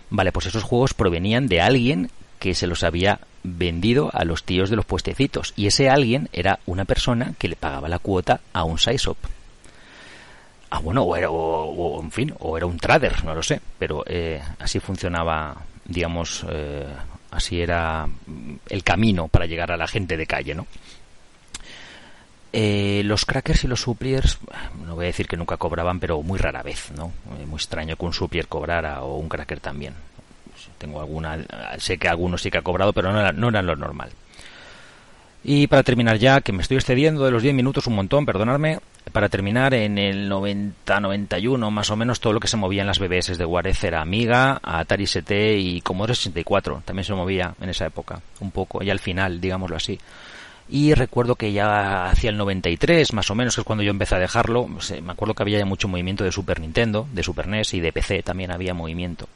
[0.09, 4.69] Vale, pues esos juegos provenían de alguien que se los había vendido a los tíos
[4.69, 5.53] de los puestecitos.
[5.55, 9.15] Y ese alguien era una persona que le pagaba la cuota a un SciShop.
[10.75, 14.03] Ah, bueno, o era, o, en fin, o era un trader, no lo sé, pero
[14.07, 15.55] eh, así funcionaba,
[15.85, 16.87] digamos, eh,
[17.29, 18.07] así era
[18.69, 20.65] el camino para llegar a la gente de calle, ¿no?
[22.51, 24.39] Eh, los crackers y los suppliers,
[24.83, 27.11] no voy a decir que nunca cobraban, pero muy rara vez, ¿no?
[27.45, 29.93] muy extraño que un supplier cobrara o un cracker también.
[30.79, 31.37] Tengo alguna,
[31.77, 34.09] sé que algunos sí que ha cobrado, pero no era, no era lo normal.
[35.43, 38.79] Y para terminar ya, que me estoy excediendo de los 10 minutos un montón, perdonadme,
[39.11, 42.99] para terminar, en el 90-91 más o menos todo lo que se movía en las
[42.99, 47.85] BBS de Juárez era Amiga, Atari ST y Commodore 64, también se movía en esa
[47.85, 49.99] época, un poco, y al final, digámoslo así.
[50.69, 54.15] Y recuerdo que ya hacia el 93, más o menos, que es cuando yo empecé
[54.15, 57.73] a dejarlo, me acuerdo que había ya mucho movimiento de Super Nintendo, de Super NES
[57.73, 59.27] y de PC también había movimiento.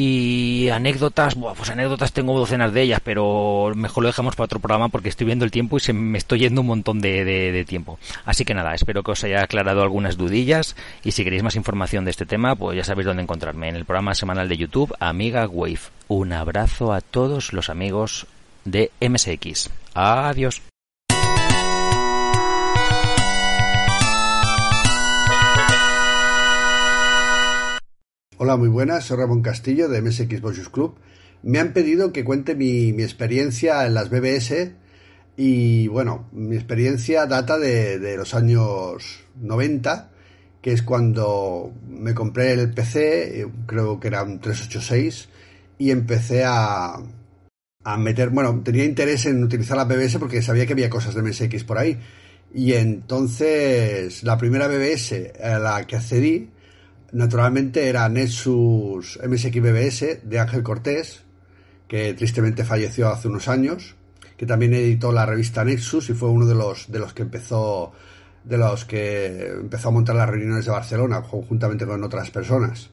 [0.00, 4.90] Y anécdotas, pues anécdotas tengo docenas de ellas, pero mejor lo dejamos para otro programa
[4.90, 7.98] porque estoy viendo el tiempo y se me estoy yendo un montón de, de, tiempo.
[8.24, 12.04] Así que nada, espero que os haya aclarado algunas dudillas y si queréis más información
[12.04, 15.48] de este tema, pues ya sabéis dónde encontrarme en el programa semanal de YouTube Amiga
[15.48, 15.80] Wave.
[16.06, 18.28] Un abrazo a todos los amigos
[18.64, 19.68] de MSX.
[19.94, 20.62] Adiós.
[28.40, 30.94] Hola, muy buenas, soy Ramón Castillo de MSX Boxus Club
[31.42, 34.72] me han pedido que cuente mi, experiencia en las BBS
[35.36, 40.10] y bueno, mi experiencia data de, los años 90,
[40.62, 45.28] que es cuando me compré el PC, creo que era un 386,
[45.78, 46.94] y empecé a,
[47.84, 51.22] a meter, bueno, tenía interés en utilizar la BBS porque sabía que había cosas de
[51.22, 51.98] MSX por ahí.
[52.54, 56.50] Y entonces la primera BBS a la que accedí,
[57.12, 61.22] naturalmente era Nexus MSX BBS de Ángel Cortés,
[61.86, 63.96] que tristemente falleció hace unos años,
[64.36, 67.92] que también editó la revista Nexus y fue uno de los de los que empezó
[68.44, 72.90] de los que empezó a montar las reuniones de Barcelona conjuntamente con otras personas.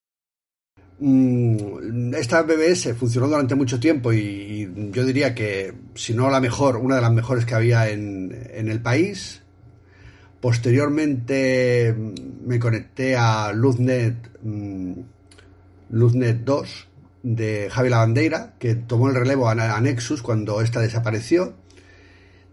[0.99, 6.77] Mm, esta BBS funcionó durante mucho tiempo y, yo diría que, si no la mejor,
[6.77, 9.41] una de las mejores que había en, en el país.
[10.41, 14.94] Posteriormente mm, me conecté a Luznet, mm,
[15.91, 16.88] Luznet 2
[17.24, 21.53] de Javi Lavandeira, que tomó el relevo a, Nexus cuando esta desapareció.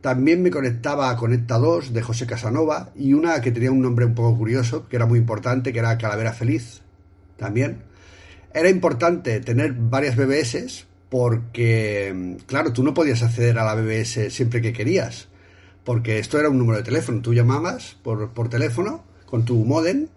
[0.00, 4.04] También me conectaba a Conecta 2 de José Casanova y una que tenía un nombre
[4.04, 6.82] un poco curioso, que era muy importante, que era Calavera Feliz,
[7.36, 7.82] también
[8.54, 14.62] era importante tener varias BBS porque, claro, tú no podías acceder a la BBS siempre
[14.62, 15.28] que querías,
[15.84, 17.22] porque esto era un número de teléfono.
[17.22, 20.08] Tú llamabas por, por teléfono con tu modem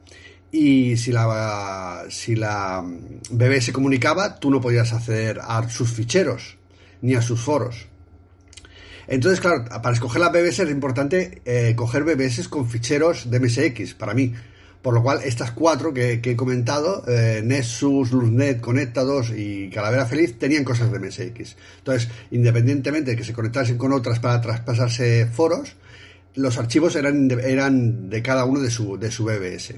[0.52, 2.84] y si la, si la
[3.30, 6.58] BBS comunicaba, tú no podías acceder a sus ficheros
[7.02, 7.88] ni a sus foros.
[9.08, 13.94] Entonces, claro, para escoger la BBS es importante eh, coger BBS con ficheros de MSX,
[13.94, 14.34] para mí
[14.86, 20.38] por lo cual, estas cuatro que, he comentado, eh, Nexus, Luznet, Conectados y Calavera Feliz,
[20.38, 21.56] tenían cosas de MSX.
[21.80, 25.76] Entonces, independientemente de que se conectasen con otras para traspasarse foros,
[26.36, 29.74] los archivos eran eran de cada uno de su, de su BBS.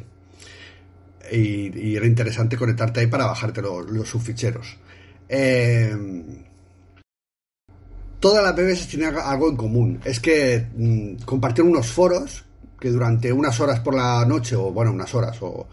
[1.31, 4.75] Y, era interesante conectarte ahí para bajarte los, los subficheros.
[5.29, 5.95] Eh,
[8.19, 10.01] todas las BBS tienen algo en común.
[10.03, 12.43] Es que mm, compartieron unos foros
[12.79, 15.67] que durante unas horas por la noche, o bueno, unas horas, o,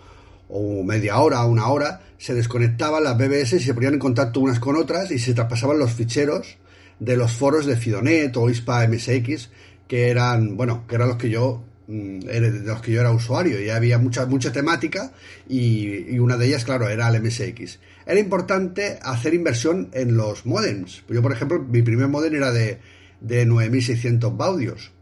[0.85, 4.77] media hora, una hora, se desconectaban las BBS y se ponían en contacto unas con
[4.77, 6.59] otras y se traspasaban los ficheros
[7.01, 9.51] de los foros de Fidonet o ISPA MSX,
[9.89, 13.61] que eran, bueno, que eran los que yo mm, de los que yo era usuario.
[13.61, 15.13] Y había mucha mucha temática
[15.49, 21.03] y, una de ellas claro era el MSX era importante hacer inversión en los modems.
[21.09, 22.79] Yo por ejemplo mi primer modem era de,
[23.21, 24.94] de 9600 baudios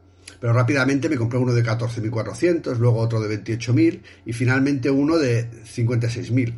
[0.42, 5.48] pero rápidamente me compré uno de 14.400, luego otro de 28.000 y finalmente uno de
[5.48, 6.52] 56.000.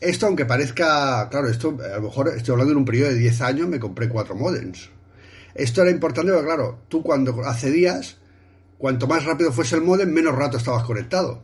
[0.00, 3.40] Esto, aunque parezca, claro, esto a lo mejor estoy hablando en un periodo de 10
[3.42, 4.90] años, me compré cuatro modems.
[5.54, 8.18] Esto era importante porque, claro, tú cuando accedías,
[8.76, 11.40] cuanto más rápido fuese el modem, menos rato estabas conectado.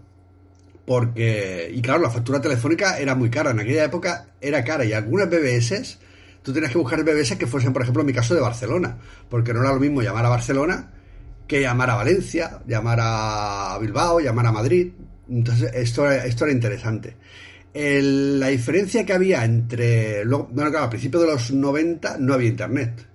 [0.84, 3.52] Porque, y claro, la factura telefónica era muy cara.
[3.52, 5.96] En aquella época era cara y algunas BBS,
[6.42, 8.98] tú tenías que buscar BBS que fuesen, por ejemplo, en mi caso de Barcelona.
[9.28, 10.90] Porque no era lo mismo llamar a Barcelona
[11.46, 14.92] que llamar a Valencia, llamar a Bilbao, llamar a Madrid.
[15.28, 17.16] Entonces, esto, esto era interesante.
[17.74, 20.24] la diferencia que había entre.
[20.24, 23.06] bueno, claro, a principios de los 90 no había internet.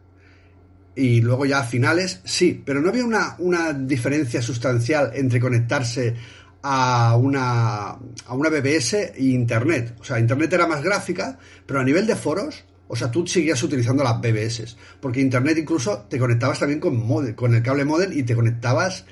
[0.96, 6.16] Y luego ya a finales sí, pero no había una, una diferencia sustancial entre conectarse
[6.62, 9.96] a una, a una BBS e internet.
[10.00, 13.62] O sea, internet era más gráfica, pero a nivel de foros o sea, tú seguías
[13.62, 18.36] utilizando las BBS, porque Internet incluso te conectabas también con, el cable modem y te
[18.36, 19.06] conectabas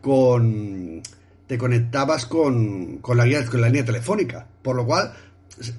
[0.00, 1.02] con
[1.46, 5.12] te conectabas con, con, la guía, con la línea telefónica, por lo cual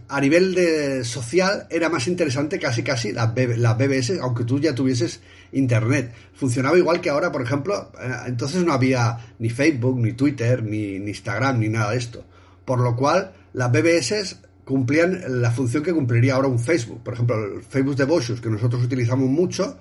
[0.10, 5.22] a nivel de social era más interesante casi casi las, BBS, aunque tú ya tuvieses
[5.52, 6.14] internet.
[6.34, 11.00] Funcionaba igual que ahora, por ejemplo, eh, entonces no había ni Facebook, ni Twitter, ni,
[11.00, 12.24] ni Instagram, ni nada de esto.
[12.66, 14.38] Por lo cual, las BBS
[14.70, 17.02] cumplían la función que cumpliría ahora un Facebook.
[17.04, 19.80] Por ejemplo, el Facebook de Boschus, que nosotros utilizamos mucho,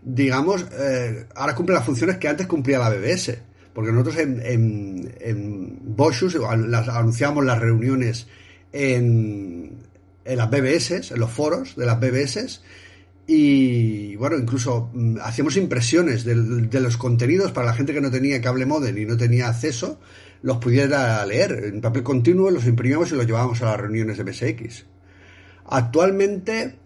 [0.00, 3.36] digamos, eh, ahora cumple las funciones que antes cumplía la BBS.
[3.74, 8.28] Porque nosotros en, en, en Boschus anunciamos las reuniones
[8.72, 9.72] en,
[10.24, 12.60] en las BBS, en los foros de las BBS,
[13.26, 18.10] y bueno, incluso mm, hacíamos impresiones de, de, los contenidos para la gente que no
[18.12, 19.98] tenía cable modem y no tenía acceso
[20.42, 24.24] los pudiera leer en papel continuo, los imprimíamos y los llevábamos a las reuniones de
[24.24, 24.86] MSX.
[25.66, 26.76] Actualmente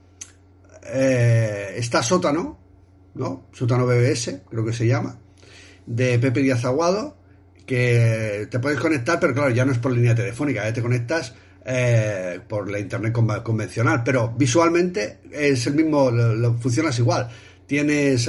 [0.92, 2.58] eh, está Sótano,
[3.14, 3.46] ¿no?
[3.52, 5.18] Sótano BBS, creo que se llama,
[5.86, 7.16] de Pepe Díaz Aguado,
[7.66, 10.72] que te puedes conectar, pero claro, ya no es por línea telefónica, ¿eh?
[10.72, 11.34] te conectas
[11.64, 17.28] eh, por la internet convencional, pero visualmente es el mismo, lo, funcionas igual.
[17.66, 18.28] Tienes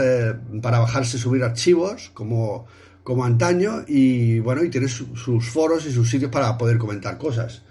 [0.62, 2.66] para bajarse, subir archivos, como
[3.04, 7.64] como antaño y bueno, y tiene sus foros y sus sitios para poder comentar cosas.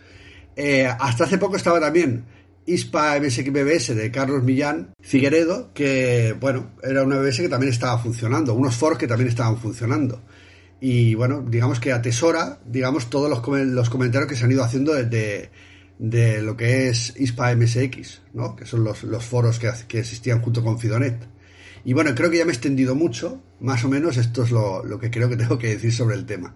[0.55, 2.25] Eh, hasta hace poco estaba también
[2.67, 7.99] ISPA MSX BBS de Carlos Millán Figueredo, que bueno, era una BBS que también estaba
[7.99, 10.23] funcionando, unos foros que también estaban funcionando.
[10.81, 14.93] Y bueno, digamos que atesora, digamos, todos los, los comentarios que se han ido haciendo
[14.95, 15.51] de,
[15.99, 18.57] de, lo que es ISPA MSX, ¿no?
[18.57, 21.25] Que son los, los foros que, que, existían junto con Fidonet.
[21.85, 24.83] Y bueno, creo que ya me he extendido mucho, más o menos esto es lo,
[25.01, 26.55] que creo que tengo que decir sobre el tema.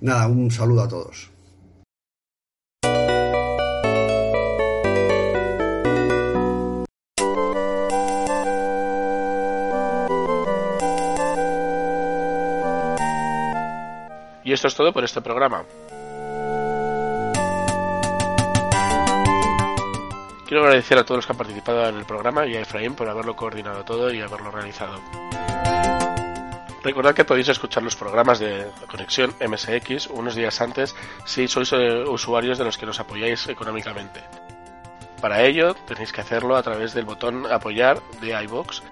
[0.00, 1.30] Nada, un saludo a todos.
[14.44, 15.64] Y esto es todo por este programa.
[20.48, 23.06] Quiero agradecer a todos los que han participado en el programa y a Efraín por
[23.06, 24.98] haberlo coordinado todo y haberlo realizado.
[26.82, 30.96] Recordad que podéis escuchar los programas de Conexión MSX unos días antes
[31.26, 34.22] si sois eh, usuarios de los que nos apoyáis económicamente.
[35.20, 38.82] Para ello tenéis que hacerlo a través del botón apoyar de iBox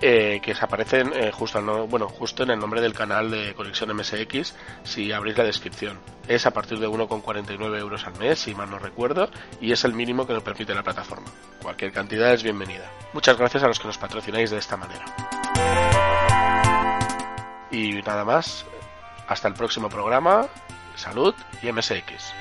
[0.00, 4.54] eh, que aparecen eh, justo, bueno, justo en el nombre del canal de Conexión MSX
[4.82, 5.98] si abrís la descripción.
[6.28, 9.30] Es a partir de 1,49 euros al mes, si mal no recuerdo,
[9.60, 11.30] y es el mínimo que nos permite la plataforma.
[11.62, 12.90] Cualquier cantidad es bienvenida.
[13.12, 15.04] Muchas gracias a los que nos patrocináis de esta manera.
[17.70, 18.66] Y nada más,
[19.26, 20.46] hasta el próximo programa,
[20.96, 22.32] salud y MSX.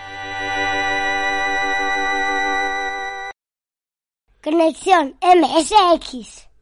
[4.43, 6.52] Conexión MSX.